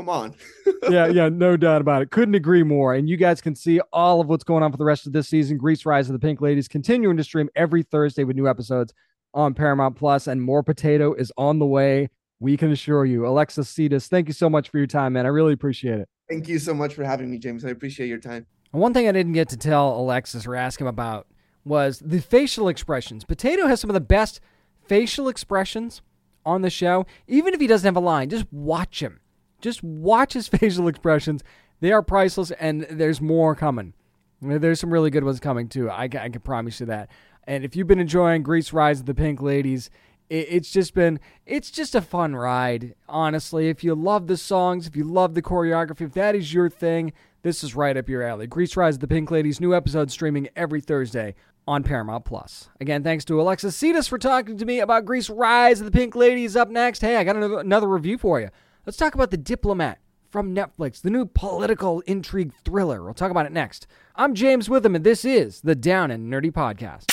Come 0.00 0.08
on. 0.08 0.34
yeah, 0.88 1.08
yeah, 1.08 1.28
no 1.28 1.56
doubt 1.58 1.80
about 1.80 2.00
it. 2.00 2.10
Couldn't 2.10 2.34
agree 2.34 2.62
more. 2.62 2.94
And 2.94 3.08
you 3.08 3.18
guys 3.18 3.40
can 3.40 3.54
see 3.54 3.80
all 3.92 4.20
of 4.20 4.28
what's 4.28 4.44
going 4.44 4.62
on 4.62 4.70
for 4.70 4.78
the 4.78 4.84
rest 4.84 5.06
of 5.06 5.12
this 5.12 5.28
season. 5.28 5.58
Grease 5.58 5.84
Rise 5.84 6.08
of 6.08 6.14
the 6.14 6.18
Pink 6.18 6.40
Ladies 6.40 6.68
continuing 6.68 7.16
to 7.16 7.24
stream 7.24 7.50
every 7.56 7.82
Thursday 7.82 8.24
with 8.24 8.36
new 8.36 8.48
episodes 8.48 8.94
on 9.34 9.52
Paramount 9.52 9.96
Plus, 9.96 10.26
and 10.26 10.40
more 10.40 10.62
potato 10.62 11.12
is 11.12 11.32
on 11.36 11.58
the 11.58 11.66
way. 11.66 12.08
We 12.38 12.56
can 12.56 12.72
assure 12.72 13.04
you. 13.04 13.26
Alexis 13.26 13.68
Sides, 13.68 14.08
thank 14.08 14.28
you 14.28 14.32
so 14.32 14.48
much 14.48 14.70
for 14.70 14.78
your 14.78 14.86
time, 14.86 15.12
man. 15.12 15.26
I 15.26 15.28
really 15.28 15.52
appreciate 15.52 16.00
it. 16.00 16.08
Thank 16.28 16.48
you 16.48 16.58
so 16.58 16.72
much 16.72 16.94
for 16.94 17.04
having 17.04 17.30
me, 17.30 17.38
James. 17.38 17.64
I 17.64 17.68
appreciate 17.68 18.06
your 18.06 18.18
time. 18.18 18.46
And 18.72 18.80
one 18.80 18.94
thing 18.94 19.06
I 19.08 19.12
didn't 19.12 19.34
get 19.34 19.50
to 19.50 19.56
tell 19.56 20.00
Alexis 20.00 20.46
or 20.46 20.54
ask 20.54 20.80
him 20.80 20.86
about 20.86 21.26
was 21.64 21.98
the 21.98 22.22
facial 22.22 22.68
expressions. 22.68 23.24
Potato 23.24 23.66
has 23.66 23.80
some 23.80 23.90
of 23.90 23.94
the 23.94 24.00
best 24.00 24.40
facial 24.86 25.28
expressions 25.28 26.02
on 26.44 26.62
the 26.62 26.70
show. 26.70 27.06
Even 27.26 27.54
if 27.54 27.60
he 27.60 27.66
doesn't 27.66 27.86
have 27.86 27.96
a 27.96 28.00
line, 28.00 28.28
just 28.28 28.46
watch 28.52 29.02
him. 29.02 29.20
Just 29.60 29.82
watch 29.82 30.32
his 30.32 30.48
facial 30.48 30.88
expressions. 30.88 31.42
They 31.80 31.92
are 31.92 32.02
priceless, 32.02 32.50
and 32.52 32.82
there's 32.90 33.20
more 33.20 33.54
coming. 33.54 33.94
There's 34.42 34.80
some 34.80 34.92
really 34.92 35.10
good 35.10 35.24
ones 35.24 35.40
coming 35.40 35.68
too. 35.68 35.90
I, 35.90 36.04
I 36.04 36.08
can 36.08 36.40
promise 36.40 36.80
you 36.80 36.86
that. 36.86 37.10
And 37.44 37.64
if 37.64 37.76
you've 37.76 37.86
been 37.86 38.00
enjoying 38.00 38.42
Grease 38.42 38.72
Rise 38.72 39.00
of 39.00 39.06
the 39.06 39.14
Pink 39.14 39.42
Ladies, 39.42 39.90
it, 40.28 40.46
it's 40.50 40.70
just 40.70 40.94
been 40.94 41.20
it's 41.44 41.70
just 41.70 41.94
a 41.94 42.00
fun 42.00 42.34
ride. 42.36 42.94
Honestly, 43.08 43.68
if 43.68 43.84
you 43.84 43.94
love 43.94 44.26
the 44.26 44.36
songs, 44.36 44.86
if 44.86 44.96
you 44.96 45.04
love 45.04 45.34
the 45.34 45.42
choreography, 45.42 46.02
if 46.02 46.12
that 46.14 46.34
is 46.34 46.54
your 46.54 46.70
thing, 46.70 47.12
this 47.42 47.62
is 47.64 47.74
right 47.74 47.96
up 47.96 48.08
your 48.08 48.22
alley. 48.22 48.46
Grease 48.46 48.76
Rise 48.76 48.94
of 48.94 49.00
the 49.00 49.08
Pink 49.08 49.30
Ladies, 49.30 49.60
new 49.60 49.74
episode 49.74 50.10
streaming 50.10 50.48
every 50.56 50.80
Thursday 50.80 51.34
on 51.66 51.82
Paramount 51.82 52.24
Plus. 52.24 52.68
Again, 52.80 53.02
thanks 53.02 53.24
to 53.26 53.40
Alexis 53.40 53.76
Sides 53.76 54.08
for 54.08 54.18
talking 54.18 54.56
to 54.58 54.64
me 54.64 54.80
about 54.80 55.04
Grease 55.04 55.30
Rise 55.30 55.80
of 55.80 55.86
the 55.86 55.92
Pink 55.92 56.14
Ladies. 56.16 56.56
Up 56.56 56.68
next, 56.68 57.00
hey, 57.00 57.16
I 57.16 57.24
got 57.24 57.36
another 57.36 57.88
review 57.88 58.18
for 58.18 58.40
you. 58.40 58.50
Let's 58.86 58.96
talk 58.96 59.14
about 59.14 59.30
The 59.30 59.36
Diplomat 59.36 59.98
from 60.30 60.54
Netflix, 60.54 61.00
the 61.02 61.10
new 61.10 61.26
political 61.26 62.00
intrigue 62.00 62.52
thriller. 62.64 63.02
We'll 63.02 63.14
talk 63.14 63.30
about 63.30 63.46
it 63.46 63.52
next. 63.52 63.86
I'm 64.14 64.34
James 64.34 64.68
Witham, 64.68 64.94
and 64.94 65.04
this 65.04 65.24
is 65.24 65.60
the 65.60 65.74
Down 65.74 66.10
and 66.10 66.32
Nerdy 66.32 66.52
Podcast. 66.52 67.06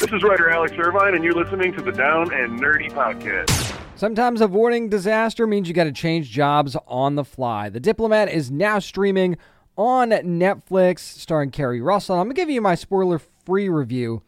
This 0.00 0.12
is 0.12 0.22
writer 0.22 0.50
Alex 0.50 0.74
Irvine, 0.78 1.14
and 1.14 1.24
you're 1.24 1.32
listening 1.32 1.72
to 1.72 1.82
the 1.82 1.90
Down 1.90 2.32
and 2.32 2.60
Nerdy 2.60 2.92
Podcast. 2.92 3.74
Sometimes 3.96 4.42
avoiding 4.42 4.90
disaster 4.90 5.46
means 5.46 5.68
you 5.68 5.74
got 5.74 5.84
to 5.84 5.92
change 5.92 6.30
jobs 6.30 6.76
on 6.86 7.14
the 7.14 7.24
fly. 7.24 7.70
The 7.70 7.80
Diplomat 7.80 8.30
is 8.30 8.50
now 8.50 8.78
streaming 8.78 9.38
on 9.76 10.10
Netflix, 10.10 11.00
starring 11.00 11.50
Keri 11.50 11.80
Russell. 11.80 12.16
I'm 12.16 12.26
going 12.26 12.34
to 12.34 12.40
give 12.40 12.50
you 12.50 12.60
my 12.60 12.74
spoiler 12.74 13.18
free 13.18 13.68
review 13.68 14.22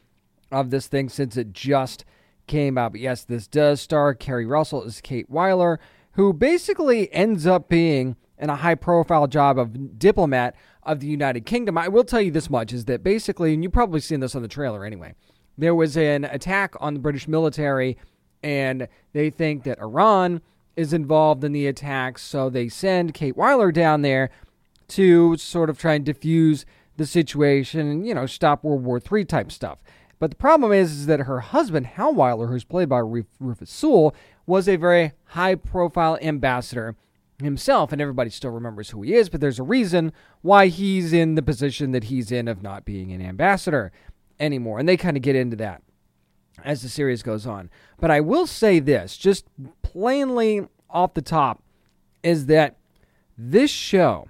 of 0.50 0.70
this 0.70 0.87
thing 0.87 1.08
since 1.08 1.37
it 1.37 1.52
just 1.52 2.04
came 2.46 2.76
out. 2.78 2.92
But 2.92 3.00
yes, 3.00 3.24
this 3.24 3.46
does 3.46 3.80
star 3.80 4.14
Keri 4.14 4.46
Russell 4.46 4.84
as 4.84 5.00
Kate 5.00 5.30
Wyler, 5.30 5.78
who 6.12 6.32
basically 6.32 7.12
ends 7.12 7.46
up 7.46 7.68
being 7.68 8.16
in 8.38 8.50
a 8.50 8.56
high 8.56 8.74
profile 8.74 9.26
job 9.26 9.58
of 9.58 9.98
diplomat 9.98 10.54
of 10.82 11.00
the 11.00 11.06
United 11.06 11.44
Kingdom. 11.46 11.76
I 11.76 11.88
will 11.88 12.04
tell 12.04 12.20
you 12.20 12.30
this 12.30 12.50
much 12.50 12.72
is 12.72 12.84
that 12.87 13.02
basically, 13.02 13.54
and 13.54 13.62
you've 13.62 13.72
probably 13.72 14.00
seen 14.00 14.20
this 14.20 14.34
on 14.34 14.42
the 14.42 14.48
trailer 14.48 14.84
anyway, 14.84 15.14
there 15.56 15.74
was 15.74 15.96
an 15.96 16.24
attack 16.24 16.74
on 16.80 16.94
the 16.94 17.00
British 17.00 17.26
military, 17.26 17.98
and 18.42 18.87
they 19.12 19.30
think 19.30 19.64
that 19.64 19.80
Iran 19.80 20.40
is 20.76 20.92
involved 20.92 21.42
in 21.42 21.50
the 21.52 21.66
attack, 21.66 22.18
so 22.18 22.48
they 22.48 22.68
send 22.68 23.12
Kate 23.12 23.34
Wyler 23.37 23.74
down 23.74 24.02
there 24.02 24.30
to 24.88 25.37
sort 25.37 25.70
of 25.70 25.79
try 25.79 25.94
and 25.94 26.05
diffuse 26.05 26.64
the 26.96 27.07
situation 27.07 27.87
and, 27.88 28.07
you 28.07 28.14
know, 28.14 28.27
stop 28.27 28.64
World 28.64 28.85
War 28.85 29.01
III 29.01 29.24
type 29.24 29.53
stuff. 29.53 29.79
But 30.18 30.31
the 30.31 30.37
problem 30.37 30.72
is, 30.72 30.90
is 30.92 31.07
that 31.07 31.20
her 31.20 31.40
husband, 31.40 31.87
Hal 31.87 32.12
Wyler, 32.14 32.48
who's 32.48 32.64
played 32.64 32.88
by 32.88 32.98
Rufus 32.98 33.70
Sewell, 33.70 34.14
was 34.46 34.68
a 34.68 34.77
very 34.77 35.12
high 35.27 35.55
profile 35.55 36.18
ambassador 36.20 36.96
himself, 37.40 37.92
and 37.92 38.03
everybody 38.03 38.31
still 38.31 38.51
remembers 38.51 38.90
who 38.90 39.03
he 39.03 39.14
is, 39.14 39.29
but 39.29 39.40
there's 39.40 39.61
a 39.61 39.64
reason 39.64 40.12
why 40.42 40.66
he's 40.66 41.12
in 41.12 41.37
the 41.37 41.42
position 41.42 41.92
that 41.92 42.05
he's 42.05 42.33
in 42.33 42.48
of 42.48 42.62
not 42.62 42.85
being 42.85 43.12
an 43.12 43.22
ambassador 43.22 43.92
anymore. 44.40 44.81
And 44.81 44.88
they 44.88 44.96
kind 44.96 45.16
of 45.16 45.22
get 45.22 45.37
into 45.37 45.57
that 45.57 45.83
as 46.64 46.83
the 46.83 46.88
series 46.88 47.22
goes 47.22 47.46
on. 47.46 47.70
But 48.01 48.11
I 48.11 48.20
will 48.20 48.46
say 48.46 48.81
this, 48.81 49.16
just 49.16 49.44
plainly 49.83 50.66
off 50.90 51.14
the 51.14 51.22
top, 51.22 51.62
is 52.24 52.46
that 52.46 52.77
this 53.37 53.70
show 53.70 54.29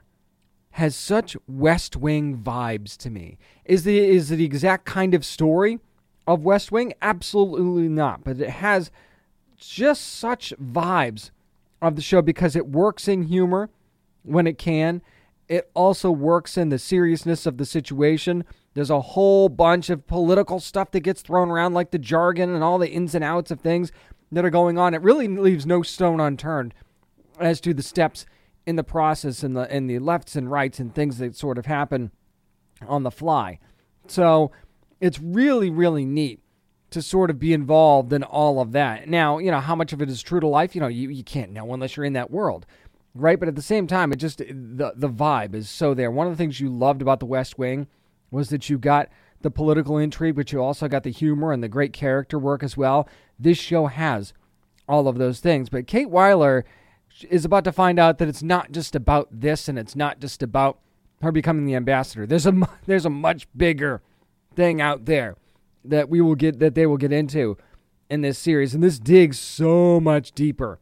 has 0.79 0.95
such 0.95 1.37
West 1.49 1.97
Wing 1.97 2.38
vibes 2.38 2.97
to 2.99 3.11
me. 3.11 3.37
Is 3.64 3.83
the 3.83 3.99
is 3.99 4.31
it 4.31 4.37
the 4.37 4.45
exact 4.45 4.85
kind 4.85 5.12
of 5.12 5.25
story 5.25 5.81
of 6.25 6.45
West 6.45 6.71
Wing? 6.71 6.93
Absolutely 7.03 7.88
not. 7.88 8.23
But 8.23 8.41
it 8.41 8.49
has 8.49 8.93
just 9.57 10.19
such 10.19 10.55
vibes 10.62 11.31
of 11.83 11.97
the 11.97 12.03
show 12.03 12.23
because 12.23 12.55
it 12.55 12.69
works 12.69 13.09
in 13.09 13.25
humor 13.25 13.71
when 14.23 14.47
it 14.47 14.57
can. 14.57 15.03
It 15.49 15.69
also 15.75 16.12
works 16.12 16.57
in 16.57 16.69
the 16.69 16.79
seriousness 16.79 17.45
of 17.45 17.57
the 17.57 17.67
situation. 17.67 18.45
There's 18.75 18.91
a 18.91 19.01
whole 19.01 19.49
bunch 19.49 19.91
of 19.91 20.07
political 20.07 20.61
stuff 20.61 20.93
that 20.93 21.01
gets 21.01 21.23
thrown 21.23 21.51
around, 21.51 21.75
like 21.75 21.91
the 21.91 21.99
jargon 21.99 22.55
and 22.55 22.62
all 22.62 22.79
the 22.79 22.91
ins 22.91 23.17
and 23.17 23.25
outs 23.25 23.51
of 23.51 23.61
things 23.61 23.91
that 24.31 24.45
are 24.45 24.51
going 24.51 24.79
on. 24.79 24.95
It 24.95 25.03
really 25.03 25.27
leaves 25.27 25.67
no 25.67 25.83
stone 25.83 26.21
unturned 26.21 26.73
as 27.41 27.61
to 27.62 27.75
the 27.75 27.83
steps 27.83 28.27
in 28.68 28.76
the 28.76 28.85
process 28.85 29.42
and 29.42 29.57
the 29.57 29.62
and 29.72 29.88
the 29.88 29.98
lefts 29.98 30.37
and 30.37 30.50
rights 30.50 30.78
and 30.78 30.94
things 30.94 31.16
that 31.16 31.35
sort 31.35 31.57
of 31.57 31.64
happen 31.64 32.11
on 32.87 33.02
the 33.02 33.11
fly. 33.11 33.59
So 34.07 34.52
it's 35.00 35.18
really 35.18 35.70
really 35.70 36.04
neat 36.04 36.40
to 36.90 37.00
sort 37.00 37.31
of 37.31 37.38
be 37.38 37.54
involved 37.54 38.12
in 38.12 38.23
all 38.23 38.60
of 38.60 38.73
that. 38.73 39.08
Now, 39.08 39.38
you 39.38 39.50
know, 39.50 39.60
how 39.60 39.75
much 39.75 39.94
of 39.94 40.02
it 40.02 40.10
is 40.10 40.23
true 40.23 40.40
to 40.40 40.46
life, 40.46 40.75
you 40.75 40.81
know, 40.83 40.87
you, 40.88 41.08
you 41.08 41.25
can't 41.25 41.52
know 41.52 41.73
unless 41.73 41.96
you're 41.96 42.06
in 42.06 42.12
that 42.12 42.31
world. 42.31 42.66
Right? 43.14 43.38
But 43.38 43.48
at 43.48 43.56
the 43.56 43.62
same 43.62 43.87
time, 43.87 44.12
it 44.12 44.16
just 44.16 44.38
the 44.38 44.92
the 44.94 45.08
vibe 45.08 45.54
is 45.54 45.71
so 45.71 45.94
there. 45.94 46.10
One 46.10 46.27
of 46.27 46.35
the 46.35 46.37
things 46.37 46.60
you 46.60 46.69
loved 46.69 47.00
about 47.00 47.21
the 47.21 47.27
West 47.27 47.58
Wing 47.58 47.87
was 48.31 48.50
that 48.50 48.69
you 48.69 48.77
got 48.77 49.08
the 49.40 49.50
political 49.50 49.96
intrigue, 49.96 50.37
but 50.37 50.52
you 50.52 50.62
also 50.62 50.88
got 50.88 51.04
the 51.04 51.10
humor 51.10 51.52
and 51.52 51.62
the 51.62 51.69
great 51.69 51.94
character 51.94 52.38
work 52.38 52.62
as 52.62 52.77
well. 52.77 53.08
This 53.38 53.56
show 53.56 53.87
has 53.87 54.35
all 54.87 55.08
of 55.08 55.16
those 55.16 55.40
things. 55.40 55.71
But 55.71 55.87
Kate 55.87 56.08
Wyler 56.08 56.64
is 57.25 57.44
about 57.44 57.64
to 57.64 57.73
find 57.73 57.98
out 57.98 58.19
that 58.19 58.29
it's 58.29 58.42
not 58.42 58.73
just 58.73 58.94
about 58.94 59.29
this 59.31 59.69
and 59.69 59.79
it's 59.79 59.96
not 59.96 60.21
just 60.21 60.42
about 60.42 60.79
her 61.23 61.33
becoming 61.33 61.64
the 61.64 61.75
ambassador. 61.75 62.27
There's 62.27 62.46
a 62.46 62.54
there's 62.87 63.06
a 63.06 63.10
much 63.10 63.46
bigger 63.56 64.02
thing 64.54 64.81
out 64.81 65.04
there 65.04 65.37
that 65.85 66.08
we 66.08 66.21
will 66.21 66.35
get 66.35 66.58
that 66.58 66.75
they 66.75 66.87
will 66.87 66.96
get 66.96 67.12
into 67.12 67.56
in 68.10 68.23
this 68.23 68.38
series 68.38 68.75
and 68.75 68.83
this 68.83 68.98
digs 68.98 69.38
so 69.38 70.00
much 70.00 70.33
deeper 70.33 70.79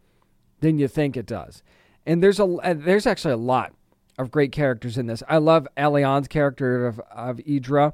than 0.60 0.78
you 0.78 0.88
think 0.88 1.16
it 1.16 1.26
does. 1.26 1.62
And 2.04 2.22
there's 2.22 2.40
a 2.40 2.74
there's 2.76 3.06
actually 3.06 3.34
a 3.34 3.38
lot 3.38 3.72
of 4.18 4.30
great 4.30 4.52
characters 4.52 4.96
in 4.96 5.06
this. 5.06 5.22
I 5.28 5.38
love 5.38 5.68
Ali 5.76 6.02
Ahn's 6.02 6.28
character 6.28 6.86
of, 6.86 7.00
of 7.10 7.36
Eidra, 7.38 7.92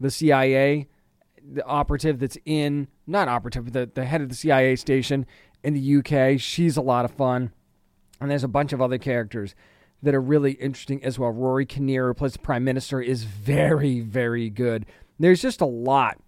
the 0.00 0.10
CIA, 0.10 0.88
the 1.40 1.64
operative 1.64 2.18
that's 2.18 2.38
in, 2.44 2.88
not 3.06 3.28
operative, 3.28 3.64
but 3.66 3.72
the, 3.72 3.90
the 4.00 4.04
head 4.04 4.20
of 4.20 4.28
the 4.28 4.34
CIA 4.34 4.76
station 4.76 5.26
in 5.62 5.74
the 5.74 5.96
UK. 5.96 6.40
She's 6.40 6.76
a 6.76 6.82
lot 6.82 7.04
of 7.04 7.12
fun. 7.12 7.52
And 8.22 8.30
there's 8.30 8.44
a 8.44 8.48
bunch 8.48 8.72
of 8.72 8.80
other 8.80 8.98
characters 8.98 9.54
that 10.02 10.14
are 10.14 10.20
really 10.20 10.52
interesting 10.52 11.02
as 11.04 11.18
well. 11.18 11.30
Rory 11.30 11.66
Kinnear, 11.66 12.08
who 12.08 12.14
plays 12.14 12.32
the 12.32 12.38
Prime 12.38 12.64
Minister, 12.64 13.00
is 13.00 13.24
very, 13.24 14.00
very 14.00 14.50
good. 14.50 14.86
There's 15.18 15.42
just 15.42 15.60
a 15.60 15.66
lot 15.66 16.18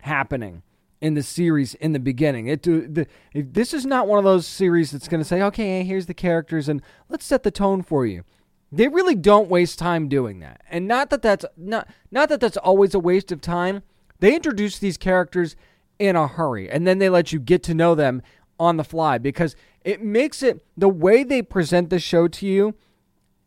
happening 0.00 0.62
in 1.00 1.14
the 1.14 1.22
series 1.22 1.74
in 1.74 1.92
the 1.92 1.98
beginning. 1.98 2.46
It 2.48 2.62
the, 2.62 3.06
this 3.34 3.74
is 3.74 3.86
not 3.86 4.08
one 4.08 4.18
of 4.18 4.24
those 4.24 4.46
series 4.46 4.90
that's 4.90 5.08
going 5.08 5.20
to 5.20 5.28
say, 5.28 5.42
"Okay, 5.42 5.84
here's 5.84 6.06
the 6.06 6.14
characters 6.14 6.68
and 6.68 6.82
let's 7.08 7.24
set 7.24 7.42
the 7.42 7.50
tone 7.50 7.82
for 7.82 8.06
you." 8.06 8.24
They 8.70 8.88
really 8.88 9.14
don't 9.14 9.48
waste 9.48 9.78
time 9.78 10.08
doing 10.08 10.40
that. 10.40 10.60
And 10.68 10.86
not 10.86 11.10
that 11.10 11.22
that's 11.22 11.44
not 11.56 11.88
not 12.10 12.28
that 12.28 12.40
that's 12.40 12.56
always 12.56 12.94
a 12.94 12.98
waste 12.98 13.32
of 13.32 13.40
time. 13.40 13.82
They 14.20 14.34
introduce 14.34 14.78
these 14.78 14.96
characters 14.96 15.56
in 15.98 16.16
a 16.16 16.28
hurry 16.28 16.70
and 16.70 16.86
then 16.86 16.98
they 16.98 17.08
let 17.08 17.32
you 17.32 17.40
get 17.40 17.62
to 17.64 17.74
know 17.74 17.94
them 17.94 18.22
on 18.58 18.76
the 18.76 18.84
fly 18.84 19.18
because 19.18 19.56
it 19.84 20.02
makes 20.02 20.42
it 20.42 20.64
the 20.76 20.88
way 20.88 21.24
they 21.24 21.42
present 21.42 21.90
the 21.90 21.98
show 21.98 22.28
to 22.28 22.46
you. 22.46 22.74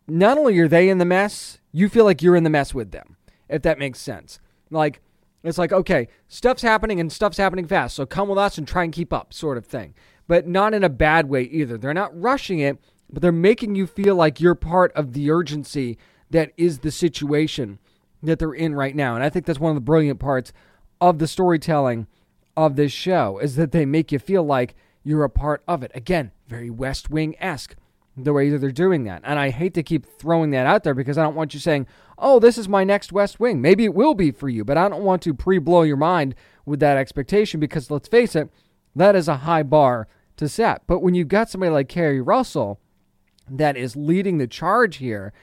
Not 0.07 0.37
only 0.37 0.57
are 0.59 0.67
they 0.67 0.89
in 0.89 0.97
the 0.97 1.05
mess, 1.05 1.59
you 1.71 1.89
feel 1.89 2.05
like 2.05 2.21
you're 2.21 2.35
in 2.35 2.43
the 2.43 2.49
mess 2.49 2.73
with 2.73 2.91
them, 2.91 3.17
if 3.47 3.61
that 3.61 3.79
makes 3.79 3.99
sense. 3.99 4.39
Like 4.69 5.01
it's 5.43 5.57
like, 5.57 5.71
okay, 5.71 6.07
stuff's 6.27 6.61
happening 6.61 6.99
and 6.99 7.11
stuff's 7.11 7.37
happening 7.37 7.67
fast. 7.67 7.95
So 7.95 8.05
come 8.05 8.29
with 8.29 8.37
us 8.37 8.57
and 8.57 8.67
try 8.67 8.83
and 8.83 8.93
keep 8.93 9.11
up, 9.11 9.33
sort 9.33 9.57
of 9.57 9.65
thing. 9.65 9.93
But 10.27 10.47
not 10.47 10.73
in 10.73 10.83
a 10.83 10.89
bad 10.89 11.29
way 11.29 11.43
either. 11.43 11.77
They're 11.77 11.93
not 11.93 12.19
rushing 12.19 12.59
it, 12.59 12.79
but 13.11 13.21
they're 13.21 13.31
making 13.31 13.75
you 13.75 13.87
feel 13.87 14.15
like 14.15 14.39
you're 14.39 14.55
part 14.55 14.91
of 14.93 15.13
the 15.13 15.31
urgency 15.31 15.97
that 16.29 16.51
is 16.57 16.79
the 16.79 16.91
situation 16.91 17.79
that 18.23 18.39
they're 18.39 18.53
in 18.53 18.75
right 18.75 18.95
now. 18.95 19.15
And 19.15 19.23
I 19.23 19.29
think 19.29 19.45
that's 19.45 19.59
one 19.59 19.71
of 19.71 19.75
the 19.75 19.81
brilliant 19.81 20.19
parts 20.19 20.53
of 21.01 21.19
the 21.19 21.27
storytelling 21.27 22.07
of 22.55 22.75
this 22.75 22.91
show 22.91 23.39
is 23.39 23.55
that 23.55 23.71
they 23.71 23.85
make 23.85 24.11
you 24.11 24.19
feel 24.19 24.43
like 24.43 24.75
you're 25.03 25.23
a 25.23 25.29
part 25.29 25.63
of 25.67 25.83
it. 25.83 25.91
Again, 25.93 26.31
very 26.47 26.69
West 26.69 27.09
Wing 27.09 27.35
esque 27.39 27.75
the 28.17 28.33
way 28.33 28.49
that 28.49 28.59
they're 28.59 28.71
doing 28.71 29.05
that. 29.05 29.21
And 29.23 29.39
I 29.39 29.49
hate 29.49 29.73
to 29.75 29.83
keep 29.83 30.05
throwing 30.05 30.51
that 30.51 30.67
out 30.67 30.83
there 30.83 30.93
because 30.93 31.17
I 31.17 31.23
don't 31.23 31.35
want 31.35 31.53
you 31.53 31.59
saying, 31.59 31.87
oh, 32.17 32.39
this 32.39 32.57
is 32.57 32.67
my 32.67 32.83
next 32.83 33.11
West 33.11 33.39
Wing. 33.39 33.61
Maybe 33.61 33.85
it 33.85 33.93
will 33.93 34.13
be 34.13 34.31
for 34.31 34.49
you, 34.49 34.63
but 34.65 34.77
I 34.77 34.89
don't 34.89 35.03
want 35.03 35.21
to 35.23 35.33
pre 35.33 35.57
blow 35.59 35.83
your 35.83 35.97
mind 35.97 36.35
with 36.65 36.79
that 36.81 36.97
expectation 36.97 37.59
because 37.59 37.89
let's 37.89 38.07
face 38.07 38.35
it, 38.35 38.49
that 38.95 39.15
is 39.15 39.27
a 39.27 39.37
high 39.37 39.63
bar 39.63 40.07
to 40.37 40.49
set. 40.49 40.85
But 40.87 40.99
when 40.99 41.13
you've 41.13 41.27
got 41.27 41.49
somebody 41.49 41.71
like 41.71 41.89
Keri 41.89 42.21
Russell 42.21 42.79
that 43.49 43.77
is 43.77 43.95
leading 43.95 44.37
the 44.37 44.47
charge 44.47 44.97
here, 44.97 45.33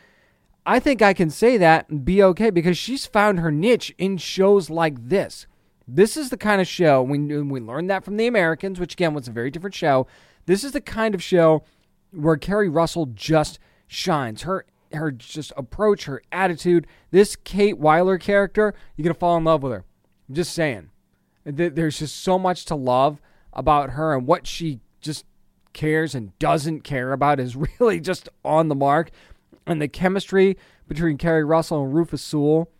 I 0.66 0.80
think 0.80 1.00
I 1.00 1.14
can 1.14 1.30
say 1.30 1.56
that 1.56 1.88
and 1.88 2.04
be 2.04 2.22
okay 2.22 2.50
because 2.50 2.76
she's 2.76 3.06
found 3.06 3.40
her 3.40 3.50
niche 3.50 3.94
in 3.96 4.18
shows 4.18 4.68
like 4.68 5.08
this. 5.08 5.46
This 5.90 6.18
is 6.18 6.28
the 6.28 6.36
kind 6.36 6.60
of 6.60 6.68
show, 6.68 7.02
we, 7.02 7.18
we 7.18 7.60
learned 7.60 7.88
that 7.88 8.04
from 8.04 8.18
The 8.18 8.26
Americans, 8.26 8.78
which 8.78 8.92
again 8.92 9.14
was 9.14 9.26
a 9.26 9.32
very 9.32 9.50
different 9.50 9.74
show. 9.74 10.06
This 10.44 10.62
is 10.62 10.72
the 10.72 10.82
kind 10.82 11.14
of 11.14 11.22
show 11.22 11.64
where 12.10 12.36
Keri 12.36 12.68
Russell 12.68 13.06
just 13.06 13.58
shines. 13.86 14.42
Her 14.42 14.66
her 14.92 15.10
just 15.10 15.52
approach, 15.56 16.04
her 16.04 16.22
attitude. 16.32 16.86
This 17.10 17.36
Kate 17.36 17.78
Wyler 17.78 18.20
character, 18.20 18.74
you're 18.96 19.02
gonna 19.04 19.14
fall 19.14 19.36
in 19.36 19.44
love 19.44 19.62
with 19.62 19.72
her. 19.72 19.84
I'm 20.28 20.34
just 20.34 20.52
saying. 20.52 20.90
There's 21.44 21.98
just 21.98 22.16
so 22.16 22.38
much 22.38 22.66
to 22.66 22.74
love 22.74 23.20
about 23.52 23.90
her 23.90 24.14
and 24.14 24.26
what 24.26 24.46
she 24.46 24.80
just 25.00 25.24
cares 25.72 26.14
and 26.14 26.38
doesn't 26.38 26.82
care 26.82 27.12
about 27.12 27.40
is 27.40 27.56
really 27.80 28.00
just 28.00 28.28
on 28.44 28.68
the 28.68 28.74
mark. 28.74 29.10
And 29.66 29.80
the 29.80 29.88
chemistry 29.88 30.56
between 30.86 31.18
Keri 31.18 31.44
Russell 31.44 31.84
and 31.84 31.94
Rufus 31.94 32.22
Sewell 32.22 32.70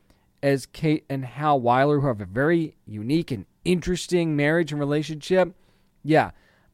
as 0.43 0.66
Kate 0.66 1.05
and 1.09 1.24
Hal 1.24 1.61
Wyler, 1.61 2.01
who 2.01 2.07
have 2.07 2.20
a 2.20 2.26
very 2.26 2.76
unique 2.86 3.30
and 3.30 3.47
interesting 3.64 4.36
marriage 4.36 4.72
and 4.72 4.80
relationship. 4.80 5.55
Yeah, 6.03 6.30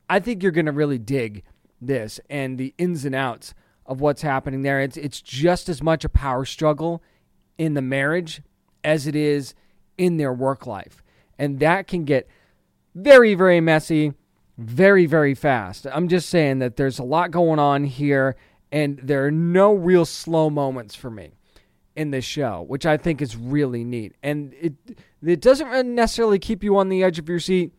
I 0.09 0.21
think 0.21 0.43
you're 0.43 0.53
going 0.53 0.67
to 0.67 0.73
really 0.73 0.99
dig 0.99 1.43
this 1.81 2.21
and 2.31 2.59
the 2.59 2.75
ins 2.79 3.05
and 3.05 3.15
outs 3.15 3.55
of 3.87 4.01
what's 4.01 4.23
happening 4.23 4.63
there. 4.63 4.81
It's 4.81 4.97
it's 4.97 5.21
just 5.21 5.69
as 5.69 5.83
much 5.83 6.05
a 6.05 6.09
power 6.09 6.45
struggle 6.45 7.03
in 7.59 7.75
the 7.75 7.83
marriage 7.83 8.43
as 8.83 9.07
it 9.07 9.17
is 9.17 9.55
in 9.99 10.17
their 10.17 10.33
work 10.33 10.67
life. 10.67 11.03
And 11.39 11.61
that 11.61 11.87
can 11.87 12.05
get 12.05 12.29
very 12.95 13.35
very 13.35 13.61
messy 13.61 14.15
very 14.57 15.07
very 15.07 15.35
fast. 15.35 15.87
I'm 15.91 16.09
just 16.09 16.29
saying 16.29 16.61
that 16.61 16.77
there's 16.77 16.99
a 16.99 17.05
lot 17.05 17.31
going 17.31 17.59
on 17.59 17.85
here 17.85 18.37
and 18.71 18.99
there 19.03 19.27
are 19.27 19.31
no 19.31 19.75
real 19.75 20.05
slow 20.05 20.49
moments 20.49 20.95
for 20.95 21.11
me 21.11 21.35
in 21.97 22.11
this 22.11 22.25
show, 22.25 22.65
which 22.67 22.87
I 22.87 22.97
think 22.97 23.23
is 23.23 23.37
really 23.37 23.85
neat. 23.85 24.15
And 24.23 24.55
it 24.55 24.75
it 25.25 25.41
doesn't 25.41 25.95
necessarily 25.95 26.39
keep 26.39 26.63
you 26.65 26.77
on 26.77 26.89
the 26.89 27.03
edge 27.03 27.19
of 27.19 27.29
your 27.29 27.41
seat 27.41 27.73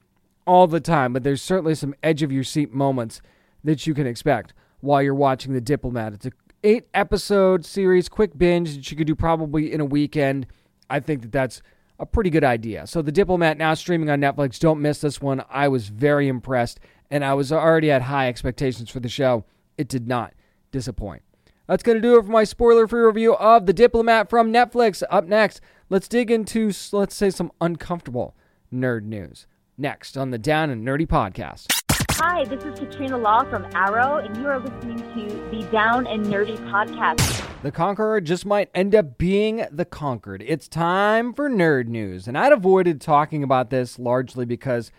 all 0.47 0.67
the 0.67 0.79
time, 0.79 1.13
but 1.13 1.23
there's 1.23 1.41
certainly 1.41 1.75
some 1.75 1.95
edge 2.03 2.23
of 2.23 2.31
your 2.31 2.43
seat 2.43 2.73
moments 2.73 3.21
that 3.63 3.85
you 3.87 3.93
can 3.93 4.07
expect 4.07 4.53
while 4.79 5.01
you're 5.01 5.15
watching 5.15 5.53
The 5.53 5.61
Diplomat. 5.61 6.13
It's 6.13 6.25
a 6.27 6.31
eight 6.63 6.87
episode 6.93 7.63
series, 7.63 8.09
quick 8.09 8.37
binge 8.37 8.75
that 8.75 8.89
you 8.89 8.97
could 8.97 9.07
do 9.07 9.15
probably 9.15 9.71
in 9.71 9.79
a 9.79 9.85
weekend. 9.85 10.47
I 10.89 10.99
think 10.99 11.21
that 11.21 11.31
that's 11.31 11.61
a 11.99 12.05
pretty 12.05 12.29
good 12.29 12.43
idea. 12.43 12.87
So 12.87 13.01
The 13.01 13.11
Diplomat 13.11 13.57
now 13.57 13.73
streaming 13.75 14.09
on 14.09 14.19
Netflix. 14.19 14.59
Don't 14.59 14.81
miss 14.81 14.99
this 15.01 15.21
one. 15.21 15.43
I 15.49 15.67
was 15.67 15.89
very 15.89 16.27
impressed 16.27 16.79
and 17.11 17.23
I 17.23 17.33
was 17.35 17.51
already 17.51 17.91
at 17.91 18.03
high 18.03 18.27
expectations 18.27 18.89
for 18.89 18.99
the 18.99 19.09
show. 19.09 19.45
It 19.77 19.87
did 19.87 20.07
not 20.07 20.33
disappoint. 20.71 21.21
That's 21.67 21.81
going 21.81 21.97
to 21.97 22.01
do 22.01 22.19
it 22.19 22.25
for 22.25 22.31
my 22.31 22.43
spoiler 22.43 22.87
free 22.87 23.01
review 23.01 23.35
of 23.37 23.65
The 23.65 23.73
Diplomat 23.73 24.29
from 24.29 24.53
Netflix. 24.53 25.01
Up 25.09 25.25
next, 25.25 25.61
let's 25.89 26.07
dig 26.07 26.29
into, 26.29 26.71
let's 26.91 27.15
say, 27.15 27.31
some 27.31 27.51
uncomfortable 27.59 28.35
nerd 28.71 29.01
news. 29.01 29.47
Next 29.75 30.15
on 30.15 30.29
the 30.29 30.37
Down 30.37 30.69
and 30.69 30.87
Nerdy 30.87 31.07
podcast. 31.07 31.71
Hi, 32.17 32.45
this 32.45 32.63
is 32.63 32.77
Katrina 32.77 33.17
Law 33.17 33.45
from 33.49 33.65
Arrow, 33.73 34.17
and 34.17 34.37
you 34.37 34.45
are 34.45 34.59
listening 34.59 34.97
to 34.97 35.49
the 35.49 35.67
Down 35.71 36.05
and 36.05 36.27
Nerdy 36.27 36.55
podcast. 36.69 37.43
The 37.63 37.71
Conqueror 37.71 38.21
just 38.21 38.45
might 38.45 38.69
end 38.75 38.93
up 38.93 39.17
being 39.17 39.65
the 39.71 39.85
conquered. 39.85 40.43
It's 40.45 40.67
time 40.67 41.33
for 41.33 41.49
nerd 41.49 41.87
news, 41.87 42.27
and 42.27 42.37
I'd 42.37 42.53
avoided 42.53 43.01
talking 43.01 43.41
about 43.41 43.71
this 43.71 43.97
largely 43.97 44.45
because, 44.45 44.91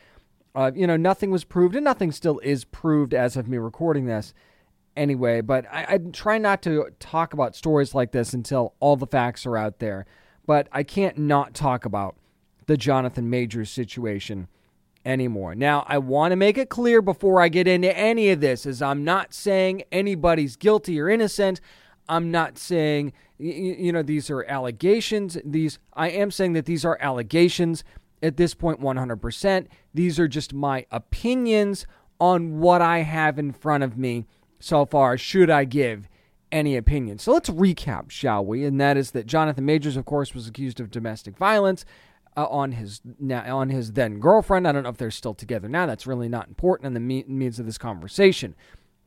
uh, 0.56 0.72
you 0.74 0.88
know, 0.88 0.96
nothing 0.96 1.30
was 1.30 1.44
proved, 1.44 1.76
and 1.76 1.84
nothing 1.84 2.10
still 2.10 2.40
is 2.40 2.64
proved 2.64 3.14
as 3.14 3.36
of 3.36 3.46
me 3.46 3.56
recording 3.56 4.06
this 4.06 4.34
anyway. 4.96 5.40
But 5.40 5.66
I, 5.70 5.86
I 5.94 5.98
try 6.12 6.38
not 6.38 6.62
to 6.62 6.88
talk 6.98 7.32
about 7.32 7.54
stories 7.54 7.94
like 7.94 8.12
this 8.12 8.32
until 8.32 8.74
all 8.80 8.96
the 8.96 9.06
facts 9.06 9.46
are 9.46 9.56
out 9.56 9.78
there. 9.78 10.06
But 10.46 10.68
I 10.72 10.82
can't 10.82 11.18
not 11.18 11.54
talk 11.54 11.84
about 11.84 12.16
the 12.66 12.76
Jonathan 12.76 13.30
Majors 13.30 13.70
situation 13.70 14.48
anymore. 15.04 15.54
Now, 15.54 15.84
I 15.88 15.98
want 15.98 16.32
to 16.32 16.36
make 16.36 16.58
it 16.58 16.68
clear 16.68 17.00
before 17.00 17.40
I 17.40 17.48
get 17.48 17.68
into 17.68 17.96
any 17.96 18.30
of 18.30 18.40
this 18.40 18.66
is 18.66 18.82
I'm 18.82 19.04
not 19.04 19.32
saying 19.32 19.84
anybody's 19.92 20.56
guilty 20.56 21.00
or 21.00 21.08
innocent. 21.08 21.60
I'm 22.08 22.30
not 22.30 22.58
saying 22.58 23.12
you 23.38 23.92
know 23.92 24.02
these 24.02 24.30
are 24.30 24.44
allegations. 24.44 25.36
These 25.44 25.78
I 25.92 26.08
am 26.08 26.30
saying 26.30 26.54
that 26.54 26.66
these 26.66 26.84
are 26.84 26.96
allegations 27.00 27.84
at 28.22 28.36
this 28.36 28.54
point 28.54 28.80
100%. 28.80 29.66
These 29.92 30.18
are 30.18 30.28
just 30.28 30.54
my 30.54 30.86
opinions 30.90 31.86
on 32.18 32.58
what 32.60 32.80
I 32.80 32.98
have 32.98 33.38
in 33.38 33.52
front 33.52 33.84
of 33.84 33.98
me 33.98 34.26
so 34.58 34.84
far 34.84 35.16
should 35.18 35.50
I 35.50 35.64
give 35.64 36.08
any 36.52 36.76
opinion. 36.76 37.18
So 37.18 37.32
let's 37.32 37.50
recap, 37.50 38.10
shall 38.10 38.44
we? 38.44 38.64
And 38.64 38.80
that 38.80 38.96
is 38.96 39.10
that 39.12 39.26
Jonathan 39.26 39.64
Majors 39.64 39.96
of 39.96 40.04
course 40.04 40.34
was 40.34 40.46
accused 40.48 40.80
of 40.80 40.90
domestic 40.90 41.36
violence 41.36 41.84
uh, 42.36 42.46
on 42.46 42.72
his 42.72 43.00
now, 43.18 43.56
on 43.56 43.70
his 43.70 43.92
then 43.92 44.18
girlfriend. 44.20 44.68
I 44.68 44.72
don't 44.72 44.82
know 44.82 44.90
if 44.90 44.98
they're 44.98 45.10
still 45.10 45.34
together 45.34 45.68
now. 45.68 45.86
That's 45.86 46.06
really 46.06 46.28
not 46.28 46.48
important 46.48 46.86
in 46.86 46.94
the 46.94 47.00
me- 47.00 47.24
means 47.26 47.58
of 47.58 47.66
this 47.66 47.78
conversation. 47.78 48.54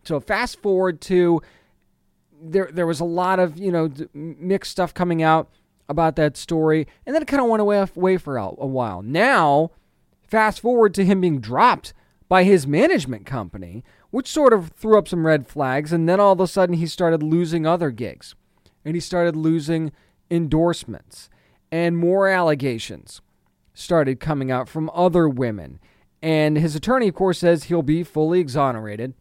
So 0.04 0.20
fast 0.20 0.62
forward 0.62 1.02
to 1.02 1.42
there. 2.42 2.70
There 2.72 2.88
was 2.88 3.00
a 3.00 3.06
lot 3.06 3.40
of 3.40 3.58
you 3.58 3.72
know 3.72 3.90
mixed 4.14 4.72
stuff 4.72 4.94
coming 4.94 5.22
out 5.22 5.50
about 5.88 6.16
that 6.18 6.38
story, 6.38 6.88
and 7.06 7.16
then 7.16 7.22
it 7.22 7.28
kind 7.28 7.42
of 7.42 7.50
went 7.50 7.62
away, 7.62 7.84
away 7.96 8.18
for 8.18 8.38
a, 8.38 8.46
a 8.46 8.68
while. 8.68 9.02
Now, 9.02 9.72
fast 10.28 10.60
forward 10.60 10.94
to 10.96 11.06
him 11.06 11.22
being 11.22 11.40
dropped 11.40 11.94
by 12.28 12.44
his 12.44 12.68
management 12.68 13.26
company, 13.26 13.84
which 14.12 14.28
sort 14.28 14.54
of 14.54 14.70
threw 14.72 14.98
up 14.98 15.08
some 15.08 15.26
red 15.26 15.48
flags. 15.48 15.94
And 15.94 16.08
then 16.08 16.20
all 16.20 16.34
of 16.34 16.40
a 16.40 16.48
sudden, 16.48 16.76
he 16.76 16.88
started 16.88 17.24
losing 17.24 17.66
other 17.66 17.92
gigs, 17.92 18.36
and 18.84 18.96
he 18.96 19.00
started 19.00 19.36
losing 19.36 19.92
endorsements 20.32 21.30
and 21.72 21.98
more 21.98 22.28
allegations 22.28 23.22
started 23.74 24.20
coming 24.20 24.52
out 24.52 24.68
from 24.68 24.90
other 24.94 25.30
women. 25.30 25.80
And 26.22 26.58
his 26.58 26.76
attorney, 26.76 27.08
of 27.08 27.16
course, 27.16 27.40
says 27.40 27.66
he'll 27.66 27.82
be 27.82 28.04
fully 28.04 28.40
exonerated. 28.40 29.14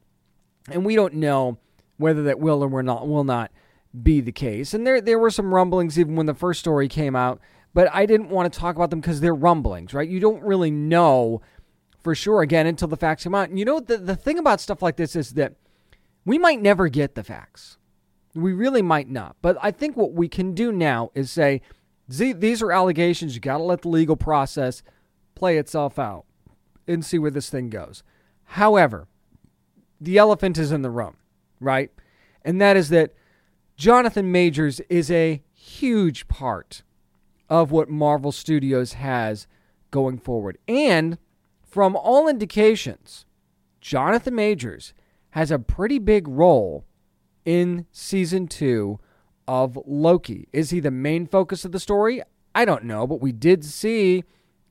And 0.70 0.84
we 0.84 0.96
don't 0.96 1.14
know 1.14 1.58
whether 1.96 2.22
that 2.24 2.40
will 2.40 2.62
or 2.62 2.68
will 2.68 2.82
not, 2.82 3.06
will 3.06 3.24
not 3.24 3.52
be 4.02 4.20
the 4.20 4.32
case. 4.32 4.74
And 4.74 4.86
there, 4.86 5.00
there 5.00 5.18
were 5.18 5.30
some 5.30 5.54
rumblings 5.54 5.98
even 5.98 6.16
when 6.16 6.26
the 6.26 6.34
first 6.34 6.60
story 6.60 6.88
came 6.88 7.14
out, 7.14 7.40
but 7.72 7.88
I 7.92 8.06
didn't 8.06 8.30
want 8.30 8.52
to 8.52 8.58
talk 8.58 8.74
about 8.74 8.90
them 8.90 9.00
because 9.00 9.20
they're 9.20 9.34
rumblings, 9.34 9.94
right? 9.94 10.08
You 10.08 10.20
don't 10.20 10.42
really 10.42 10.70
know 10.70 11.40
for 12.08 12.14
sure, 12.14 12.40
again, 12.40 12.66
until 12.66 12.88
the 12.88 12.96
facts 12.96 13.24
come 13.24 13.34
out. 13.34 13.50
And 13.50 13.58
you 13.58 13.66
know, 13.66 13.80
the, 13.80 13.98
the 13.98 14.16
thing 14.16 14.38
about 14.38 14.62
stuff 14.62 14.80
like 14.80 14.96
this 14.96 15.14
is 15.14 15.32
that 15.32 15.56
we 16.24 16.38
might 16.38 16.58
never 16.58 16.88
get 16.88 17.14
the 17.14 17.22
facts. 17.22 17.76
We 18.34 18.54
really 18.54 18.80
might 18.80 19.10
not. 19.10 19.36
But 19.42 19.58
I 19.60 19.72
think 19.72 19.94
what 19.94 20.14
we 20.14 20.26
can 20.26 20.54
do 20.54 20.72
now 20.72 21.10
is 21.14 21.30
say, 21.30 21.60
these 22.08 22.62
are 22.62 22.72
allegations. 22.72 23.34
You 23.34 23.42
got 23.42 23.58
to 23.58 23.62
let 23.62 23.82
the 23.82 23.90
legal 23.90 24.16
process 24.16 24.82
play 25.34 25.58
itself 25.58 25.98
out 25.98 26.24
and 26.86 27.04
see 27.04 27.18
where 27.18 27.30
this 27.30 27.50
thing 27.50 27.68
goes. 27.68 28.02
However, 28.44 29.06
the 30.00 30.16
elephant 30.16 30.56
is 30.56 30.72
in 30.72 30.80
the 30.80 30.88
room, 30.88 31.18
right? 31.60 31.90
And 32.42 32.58
that 32.58 32.78
is 32.78 32.88
that 32.88 33.12
Jonathan 33.76 34.32
Majors 34.32 34.80
is 34.88 35.10
a 35.10 35.42
huge 35.52 36.26
part 36.26 36.84
of 37.50 37.70
what 37.70 37.90
Marvel 37.90 38.32
Studios 38.32 38.94
has 38.94 39.46
going 39.90 40.16
forward. 40.16 40.56
And 40.66 41.18
from 41.70 41.96
all 41.96 42.28
indications, 42.28 43.26
Jonathan 43.80 44.34
Majors 44.34 44.94
has 45.30 45.50
a 45.50 45.58
pretty 45.58 45.98
big 45.98 46.26
role 46.26 46.84
in 47.44 47.86
season 47.92 48.48
two 48.48 48.98
of 49.46 49.78
Loki. 49.86 50.48
Is 50.52 50.70
he 50.70 50.80
the 50.80 50.90
main 50.90 51.26
focus 51.26 51.64
of 51.64 51.72
the 51.72 51.80
story? 51.80 52.22
I 52.54 52.64
don't 52.64 52.84
know, 52.84 53.06
but 53.06 53.20
we 53.20 53.32
did 53.32 53.64
see 53.64 54.24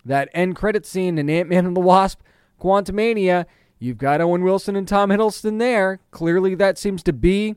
that 0.06 0.30
end 0.34 0.56
credit 0.56 0.86
scene 0.86 1.18
in 1.18 1.30
Ant 1.30 1.50
Man 1.50 1.66
and 1.66 1.76
the 1.76 1.82
Wasp 1.82 2.22
Quantumania. 2.60 3.46
You've 3.80 3.98
got 3.98 4.22
Owen 4.22 4.44
Wilson 4.44 4.76
and 4.76 4.88
Tom 4.88 5.10
Hiddleston 5.10 5.60
there. 5.60 6.00
Clearly, 6.12 6.56
that 6.56 6.78
seems 6.78 7.04
to 7.04 7.14
be 7.14 7.56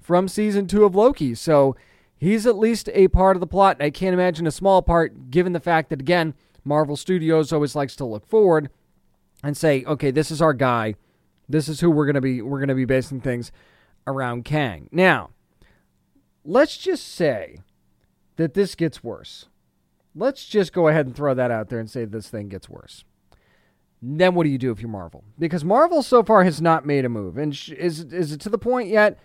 from 0.00 0.28
season 0.28 0.66
two 0.66 0.84
of 0.84 0.94
Loki. 0.94 1.34
So 1.34 1.76
he's 2.16 2.46
at 2.46 2.58
least 2.58 2.90
a 2.92 3.08
part 3.08 3.36
of 3.36 3.40
the 3.40 3.46
plot. 3.46 3.80
I 3.80 3.90
can't 3.90 4.14
imagine 4.14 4.46
a 4.46 4.50
small 4.50 4.82
part, 4.82 5.30
given 5.30 5.52
the 5.52 5.60
fact 5.60 5.90
that, 5.90 6.00
again, 6.00 6.34
Marvel 6.64 6.96
Studios 6.96 7.52
always 7.52 7.74
likes 7.74 7.96
to 7.96 8.04
look 8.04 8.26
forward 8.26 8.68
and 9.42 9.56
say, 9.56 9.84
okay, 9.84 10.10
this 10.10 10.30
is 10.30 10.40
our 10.40 10.54
guy. 10.54 10.94
This 11.48 11.68
is 11.68 11.80
who 11.80 11.90
we're 11.90 12.06
gonna 12.06 12.20
be. 12.20 12.40
We're 12.40 12.60
gonna 12.60 12.74
be 12.74 12.84
basing 12.84 13.20
things 13.20 13.52
around 14.06 14.44
Kang. 14.44 14.88
Now, 14.92 15.30
let's 16.44 16.76
just 16.76 17.06
say 17.06 17.58
that 18.36 18.54
this 18.54 18.74
gets 18.74 19.02
worse. 19.04 19.46
Let's 20.14 20.46
just 20.46 20.72
go 20.72 20.88
ahead 20.88 21.06
and 21.06 21.14
throw 21.14 21.34
that 21.34 21.50
out 21.50 21.68
there 21.68 21.80
and 21.80 21.90
say 21.90 22.04
this 22.04 22.28
thing 22.28 22.48
gets 22.48 22.68
worse. 22.68 23.04
Then 24.00 24.34
what 24.34 24.44
do 24.44 24.50
you 24.50 24.58
do 24.58 24.72
if 24.72 24.80
you're 24.80 24.90
Marvel? 24.90 25.24
Because 25.38 25.64
Marvel 25.64 26.02
so 26.02 26.22
far 26.22 26.44
has 26.44 26.60
not 26.60 26.84
made 26.84 27.04
a 27.04 27.08
move, 27.08 27.36
and 27.36 27.52
is 27.52 28.00
is 28.00 28.32
it 28.32 28.40
to 28.40 28.48
the 28.48 28.58
point 28.58 28.88
yet 28.88 29.18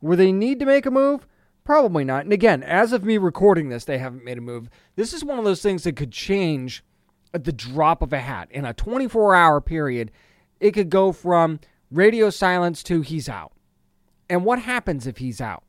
where 0.00 0.16
they 0.16 0.32
need 0.32 0.58
to 0.60 0.66
make 0.66 0.86
a 0.86 0.90
move? 0.90 1.26
Probably 1.64 2.04
not. 2.04 2.24
And 2.24 2.32
again, 2.32 2.62
as 2.62 2.92
of 2.92 3.04
me 3.04 3.18
recording 3.18 3.68
this, 3.68 3.84
they 3.84 3.98
haven't 3.98 4.24
made 4.24 4.38
a 4.38 4.42
move. 4.42 4.68
This 4.94 5.12
is 5.12 5.24
one 5.24 5.38
of 5.38 5.44
those 5.44 5.62
things 5.62 5.82
that 5.82 5.96
could 5.96 6.12
change 6.12 6.84
the 7.44 7.52
drop 7.52 8.02
of 8.02 8.12
a 8.12 8.20
hat. 8.20 8.48
In 8.50 8.64
a 8.64 8.74
24 8.74 9.34
hour 9.34 9.60
period, 9.60 10.10
it 10.60 10.72
could 10.72 10.90
go 10.90 11.12
from 11.12 11.60
radio 11.90 12.30
silence 12.30 12.82
to 12.84 13.00
he's 13.02 13.28
out. 13.28 13.52
And 14.28 14.44
what 14.44 14.60
happens 14.60 15.06
if 15.06 15.18
he's 15.18 15.40
out? 15.40 15.62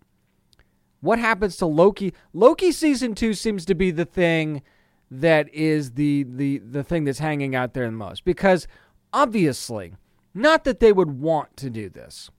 What 1.01 1.19
happens 1.19 1.57
to 1.57 1.65
Loki? 1.65 2.13
Loki 2.33 2.71
season 2.71 3.13
2 3.13 3.33
seems 3.33 3.65
to 3.65 3.75
be 3.75 3.91
the 3.91 4.05
thing 4.05 4.63
that 5.09 5.53
is 5.53 5.91
the 5.91 6.23
the 6.23 6.57
the 6.57 6.83
thing 6.83 7.05
that's 7.05 7.19
hanging 7.19 7.55
out 7.55 7.73
there 7.73 7.85
the 7.85 7.91
most 7.91 8.25
because 8.25 8.67
obviously, 9.13 9.93
not 10.33 10.65
that 10.65 10.81
they 10.81 10.91
would 10.91 11.19
want 11.19 11.55
to 11.55 11.69
do 11.69 11.87
this 11.87 12.29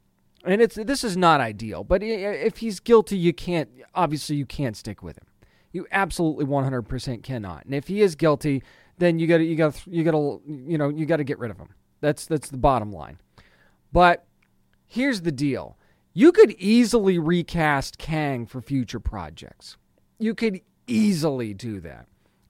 and 0.45 0.63
it's 0.63 0.77
this 0.77 1.05
is 1.05 1.17
not 1.17 1.41
ideal. 1.41 1.85
But 1.85 2.03
if 2.03 2.59
he's 2.59 2.81
guilty, 2.81 3.17
you 3.17 3.33
can't. 3.33 3.69
Obviously, 3.95 4.37
you 4.37 4.47
can't 4.47 4.77
stick 4.77 5.03
with 5.03 5.19
him. 5.19 5.27
You 5.73 5.87
absolutely 5.93 6.47
100% 6.47 7.23
cannot. 7.23 7.67
And 7.67 7.75
if 7.75 7.89
he 7.89 8.01
is 8.01 8.15
guilty, 8.15 8.63
then 8.99 9.19
you 9.19 9.27
got 9.27 9.39
to 9.39 9.45
you 9.45 9.57
got 9.57 9.87
you 9.87 10.05
got 10.05 10.13
to 10.13 10.41
you 10.47 10.79
know 10.79 10.89
you 10.89 11.07
got 11.07 11.17
to 11.17 11.25
get 11.25 11.39
rid 11.39 11.51
of 11.51 11.59
him. 11.59 11.69
That's 12.01 12.27
that's 12.27 12.51
the 12.51 12.59
bottom 12.59 12.93
line. 12.93 13.19
But 13.93 14.27
here's 14.87 15.23
the 15.23 15.33
deal: 15.33 15.77
you 16.13 16.33
could 16.33 16.53
easily 16.53 17.19
recast 17.19 17.99
Kang 17.99 18.47
for 18.47 18.61
future 18.61 19.01
projects. 19.01 19.77
You 20.19 20.35
could 20.35 20.61
easily 20.87 21.55
do 21.55 21.81
that. 21.81 22.07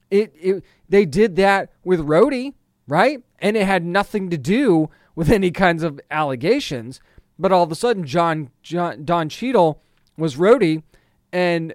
It, 0.09 0.33
it 0.39 0.63
they 0.87 1.05
did 1.05 1.35
that 1.35 1.71
with 1.83 1.99
Rhodey, 1.99 2.53
right? 2.87 3.23
And 3.39 3.55
it 3.55 3.65
had 3.65 3.85
nothing 3.85 4.29
to 4.31 4.37
do 4.37 4.89
with 5.15 5.29
any 5.29 5.51
kinds 5.51 5.83
of 5.83 5.99
allegations. 6.09 6.99
But 7.37 7.51
all 7.51 7.63
of 7.63 7.71
a 7.71 7.75
sudden, 7.75 8.05
John, 8.05 8.49
John 8.63 9.05
Don 9.05 9.29
Cheadle 9.29 9.81
was 10.17 10.35
Rhodey, 10.35 10.83
and 11.31 11.73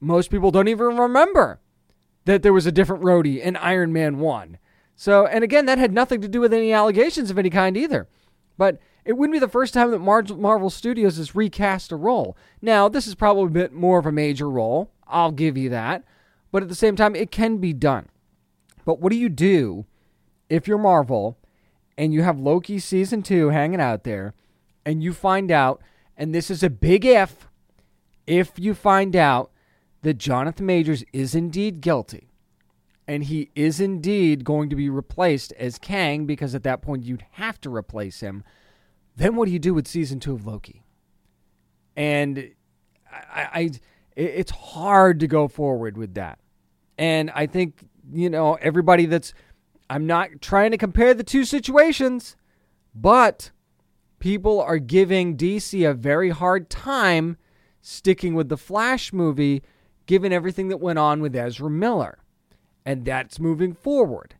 most 0.00 0.30
people 0.30 0.50
don't 0.50 0.68
even 0.68 0.96
remember 0.96 1.60
that 2.28 2.42
there 2.42 2.52
was 2.52 2.66
a 2.66 2.72
different 2.72 3.02
Rhodey 3.02 3.40
in 3.40 3.56
Iron 3.56 3.90
Man 3.90 4.18
1. 4.18 4.58
So, 4.94 5.24
and 5.24 5.42
again, 5.42 5.64
that 5.64 5.78
had 5.78 5.94
nothing 5.94 6.20
to 6.20 6.28
do 6.28 6.42
with 6.42 6.52
any 6.52 6.74
allegations 6.74 7.30
of 7.30 7.38
any 7.38 7.48
kind 7.48 7.74
either. 7.74 8.06
But 8.58 8.78
it 9.06 9.14
wouldn't 9.14 9.32
be 9.32 9.38
the 9.38 9.48
first 9.48 9.72
time 9.72 9.90
that 9.92 10.00
Mar- 10.00 10.36
Marvel 10.36 10.68
Studios 10.68 11.16
has 11.16 11.34
recast 11.34 11.90
a 11.90 11.96
role. 11.96 12.36
Now, 12.60 12.86
this 12.86 13.06
is 13.06 13.14
probably 13.14 13.44
a 13.44 13.64
bit 13.64 13.72
more 13.72 13.98
of 13.98 14.04
a 14.04 14.12
major 14.12 14.50
role. 14.50 14.90
I'll 15.06 15.32
give 15.32 15.56
you 15.56 15.70
that. 15.70 16.04
But 16.52 16.62
at 16.62 16.68
the 16.68 16.74
same 16.74 16.96
time, 16.96 17.16
it 17.16 17.30
can 17.30 17.56
be 17.56 17.72
done. 17.72 18.10
But 18.84 19.00
what 19.00 19.10
do 19.10 19.16
you 19.16 19.30
do 19.30 19.86
if 20.50 20.68
you're 20.68 20.76
Marvel 20.76 21.38
and 21.96 22.12
you 22.12 22.24
have 22.24 22.38
Loki 22.38 22.78
season 22.78 23.22
two 23.22 23.48
hanging 23.48 23.80
out 23.80 24.04
there 24.04 24.34
and 24.84 25.02
you 25.02 25.14
find 25.14 25.50
out, 25.50 25.80
and 26.14 26.34
this 26.34 26.50
is 26.50 26.62
a 26.62 26.68
big 26.68 27.06
if, 27.06 27.48
if 28.26 28.58
you 28.58 28.74
find 28.74 29.16
out 29.16 29.50
that 30.08 30.16
Jonathan 30.16 30.64
Majors 30.64 31.04
is 31.12 31.34
indeed 31.34 31.82
guilty 31.82 32.30
and 33.06 33.24
he 33.24 33.50
is 33.54 33.78
indeed 33.78 34.42
going 34.42 34.70
to 34.70 34.74
be 34.74 34.88
replaced 34.88 35.52
as 35.58 35.76
Kang 35.76 36.24
because 36.24 36.54
at 36.54 36.62
that 36.62 36.80
point 36.80 37.04
you'd 37.04 37.26
have 37.32 37.60
to 37.60 37.68
replace 37.68 38.20
him, 38.20 38.42
then 39.16 39.36
what 39.36 39.44
do 39.44 39.50
you 39.52 39.58
do 39.58 39.74
with 39.74 39.86
season 39.86 40.18
two 40.18 40.32
of 40.32 40.46
Loki? 40.46 40.82
And 41.94 42.52
I, 43.12 43.48
I 43.52 43.70
it's 44.16 44.50
hard 44.50 45.20
to 45.20 45.26
go 45.26 45.46
forward 45.46 45.98
with 45.98 46.14
that. 46.14 46.38
And 46.96 47.30
I 47.34 47.44
think, 47.44 47.86
you 48.10 48.30
know, 48.30 48.54
everybody 48.54 49.04
that's 49.04 49.34
I'm 49.90 50.06
not 50.06 50.40
trying 50.40 50.70
to 50.70 50.78
compare 50.78 51.12
the 51.12 51.22
two 51.22 51.44
situations, 51.44 52.34
but 52.94 53.50
people 54.20 54.58
are 54.58 54.78
giving 54.78 55.36
DC 55.36 55.86
a 55.86 55.92
very 55.92 56.30
hard 56.30 56.70
time 56.70 57.36
sticking 57.82 58.34
with 58.34 58.48
the 58.48 58.56
Flash 58.56 59.12
movie, 59.12 59.62
given 60.08 60.32
everything 60.32 60.68
that 60.68 60.78
went 60.78 60.98
on 60.98 61.20
with 61.20 61.36
Ezra 61.36 61.70
Miller. 61.70 62.18
And 62.84 63.04
that's 63.04 63.38
moving 63.38 63.74
forward. 63.74 64.34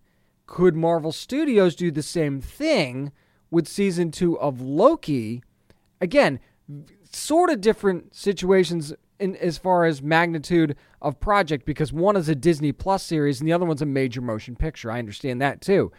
Could 0.46 0.74
Marvel 0.74 1.12
Studios 1.12 1.76
do 1.76 1.90
the 1.90 2.02
same 2.02 2.40
thing 2.40 3.12
with 3.50 3.68
season 3.68 4.10
two 4.10 4.36
of 4.40 4.62
Loki? 4.62 5.42
Again, 6.00 6.40
sort 7.12 7.50
of 7.50 7.60
different 7.60 8.16
situations 8.16 8.94
in 9.20 9.36
as 9.36 9.58
far 9.58 9.84
as 9.84 10.00
magnitude 10.00 10.74
of 11.02 11.20
project 11.20 11.66
because 11.66 11.92
one 11.92 12.16
is 12.16 12.30
a 12.30 12.34
Disney 12.34 12.72
Plus 12.72 13.02
series 13.02 13.38
and 13.38 13.46
the 13.46 13.52
other 13.52 13.66
one's 13.66 13.82
a 13.82 13.86
major 13.86 14.22
motion 14.22 14.56
picture. 14.56 14.90
I 14.90 14.98
understand 14.98 15.42
that 15.42 15.60
too. 15.60 15.92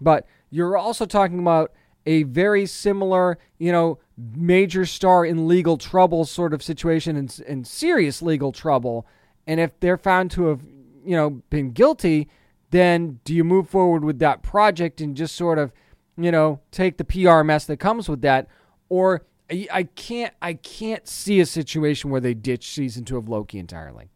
But 0.00 0.26
you're 0.50 0.76
also 0.76 1.06
talking 1.06 1.38
about 1.38 1.72
a 2.04 2.24
very 2.24 2.66
similar, 2.66 3.38
you 3.58 3.72
know, 3.72 3.98
major 4.16 4.86
star 4.86 5.24
in 5.24 5.48
legal 5.48 5.76
trouble 5.76 6.24
sort 6.24 6.54
of 6.54 6.62
situation 6.62 7.16
and 7.16 7.38
in 7.46 7.64
serious 7.64 8.22
legal 8.22 8.52
trouble. 8.52 9.06
And 9.46 9.60
if 9.60 9.78
they're 9.80 9.98
found 9.98 10.30
to 10.32 10.46
have, 10.46 10.62
you 11.04 11.16
know, 11.16 11.42
been 11.50 11.72
guilty, 11.72 12.28
then 12.70 13.20
do 13.24 13.34
you 13.34 13.44
move 13.44 13.68
forward 13.68 14.04
with 14.04 14.18
that 14.20 14.42
project 14.42 15.00
and 15.00 15.16
just 15.16 15.36
sort 15.36 15.58
of, 15.58 15.72
you 16.16 16.30
know, 16.30 16.60
take 16.70 16.96
the 16.96 17.04
PR 17.04 17.42
mess 17.42 17.64
that 17.66 17.78
comes 17.78 18.08
with 18.08 18.22
that? 18.22 18.48
Or 18.88 19.22
I 19.50 19.88
can't 19.94 20.32
I 20.40 20.54
can't 20.54 21.06
see 21.06 21.38
a 21.40 21.46
situation 21.46 22.10
where 22.10 22.20
they 22.20 22.34
ditch 22.34 22.70
season 22.70 23.04
two 23.04 23.16
of 23.16 23.28
Loki 23.28 23.58
entirely. 23.58 24.10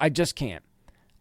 I 0.00 0.08
just 0.08 0.34
can't. 0.34 0.64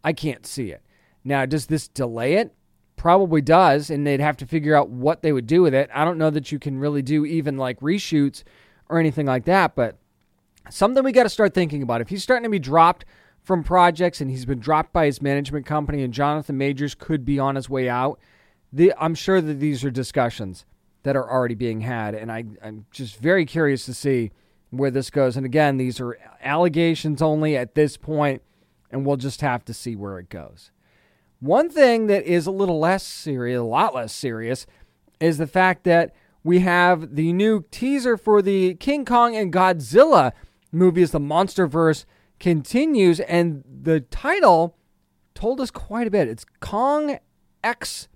I 0.03 0.13
can't 0.13 0.45
see 0.47 0.71
it. 0.71 0.81
Now, 1.23 1.45
does 1.45 1.67
this 1.67 1.87
delay 1.87 2.33
it? 2.33 2.55
Probably 3.01 3.41
does, 3.41 3.89
and 3.89 4.05
they'd 4.05 4.19
have 4.19 4.37
to 4.37 4.45
figure 4.45 4.75
out 4.75 4.87
what 4.87 5.23
they 5.23 5.33
would 5.33 5.47
do 5.47 5.63
with 5.63 5.73
it. 5.73 5.89
I 5.91 6.05
don't 6.05 6.19
know 6.19 6.29
that 6.29 6.51
you 6.51 6.59
can 6.59 6.77
really 6.77 7.01
do 7.01 7.25
even 7.25 7.57
like 7.57 7.79
reshoots 7.79 8.43
or 8.89 8.99
anything 8.99 9.25
like 9.25 9.45
that, 9.45 9.73
but 9.73 9.97
something 10.69 11.03
we 11.03 11.11
got 11.11 11.23
to 11.23 11.29
start 11.29 11.55
thinking 11.55 11.81
about. 11.81 12.01
If 12.01 12.09
he's 12.09 12.21
starting 12.21 12.43
to 12.43 12.49
be 12.51 12.59
dropped 12.59 13.05
from 13.41 13.63
projects 13.63 14.21
and 14.21 14.29
he's 14.29 14.45
been 14.45 14.59
dropped 14.59 14.93
by 14.93 15.07
his 15.07 15.19
management 15.19 15.65
company, 15.65 16.03
and 16.03 16.13
Jonathan 16.13 16.59
Majors 16.59 16.93
could 16.93 17.25
be 17.25 17.39
on 17.39 17.55
his 17.55 17.67
way 17.67 17.89
out, 17.89 18.19
the, 18.71 18.93
I'm 18.99 19.15
sure 19.15 19.41
that 19.41 19.59
these 19.59 19.83
are 19.83 19.89
discussions 19.89 20.65
that 21.01 21.15
are 21.15 21.27
already 21.27 21.55
being 21.55 21.81
had, 21.81 22.13
and 22.13 22.31
I, 22.31 22.43
I'm 22.63 22.85
just 22.91 23.17
very 23.17 23.47
curious 23.47 23.83
to 23.85 23.95
see 23.95 24.29
where 24.69 24.91
this 24.91 25.09
goes. 25.09 25.35
And 25.35 25.45
again, 25.47 25.77
these 25.77 25.99
are 25.99 26.19
allegations 26.43 27.19
only 27.19 27.57
at 27.57 27.73
this 27.73 27.97
point, 27.97 28.43
and 28.91 29.07
we'll 29.07 29.17
just 29.17 29.41
have 29.41 29.65
to 29.65 29.73
see 29.73 29.95
where 29.95 30.19
it 30.19 30.29
goes. 30.29 30.69
One 31.41 31.71
thing 31.71 32.05
that 32.05 32.23
is 32.23 32.45
a 32.45 32.51
little 32.51 32.79
less 32.79 33.03
serious, 33.03 33.59
a 33.59 33.63
lot 33.63 33.95
less 33.95 34.13
serious, 34.13 34.67
is 35.19 35.39
the 35.39 35.47
fact 35.47 35.83
that 35.85 36.13
we 36.43 36.59
have 36.59 37.15
the 37.15 37.33
new 37.33 37.65
teaser 37.71 38.15
for 38.15 38.43
the 38.43 38.75
King 38.75 39.05
Kong 39.05 39.35
and 39.35 39.51
Godzilla 39.51 40.33
movie 40.71 41.01
as 41.01 41.09
the 41.09 41.19
MonsterVerse 41.19 42.05
continues, 42.39 43.19
and 43.21 43.63
the 43.65 44.01
title 44.01 44.77
told 45.33 45.59
us 45.59 45.71
quite 45.71 46.05
a 46.05 46.11
bit. 46.11 46.27
It's 46.27 46.45
Kong 46.59 47.17
X 47.63 48.07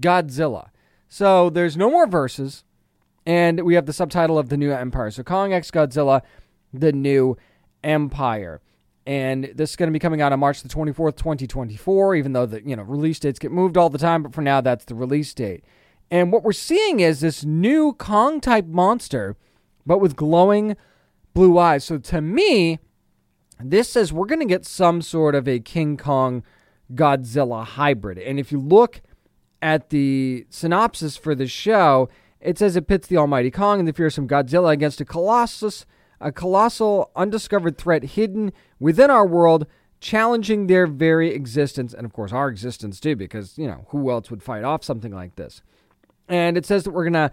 Godzilla. 0.00 0.70
So 1.08 1.50
there's 1.50 1.76
no 1.76 1.88
more 1.88 2.08
verses, 2.08 2.64
and 3.24 3.60
we 3.60 3.74
have 3.76 3.86
the 3.86 3.92
subtitle 3.92 4.36
of 4.36 4.48
the 4.48 4.56
new 4.56 4.72
Empire. 4.72 5.12
So 5.12 5.22
Kong 5.22 5.52
X 5.52 5.70
Godzilla, 5.70 6.22
the 6.72 6.92
new 6.92 7.36
empire. 7.84 8.60
And 9.06 9.52
this 9.54 9.70
is 9.70 9.76
going 9.76 9.88
to 9.88 9.92
be 9.92 9.98
coming 9.98 10.22
out 10.22 10.32
on 10.32 10.40
March 10.40 10.62
the 10.62 10.68
24th, 10.68 11.16
2024, 11.16 12.14
even 12.14 12.32
though 12.32 12.46
the 12.46 12.66
you 12.66 12.74
know 12.74 12.82
release 12.82 13.18
dates 13.18 13.38
get 13.38 13.52
moved 13.52 13.76
all 13.76 13.90
the 13.90 13.98
time, 13.98 14.22
but 14.22 14.34
for 14.34 14.40
now 14.40 14.60
that's 14.60 14.86
the 14.86 14.94
release 14.94 15.32
date. 15.34 15.64
And 16.10 16.32
what 16.32 16.42
we're 16.42 16.52
seeing 16.52 17.00
is 17.00 17.20
this 17.20 17.44
new 17.44 17.92
Kong 17.92 18.40
type 18.40 18.66
monster, 18.66 19.36
but 19.84 19.98
with 19.98 20.16
glowing 20.16 20.76
blue 21.34 21.58
eyes. 21.58 21.84
So 21.84 21.98
to 21.98 22.20
me, 22.20 22.78
this 23.60 23.90
says 23.90 24.12
we're 24.12 24.26
going 24.26 24.40
to 24.40 24.46
get 24.46 24.64
some 24.64 25.02
sort 25.02 25.34
of 25.34 25.48
a 25.48 25.60
King 25.60 25.96
Kong 25.96 26.42
Godzilla 26.94 27.64
hybrid. 27.64 28.18
And 28.18 28.38
if 28.38 28.52
you 28.52 28.58
look 28.58 29.00
at 29.60 29.90
the 29.90 30.46
synopsis 30.50 31.16
for 31.16 31.34
the 31.34 31.46
show, 31.46 32.08
it 32.40 32.58
says 32.58 32.76
it 32.76 32.86
pits 32.86 33.08
the 33.08 33.16
almighty 33.16 33.50
Kong 33.50 33.78
and 33.78 33.88
the 33.88 33.92
fearsome 33.92 34.28
Godzilla 34.28 34.72
against 34.72 35.00
a 35.00 35.04
colossus, 35.04 35.86
a 36.24 36.32
colossal 36.32 37.10
undiscovered 37.14 37.78
threat 37.78 38.02
hidden 38.02 38.52
within 38.80 39.10
our 39.10 39.26
world, 39.26 39.66
challenging 40.00 40.66
their 40.66 40.86
very 40.86 41.32
existence 41.32 41.94
and 41.94 42.04
of 42.04 42.12
course 42.12 42.32
our 42.32 42.48
existence 42.48 42.98
too 42.98 43.14
because, 43.14 43.56
you 43.56 43.66
know, 43.66 43.86
who 43.90 44.10
else 44.10 44.30
would 44.30 44.42
fight 44.42 44.64
off 44.64 44.82
something 44.82 45.12
like 45.12 45.36
this? 45.36 45.62
And 46.28 46.56
it 46.56 46.66
says 46.66 46.84
that 46.84 46.90
we're 46.90 47.04
going 47.04 47.12
to 47.12 47.30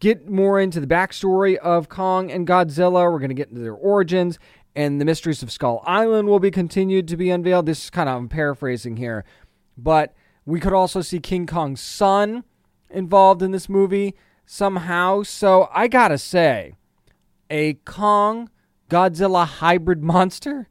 get 0.00 0.28
more 0.28 0.60
into 0.60 0.78
the 0.78 0.86
backstory 0.86 1.56
of 1.56 1.88
Kong 1.88 2.30
and 2.30 2.46
Godzilla. 2.46 3.10
We're 3.10 3.18
going 3.18 3.30
to 3.30 3.34
get 3.34 3.48
into 3.48 3.62
their 3.62 3.74
origins, 3.74 4.38
and 4.76 5.00
the 5.00 5.04
mysteries 5.04 5.42
of 5.42 5.50
Skull 5.50 5.82
Island 5.86 6.28
will 6.28 6.38
be 6.38 6.50
continued 6.50 7.08
to 7.08 7.16
be 7.16 7.30
unveiled. 7.30 7.66
This 7.66 7.84
is 7.84 7.90
kind 7.90 8.08
of 8.08 8.16
I'm 8.16 8.28
paraphrasing 8.28 8.98
here, 8.98 9.24
but 9.76 10.14
we 10.44 10.60
could 10.60 10.74
also 10.74 11.00
see 11.00 11.18
King 11.18 11.46
Kong's 11.46 11.80
son 11.80 12.44
involved 12.90 13.42
in 13.42 13.50
this 13.50 13.68
movie 13.68 14.14
somehow. 14.46 15.22
So 15.22 15.68
I 15.74 15.88
gotta 15.88 16.18
say, 16.18 16.74
a 17.50 17.74
Kong 17.74 18.50
Godzilla 18.90 19.46
hybrid 19.46 20.02
monster 20.02 20.68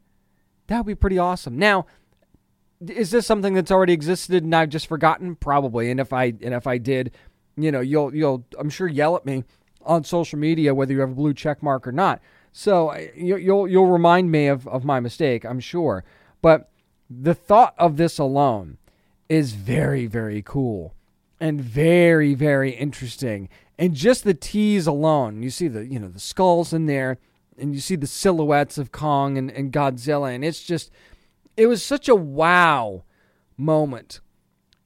that 0.68 0.78
would 0.78 0.86
be 0.86 0.94
pretty 0.94 1.18
awesome. 1.18 1.58
Now, 1.58 1.86
is 2.86 3.10
this 3.10 3.26
something 3.26 3.54
that's 3.54 3.70
already 3.70 3.92
existed 3.92 4.44
and 4.44 4.54
I've 4.54 4.68
just 4.68 4.86
forgotten? 4.86 5.34
Probably. 5.34 5.90
And 5.90 5.98
if 5.98 6.12
I 6.12 6.26
and 6.26 6.54
if 6.54 6.66
I 6.66 6.78
did, 6.78 7.10
you 7.56 7.72
know, 7.72 7.80
you'll 7.80 8.14
you'll 8.14 8.44
I'm 8.58 8.70
sure 8.70 8.86
yell 8.86 9.16
at 9.16 9.26
me 9.26 9.44
on 9.84 10.04
social 10.04 10.38
media 10.38 10.74
whether 10.74 10.92
you 10.92 11.00
have 11.00 11.10
a 11.10 11.14
blue 11.14 11.34
check 11.34 11.62
mark 11.62 11.86
or 11.86 11.92
not. 11.92 12.20
So 12.52 12.90
uh, 12.90 13.06
you'll 13.16 13.66
you'll 13.66 13.86
remind 13.86 14.30
me 14.30 14.46
of, 14.46 14.68
of 14.68 14.84
my 14.84 15.00
mistake, 15.00 15.44
I'm 15.44 15.60
sure. 15.60 16.04
But 16.40 16.70
the 17.10 17.34
thought 17.34 17.74
of 17.78 17.96
this 17.96 18.18
alone 18.18 18.78
is 19.28 19.52
very 19.52 20.06
very 20.06 20.42
cool 20.42 20.94
and 21.40 21.60
very 21.60 22.34
very 22.34 22.70
interesting. 22.70 23.48
And 23.78 23.94
just 23.94 24.24
the 24.24 24.34
tease 24.34 24.86
alone, 24.86 25.42
you 25.42 25.50
see 25.50 25.68
the 25.68 25.86
you 25.86 25.98
know 25.98 26.08
the 26.08 26.18
skulls 26.18 26.72
in 26.72 26.86
there, 26.86 27.18
and 27.56 27.74
you 27.74 27.80
see 27.80 27.96
the 27.96 28.06
silhouettes 28.06 28.76
of 28.78 28.92
Kong 28.92 29.38
and, 29.38 29.50
and 29.50 29.72
Godzilla, 29.72 30.34
and 30.34 30.44
it's 30.44 30.62
just 30.62 30.90
it 31.56 31.66
was 31.66 31.82
such 31.82 32.08
a 32.08 32.14
wow 32.14 33.04
moment 33.56 34.20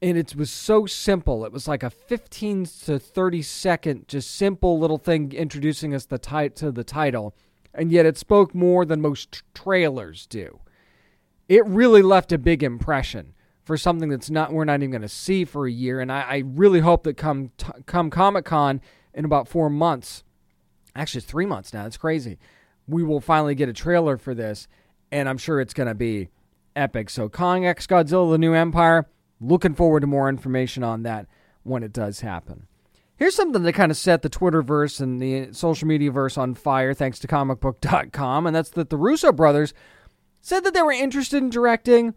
and 0.03 0.19
it 0.19 0.35
was 0.35 0.51
so 0.51 0.85
simple. 0.85 1.45
It 1.45 1.53
was 1.53 1.69
like 1.69 1.85
a 1.85 1.89
15 1.89 2.67
to 2.85 2.99
30 2.99 3.41
second, 3.41 4.09
just 4.09 4.35
simple 4.35 4.79
little 4.79 4.99
thing 4.99 5.33
introducing 5.33 5.95
us 5.95 6.05
the 6.05 6.19
ti- 6.19 6.49
to 6.57 6.73
the 6.73 6.83
title, 6.83 7.37
and 7.73 7.93
yet 7.93 8.05
it 8.05 8.19
spoke 8.19 8.53
more 8.53 8.85
than 8.85 9.01
most 9.01 9.31
t- 9.31 9.41
trailers 9.55 10.27
do. 10.27 10.59
It 11.49 11.65
really 11.67 12.03
left 12.03 12.33
a 12.33 12.39
big 12.39 12.65
impression 12.65 13.35
for 13.73 13.79
something 13.79 14.11
that's 14.11 14.29
not 14.29 14.53
we're 14.53 14.67
not 14.67 14.81
even 14.81 14.91
going 14.91 15.01
to 15.01 15.09
see 15.09 15.47
for 15.47 15.67
a 15.67 15.71
year, 15.73 15.99
and 15.99 16.13
I, 16.13 16.21
I 16.21 16.43
really 16.45 16.81
hope 16.81 17.05
that 17.05 17.17
come 17.17 17.53
t- 17.57 17.73
come 17.87 18.11
Comic 18.11 18.45
Con 18.45 18.83
in 19.15 19.25
about 19.25 19.49
four 19.49 19.71
months, 19.71 20.25
actually 20.95 21.23
three 21.23 21.47
months 21.47 21.73
now. 21.73 21.85
That's 21.85 21.97
crazy. 21.97 22.39
We 22.87 23.03
will 23.03 23.23
finally 23.23 23.55
get 23.55 23.71
a 23.71 23.73
trailer 23.73 24.19
for 24.19 24.35
this, 24.35 24.69
and 25.11 25.27
I'm 25.27 25.39
sure 25.39 25.59
it's 25.59 25.73
going 25.73 25.89
to 25.89 25.95
be 25.95 26.29
epic. 26.77 27.09
So 27.09 27.31
Kong 27.31 27.65
X 27.65 27.87
Godzilla: 27.87 28.33
The 28.33 28.37
New 28.37 28.53
Empire 28.53 29.07
Looking 29.41 29.75
forward 29.75 30.01
to 30.01 30.07
more 30.07 30.29
information 30.29 30.85
on 30.85 31.03
that 31.05 31.27
when 31.63 31.83
it 31.83 31.95
does 31.95 32.21
happen. 32.21 32.67
Here's 33.17 33.35
something 33.35 33.63
that 33.63 33.73
kind 33.73 33.91
of 33.91 33.97
set 33.97 34.21
the 34.21 34.29
Twitterverse 34.29 35.01
and 35.01 35.19
the 35.19 35.55
social 35.55 35.89
media 35.89 36.11
verse 36.11 36.37
on 36.37 36.55
fire, 36.55 36.93
thanks 36.93 37.19
to 37.21 37.27
comicbook.com, 37.27 38.47
and 38.47 38.55
that's 38.55 38.69
that 38.71 38.91
the 38.91 38.99
Russo 38.99 39.33
brothers 39.33 39.73
said 40.43 40.63
that 40.65 40.75
they 40.75 40.83
were 40.83 40.93
interested 40.93 41.43
in 41.43 41.49
directing 41.49 42.13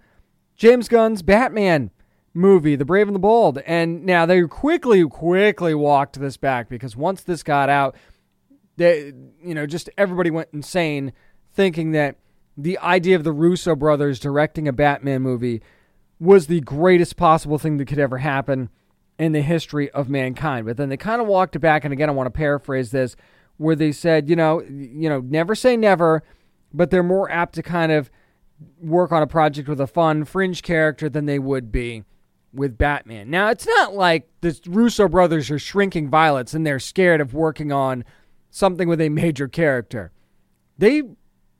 James 0.55 0.87
Gunn's 0.87 1.21
Batman 1.21 1.91
movie, 2.33 2.75
The 2.75 2.85
Brave 2.85 3.07
and 3.07 3.15
the 3.15 3.19
Bold. 3.19 3.59
And 3.59 4.05
now 4.05 4.25
they 4.25 4.41
quickly, 4.43 5.07
quickly 5.07 5.73
walked 5.73 6.19
this 6.19 6.37
back 6.37 6.69
because 6.69 6.95
once 6.95 7.21
this 7.23 7.43
got 7.43 7.69
out, 7.69 7.95
they, 8.77 9.13
you 9.41 9.55
know, 9.55 9.65
just 9.65 9.89
everybody 9.97 10.29
went 10.31 10.49
insane 10.53 11.13
thinking 11.53 11.91
that 11.91 12.17
the 12.57 12.77
idea 12.79 13.15
of 13.15 13.23
the 13.23 13.31
Russo 13.31 13.75
brothers 13.75 14.19
directing 14.19 14.67
a 14.67 14.73
Batman 14.73 15.21
movie 15.21 15.61
was 16.19 16.47
the 16.47 16.61
greatest 16.61 17.17
possible 17.17 17.57
thing 17.57 17.77
that 17.77 17.85
could 17.85 17.99
ever 17.99 18.19
happen 18.19 18.69
in 19.17 19.31
the 19.31 19.41
history 19.41 19.89
of 19.91 20.09
mankind. 20.09 20.65
But 20.65 20.77
then 20.77 20.89
they 20.89 20.97
kind 20.97 21.21
of 21.21 21.27
walked 21.27 21.55
it 21.55 21.59
back, 21.59 21.83
and 21.83 21.93
again, 21.93 22.09
I 22.09 22.13
want 22.13 22.27
to 22.27 22.31
paraphrase 22.37 22.91
this, 22.91 23.15
where 23.57 23.75
they 23.75 23.91
said, 23.91 24.29
you 24.29 24.35
know, 24.35 24.61
you 24.61 25.09
know, 25.09 25.21
never 25.21 25.55
say 25.55 25.77
never, 25.77 26.23
but 26.73 26.91
they're 26.91 27.03
more 27.03 27.29
apt 27.31 27.55
to 27.55 27.63
kind 27.63 27.91
of 27.91 28.09
work 28.79 29.11
on 29.11 29.21
a 29.21 29.27
project 29.27 29.67
with 29.67 29.81
a 29.81 29.87
fun 29.87 30.25
fringe 30.25 30.61
character 30.61 31.09
than 31.09 31.25
they 31.25 31.39
would 31.39 31.71
be 31.71 32.03
with 32.53 32.77
Batman. 32.77 33.29
Now, 33.29 33.49
it's 33.49 33.67
not 33.67 33.93
like 33.93 34.29
the 34.41 34.57
Russo 34.67 35.07
brothers 35.07 35.51
are 35.51 35.59
shrinking 35.59 36.09
violets 36.09 36.53
and 36.53 36.65
they're 36.65 36.79
scared 36.79 37.21
of 37.21 37.33
working 37.33 37.71
on 37.71 38.05
something 38.49 38.87
with 38.87 39.01
a 39.01 39.09
major 39.09 39.47
character. 39.47 40.11
They 40.77 41.03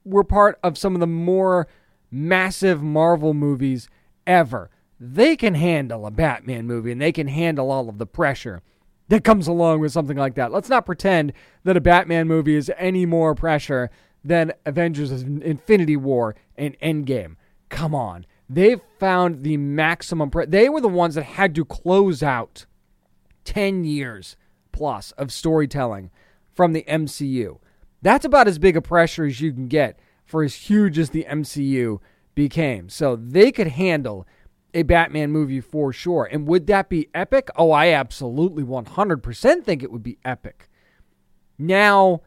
were 0.06 0.24
part 0.24 0.58
of 0.64 0.78
some 0.78 0.94
of 0.94 1.02
the 1.02 1.08
more 1.08 1.68
massive 2.10 2.82
Marvel 2.82 3.34
movies 3.34 3.90
ever. 4.26 4.70
They 5.00 5.36
can 5.36 5.56
handle 5.56 6.06
a 6.06 6.12
Batman 6.12 6.66
movie 6.66 6.92
and 6.92 7.02
they 7.02 7.12
can 7.12 7.28
handle 7.28 7.72
all 7.72 7.90
of 7.90 7.98
the 7.98 8.06
pressure 8.06 8.62
that 9.10 9.24
comes 9.24 9.48
along 9.48 9.82
with 9.82 9.92
something 9.92 10.18
like 10.18 10.36
that. 10.36 10.52
Let's 10.52 10.70
not 10.70 10.86
pretend 10.86 11.34
that 11.64 11.78
a 11.78 11.82
Batman 11.82 12.28
movie 12.28 12.56
is 12.56 12.72
any 12.78 13.06
more 13.06 13.36
pressure 13.36 13.90
than 14.26 14.52
Avengers 14.66 15.12
Infinity 15.12 15.96
War 15.96 16.36
and 16.58 16.78
Endgame. 16.80 17.36
Come 17.70 17.94
on. 17.94 18.26
They've 18.50 18.82
found 19.00 19.44
the 19.44 19.58
maximum. 19.58 20.32
Pre- 20.32 20.48
they 20.48 20.68
were 20.68 20.82
the 20.82 20.88
ones 20.88 21.16
that 21.16 21.24
had 21.24 21.54
to 21.56 21.64
close 21.64 22.24
out 22.24 22.66
10 23.44 23.84
years 23.86 24.36
plus 24.72 25.12
of 25.12 25.32
storytelling 25.32 26.10
from 26.54 26.74
the 26.74 26.84
MCU. 26.88 27.60
That's 28.02 28.26
about 28.26 28.48
as 28.48 28.60
big 28.60 28.76
a 28.76 28.82
pressure 28.82 29.26
as 29.26 29.42
you 29.42 29.54
can 29.54 29.68
get 29.68 30.00
for 30.26 30.44
as 30.44 30.56
huge 30.56 30.98
as 30.98 31.12
the 31.12 31.26
MCU 31.30 32.00
became. 32.34 32.90
So 32.90 33.16
they 33.16 33.52
could 33.52 33.68
handle 33.68 34.28
a 34.74 34.84
Batman 34.84 35.32
movie 35.32 35.62
for 35.62 35.94
sure. 35.94 36.28
And 36.30 36.48
would 36.48 36.68
that 36.68 36.90
be 36.90 37.10
epic? 37.14 37.50
Oh, 37.56 37.72
I 37.72 37.90
absolutely 37.90 38.64
100% 38.64 39.64
think 39.64 39.84
it 39.84 39.92
would 39.92 40.04
be 40.04 40.18
epic. 40.26 40.70
Now, 41.58 42.22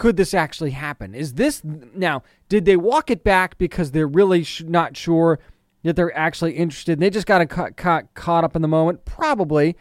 could 0.00 0.16
this 0.16 0.32
actually 0.32 0.70
happen? 0.70 1.14
Is 1.14 1.34
this 1.34 1.60
now, 1.62 2.22
did 2.48 2.64
they 2.64 2.78
walk 2.78 3.10
it 3.10 3.22
back 3.22 3.58
because 3.58 3.90
they're 3.90 4.08
really 4.08 4.44
sh- 4.44 4.62
not 4.66 4.96
sure 4.96 5.38
that 5.82 5.94
they're 5.94 6.16
actually 6.16 6.52
interested 6.52 6.92
and 6.92 7.02
they 7.02 7.10
just 7.10 7.26
got 7.26 7.46
ca- 7.50 7.72
ca- 7.76 8.04
caught 8.14 8.42
up 8.42 8.56
in 8.56 8.62
the 8.62 8.66
moment? 8.66 9.04
Probably. 9.04 9.76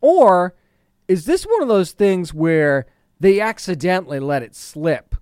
Or 0.00 0.54
is 1.08 1.26
this 1.26 1.44
one 1.44 1.60
of 1.60 1.68
those 1.68 1.92
things 1.92 2.32
where 2.32 2.86
they 3.20 3.38
accidentally 3.38 4.18
let 4.18 4.42
it 4.42 4.56
slip 4.56 5.14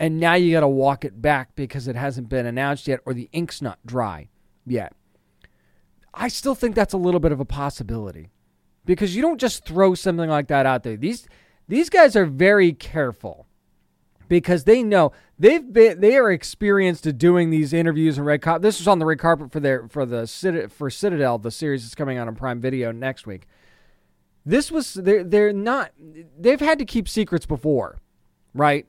and 0.00 0.18
now 0.18 0.34
you 0.34 0.50
got 0.50 0.60
to 0.62 0.68
walk 0.68 1.04
it 1.04 1.22
back 1.22 1.54
because 1.54 1.86
it 1.86 1.94
hasn't 1.94 2.28
been 2.28 2.44
announced 2.44 2.88
yet 2.88 2.98
or 3.06 3.14
the 3.14 3.28
ink's 3.30 3.62
not 3.62 3.78
dry 3.86 4.28
yet. 4.66 4.94
I 6.12 6.26
still 6.26 6.56
think 6.56 6.74
that's 6.74 6.92
a 6.92 6.98
little 6.98 7.20
bit 7.20 7.30
of 7.30 7.38
a 7.38 7.44
possibility 7.44 8.30
because 8.84 9.14
you 9.14 9.22
don't 9.22 9.40
just 9.40 9.64
throw 9.64 9.94
something 9.94 10.28
like 10.28 10.48
that 10.48 10.66
out 10.66 10.82
there. 10.82 10.96
These 10.96 11.28
these 11.68 11.88
guys 11.88 12.16
are 12.16 12.26
very 12.26 12.72
careful 12.72 13.45
because 14.28 14.64
they 14.64 14.82
know 14.82 15.12
they've 15.38 15.72
been 15.72 16.00
they 16.00 16.16
are 16.16 16.30
experienced 16.30 17.06
at 17.06 17.18
doing 17.18 17.50
these 17.50 17.72
interviews 17.72 18.18
and 18.18 18.26
red 18.26 18.42
carpet. 18.42 18.62
This 18.62 18.78
was 18.78 18.88
on 18.88 18.98
the 18.98 19.06
red 19.06 19.18
carpet 19.18 19.52
for 19.52 19.60
their 19.60 19.88
for 19.88 20.06
the 20.06 20.26
for 20.70 20.90
Citadel, 20.90 21.38
the 21.38 21.50
series 21.50 21.82
that's 21.82 21.94
coming 21.94 22.18
out 22.18 22.28
on 22.28 22.34
Prime 22.34 22.60
Video 22.60 22.92
next 22.92 23.26
week. 23.26 23.46
This 24.44 24.70
was 24.70 24.94
they're 24.94 25.24
they're 25.24 25.52
not 25.52 25.92
they've 26.38 26.60
had 26.60 26.78
to 26.78 26.84
keep 26.84 27.08
secrets 27.08 27.46
before, 27.46 27.98
right? 28.54 28.86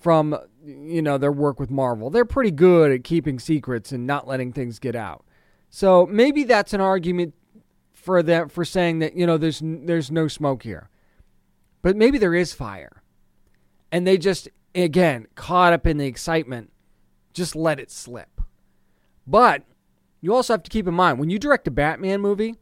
from 0.00 0.36
you 0.64 1.02
know 1.02 1.18
their 1.18 1.30
work 1.30 1.60
with 1.60 1.70
Marvel. 1.70 2.10
They're 2.10 2.24
pretty 2.24 2.50
good 2.50 2.90
at 2.90 3.04
keeping 3.04 3.38
secrets 3.38 3.92
and 3.92 4.06
not 4.06 4.26
letting 4.26 4.52
things 4.52 4.78
get 4.78 4.96
out. 4.96 5.24
So 5.68 6.06
maybe 6.06 6.42
that's 6.42 6.72
an 6.72 6.80
argument 6.80 7.34
for 7.92 8.22
them 8.22 8.48
for 8.48 8.64
saying 8.64 8.98
that 9.00 9.14
you 9.14 9.26
know 9.26 9.36
there's 9.36 9.60
there's 9.62 10.10
no 10.10 10.26
smoke 10.26 10.64
here. 10.64 10.88
But 11.82 11.96
maybe 11.96 12.18
there 12.18 12.34
is 12.34 12.52
fire. 12.52 13.02
And 13.92 14.06
they 14.06 14.18
just 14.18 14.48
again 14.74 15.26
caught 15.34 15.72
up 15.72 15.86
in 15.86 15.98
the 15.98 16.06
excitement 16.06 16.70
just 17.32 17.54
let 17.54 17.78
it 17.78 17.90
slip. 17.90 18.40
But 19.26 19.62
you 20.20 20.34
also 20.34 20.52
have 20.52 20.62
to 20.64 20.70
keep 20.70 20.86
in 20.86 20.94
mind 20.94 21.18
when 21.18 21.30
you 21.30 21.38
direct 21.38 21.68
a 21.68 21.70
Batman 21.70 22.20
movie, 22.20 22.56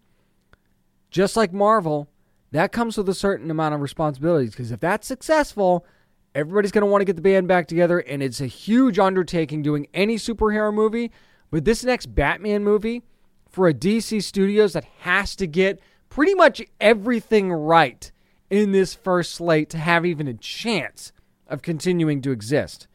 just 1.10 1.36
like 1.36 1.52
Marvel, 1.52 2.08
that 2.52 2.72
comes 2.72 2.96
with 2.96 3.08
a 3.08 3.14
certain 3.14 3.50
amount 3.50 3.74
of 3.74 3.80
responsibilities 3.80 4.50
because 4.50 4.70
if 4.70 4.80
that's 4.80 5.06
successful, 5.06 5.86
Everybody's 6.34 6.70
going 6.72 6.82
to 6.82 6.86
want 6.86 7.00
to 7.00 7.04
get 7.04 7.16
the 7.16 7.22
band 7.22 7.48
back 7.48 7.66
together, 7.66 7.98
and 7.98 8.22
it's 8.22 8.40
a 8.40 8.46
huge 8.46 8.98
undertaking 8.98 9.62
doing 9.62 9.88
any 9.94 10.16
superhero 10.16 10.72
movie. 10.72 11.10
But 11.50 11.64
this 11.64 11.82
next 11.82 12.14
Batman 12.14 12.62
movie 12.62 13.02
for 13.48 13.66
a 13.66 13.74
DC 13.74 14.22
Studios 14.22 14.74
that 14.74 14.84
has 15.00 15.34
to 15.34 15.46
get 15.46 15.80
pretty 16.10 16.34
much 16.34 16.62
everything 16.80 17.50
right 17.52 18.12
in 18.50 18.72
this 18.72 18.94
first 18.94 19.34
slate 19.34 19.70
to 19.70 19.78
have 19.78 20.04
even 20.04 20.28
a 20.28 20.34
chance 20.34 21.12
of 21.48 21.62
continuing 21.62 22.22
to 22.22 22.30
exist. 22.30 22.86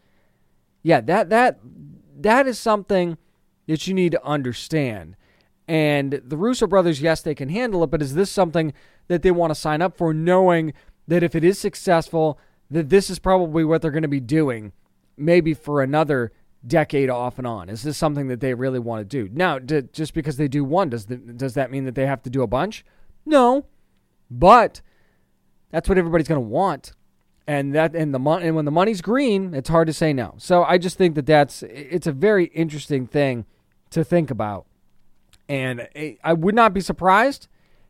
Yeah, 0.81 1.01
that 1.01 1.29
that 1.29 1.59
that 2.15 2.47
is 2.47 2.59
something 2.59 3.17
that 3.67 3.87
you 3.87 3.93
need 3.93 4.11
to 4.11 4.25
understand. 4.25 5.15
And 5.67 6.21
the 6.25 6.37
Russo 6.37 6.67
brothers, 6.67 7.01
yes, 7.01 7.21
they 7.21 7.35
can 7.35 7.49
handle 7.49 7.83
it, 7.83 7.87
but 7.87 8.01
is 8.01 8.15
this 8.15 8.29
something 8.29 8.73
that 9.07 9.21
they 9.21 9.31
want 9.31 9.51
to 9.51 9.55
sign 9.55 9.81
up 9.81 9.97
for, 9.97 10.13
knowing 10.13 10.73
that 11.07 11.23
if 11.23 11.35
it 11.35 11.43
is 11.43 11.57
successful, 11.57 12.37
that 12.69 12.89
this 12.89 13.09
is 13.09 13.19
probably 13.19 13.63
what 13.63 13.81
they're 13.81 13.91
going 13.91 14.01
to 14.01 14.09
be 14.09 14.19
doing, 14.19 14.73
maybe 15.15 15.53
for 15.53 15.81
another 15.81 16.33
decade 16.65 17.09
off 17.09 17.37
and 17.37 17.47
on? 17.47 17.69
Is 17.69 17.83
this 17.83 17.97
something 17.97 18.27
that 18.27 18.41
they 18.41 18.53
really 18.53 18.79
want 18.79 19.01
to 19.01 19.05
do? 19.05 19.33
Now, 19.33 19.59
just 19.59 20.13
because 20.13 20.37
they 20.37 20.47
do 20.47 20.63
one, 20.63 20.89
does 20.89 21.05
the, 21.05 21.15
does 21.15 21.53
that 21.53 21.71
mean 21.71 21.85
that 21.85 21.95
they 21.95 22.07
have 22.07 22.23
to 22.23 22.29
do 22.29 22.41
a 22.41 22.47
bunch? 22.47 22.85
No, 23.25 23.65
but 24.29 24.81
that's 25.71 25.87
what 25.87 25.97
everybody's 25.97 26.27
going 26.27 26.41
to 26.41 26.47
want 26.47 26.93
and 27.47 27.75
that 27.75 27.95
and 27.95 28.13
the 28.13 28.19
money 28.19 28.47
and 28.47 28.55
when 28.55 28.65
the 28.65 28.71
money's 28.71 29.01
green, 29.01 29.53
it's 29.53 29.69
hard 29.69 29.87
to 29.87 29.93
say 29.93 30.13
no. 30.13 30.35
So 30.37 30.63
I 30.63 30.77
just 30.77 30.97
think 30.97 31.15
that 31.15 31.25
that's 31.25 31.63
it's 31.63 32.07
a 32.07 32.11
very 32.11 32.45
interesting 32.45 33.05
thing 33.07 33.45
to 33.91 34.03
think 34.03 34.31
about, 34.31 34.65
and 35.49 35.87
I 36.23 36.33
would 36.33 36.55
not 36.55 36.73
be 36.73 36.81
surprised 36.81 37.47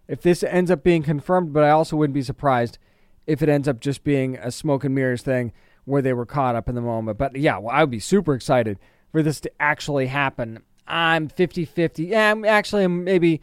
if 0.08 0.22
this 0.22 0.44
ends 0.44 0.70
up 0.70 0.84
being 0.84 1.04
confirmed, 1.04 1.54
but 1.54 1.64
I 1.64 1.70
also 1.70 1.96
wouldn't 1.96 2.14
be 2.14 2.24
surprised 2.24 2.78
if 3.26 3.42
it 3.42 3.50
ends 3.50 3.68
up 3.68 3.80
just 3.80 4.04
being 4.04 4.36
a 4.38 4.52
smoke 4.52 4.84
and 4.84 4.94
mirrors 4.94 5.22
thing 5.22 5.54
where 5.86 6.02
they 6.02 6.14
were 6.14 6.26
caught 6.26 6.56
up 6.56 6.68
in 6.68 6.76
the 6.76 6.82
moment. 6.82 7.18
But 7.18 7.36
yeah, 7.36 7.58
well, 7.58 7.74
I 7.74 7.82
would 7.82 7.92
be 7.92 8.00
super 8.00 8.34
excited 8.34 8.80
for 9.12 9.22
this 9.22 9.40
to 9.42 9.52
actually 9.60 10.08
happen. 10.08 10.64
I'm 10.88 11.30
50 11.30 11.66
50. 11.66 12.06
Yeah, 12.06 12.32
I'm 12.32 12.44
actually 12.44 12.88
maybe 12.88 13.42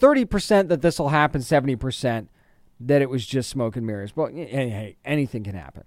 30% 0.00 0.68
that 0.68 0.82
this 0.82 0.98
will 0.98 1.08
happen, 1.08 1.40
70% 1.40 2.28
that 2.80 3.02
it 3.02 3.10
was 3.10 3.26
just 3.26 3.50
smoke 3.50 3.76
and 3.76 3.86
mirrors. 3.86 4.12
But 4.12 4.32
hey, 4.32 4.96
anything 5.04 5.44
can 5.44 5.54
happen. 5.54 5.84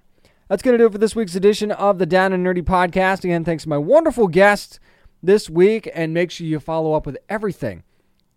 That's 0.47 0.61
going 0.61 0.73
to 0.73 0.77
do 0.77 0.85
it 0.85 0.91
for 0.91 0.97
this 0.97 1.15
week's 1.15 1.35
edition 1.35 1.71
of 1.71 1.97
the 1.97 2.05
Down 2.05 2.33
and 2.33 2.45
Nerdy 2.45 2.61
podcast. 2.61 3.23
Again, 3.23 3.43
thanks 3.43 3.63
to 3.63 3.69
my 3.69 3.77
wonderful 3.77 4.27
guests 4.27 4.79
this 5.21 5.49
week, 5.49 5.89
and 5.95 6.13
make 6.13 6.29
sure 6.31 6.45
you 6.45 6.59
follow 6.59 6.93
up 6.93 7.05
with 7.05 7.17
everything 7.29 7.83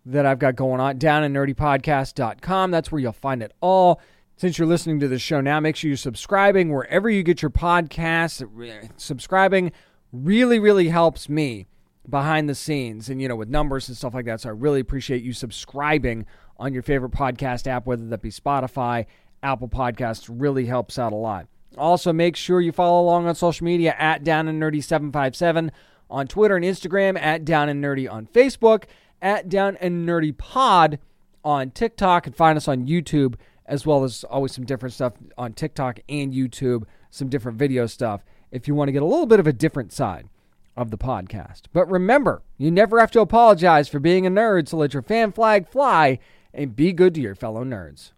that 0.05 0.25
I've 0.25 0.39
got 0.39 0.55
going 0.55 0.79
on 0.79 0.97
down 0.97 1.23
at 1.23 1.31
nerdypodcast.com. 1.31 2.71
That's 2.71 2.91
where 2.91 3.01
you'll 3.01 3.11
find 3.11 3.43
it 3.43 3.51
all. 3.59 3.99
Since 4.37 4.57
you're 4.57 4.67
listening 4.67 4.99
to 5.01 5.07
the 5.09 5.19
show 5.19 5.41
now, 5.41 5.59
make 5.59 5.75
sure 5.75 5.89
you're 5.89 5.97
subscribing 5.97 6.71
wherever 6.71 7.09
you 7.09 7.23
get 7.23 7.41
your 7.41 7.51
podcasts. 7.51 8.41
Subscribing 8.95 9.73
really, 10.13 10.59
really 10.59 10.87
helps 10.87 11.27
me 11.27 11.67
behind 12.09 12.47
the 12.47 12.55
scenes 12.55 13.09
and, 13.09 13.21
you 13.21 13.27
know, 13.27 13.35
with 13.35 13.49
numbers 13.49 13.89
and 13.89 13.97
stuff 13.97 14.13
like 14.13 14.25
that. 14.25 14.39
So 14.39 14.49
I 14.49 14.53
really 14.53 14.79
appreciate 14.79 15.23
you 15.23 15.33
subscribing 15.33 16.25
on 16.59 16.73
your 16.73 16.83
favorite 16.83 17.11
podcast 17.11 17.67
app, 17.67 17.85
whether 17.85 18.05
that 18.07 18.21
be 18.21 18.29
Spotify, 18.29 19.05
Apple 19.43 19.69
Podcasts, 19.69 20.27
really 20.29 20.65
helps 20.65 20.97
out 20.97 21.13
a 21.13 21.15
lot. 21.15 21.47
Also, 21.77 22.11
make 22.11 22.35
sure 22.35 22.59
you 22.59 22.71
follow 22.71 23.01
along 23.01 23.27
on 23.27 23.35
social 23.35 23.65
media 23.65 23.95
at 23.97 24.23
Down 24.23 24.47
and 24.47 24.61
Nerdy 24.61 24.83
757 24.83 25.71
on 26.09 26.27
Twitter 26.27 26.55
and 26.55 26.65
Instagram, 26.65 27.19
at 27.19 27.45
Down 27.45 27.69
and 27.69 27.83
Nerdy 27.83 28.11
on 28.11 28.25
Facebook, 28.27 28.85
at 29.21 29.49
Down 29.49 29.77
and 29.77 30.07
Nerdy 30.07 30.35
Pod 30.35 30.99
on 31.43 31.71
TikTok, 31.71 32.25
and 32.25 32.35
find 32.35 32.57
us 32.57 32.67
on 32.67 32.87
YouTube 32.87 33.35
as 33.67 33.85
well 33.85 34.03
as 34.03 34.23
always 34.23 34.53
some 34.53 34.65
different 34.65 34.93
stuff 34.93 35.13
on 35.37 35.53
TikTok 35.53 35.99
and 36.07 36.33
YouTube, 36.33 36.83
some 37.11 37.29
different 37.29 37.57
video 37.57 37.85
stuff 37.85 38.23
if 38.49 38.67
you 38.67 38.73
want 38.73 38.87
to 38.87 38.93
get 38.93 39.01
a 39.01 39.05
little 39.05 39.25
bit 39.25 39.39
of 39.39 39.47
a 39.47 39.53
different 39.53 39.91
side 39.91 40.29
of 40.75 40.89
the 40.89 40.97
podcast. 40.97 41.63
But 41.73 41.89
remember, 41.89 42.43
you 42.57 42.71
never 42.71 42.99
have 42.99 43.11
to 43.11 43.19
apologize 43.19 43.89
for 43.89 43.99
being 43.99 44.25
a 44.25 44.31
nerd, 44.31 44.67
so 44.67 44.77
let 44.77 44.93
your 44.93 45.03
fan 45.03 45.31
flag 45.31 45.67
fly 45.67 46.19
and 46.53 46.75
be 46.75 46.93
good 46.93 47.13
to 47.15 47.21
your 47.21 47.35
fellow 47.35 47.63
nerds. 47.63 48.11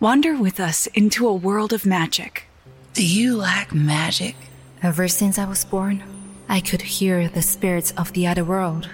Wander 0.00 0.36
with 0.36 0.60
us 0.60 0.86
into 0.88 1.26
a 1.26 1.32
world 1.32 1.72
of 1.72 1.86
magic. 1.86 2.44
Do 2.92 3.06
you 3.06 3.36
like 3.36 3.72
magic? 3.72 4.36
Ever 4.82 5.08
since 5.08 5.38
I 5.38 5.46
was 5.46 5.64
born, 5.64 6.02
I 6.46 6.60
could 6.60 6.82
hear 6.82 7.26
the 7.26 7.40
spirits 7.40 7.92
of 7.92 8.12
the 8.12 8.26
other 8.26 8.44
world. 8.44 8.88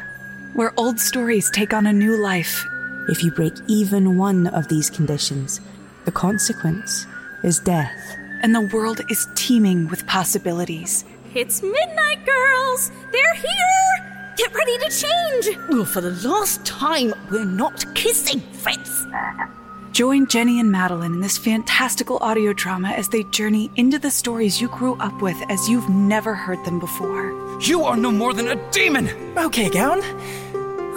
Where 0.54 0.72
old 0.76 1.00
stories 1.00 1.50
take 1.50 1.72
on 1.72 1.86
a 1.86 1.92
new 1.92 2.16
life. 2.16 2.64
If 3.08 3.24
you 3.24 3.32
break 3.32 3.54
even 3.66 4.18
one 4.18 4.46
of 4.46 4.68
these 4.68 4.88
conditions, 4.88 5.60
the 6.04 6.12
consequence 6.12 7.06
is 7.42 7.58
death. 7.58 8.16
And 8.42 8.54
the 8.54 8.70
world 8.72 9.00
is 9.10 9.26
teeming 9.34 9.88
with 9.88 10.06
possibilities. 10.06 11.04
It's 11.32 11.62
midnight, 11.62 12.26
girls! 12.26 12.90
They're 13.12 13.34
here! 13.34 14.34
Get 14.36 14.52
ready 14.52 14.78
to 14.78 14.90
change! 14.90 15.58
Well, 15.68 15.84
for 15.84 16.00
the 16.00 16.10
last 16.28 16.66
time, 16.66 17.14
we're 17.30 17.44
not 17.44 17.84
kissing, 17.94 18.40
Fritz! 18.52 19.06
Join 19.92 20.26
Jenny 20.26 20.58
and 20.58 20.72
Madeline 20.72 21.12
in 21.12 21.20
this 21.20 21.38
fantastical 21.38 22.18
audio 22.20 22.52
drama 22.52 22.88
as 22.88 23.08
they 23.08 23.22
journey 23.24 23.70
into 23.76 23.96
the 23.96 24.10
stories 24.10 24.60
you 24.60 24.66
grew 24.70 24.96
up 24.96 25.22
with 25.22 25.36
as 25.48 25.68
you've 25.68 25.88
never 25.88 26.34
heard 26.34 26.64
them 26.64 26.80
before. 26.80 27.60
You 27.60 27.84
are 27.84 27.96
no 27.96 28.10
more 28.10 28.34
than 28.34 28.48
a 28.48 28.70
demon! 28.72 29.08
Okay, 29.38 29.70
Gown. 29.70 30.00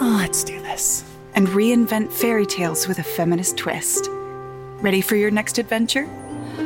Let's 0.00 0.42
do 0.42 0.60
this. 0.62 1.04
And 1.36 1.46
reinvent 1.46 2.10
fairy 2.10 2.46
tales 2.46 2.88
with 2.88 2.98
a 2.98 3.04
feminist 3.04 3.56
twist. 3.56 4.08
Ready 4.80 5.00
for 5.00 5.14
your 5.14 5.30
next 5.30 5.58
adventure? 5.58 6.08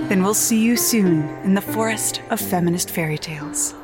Then 0.08 0.22
we'll 0.22 0.34
see 0.34 0.62
you 0.62 0.76
soon 0.76 1.28
in 1.44 1.54
the 1.54 1.60
forest 1.60 2.22
of 2.30 2.40
feminist 2.40 2.90
fairy 2.90 3.18
tales. 3.18 3.74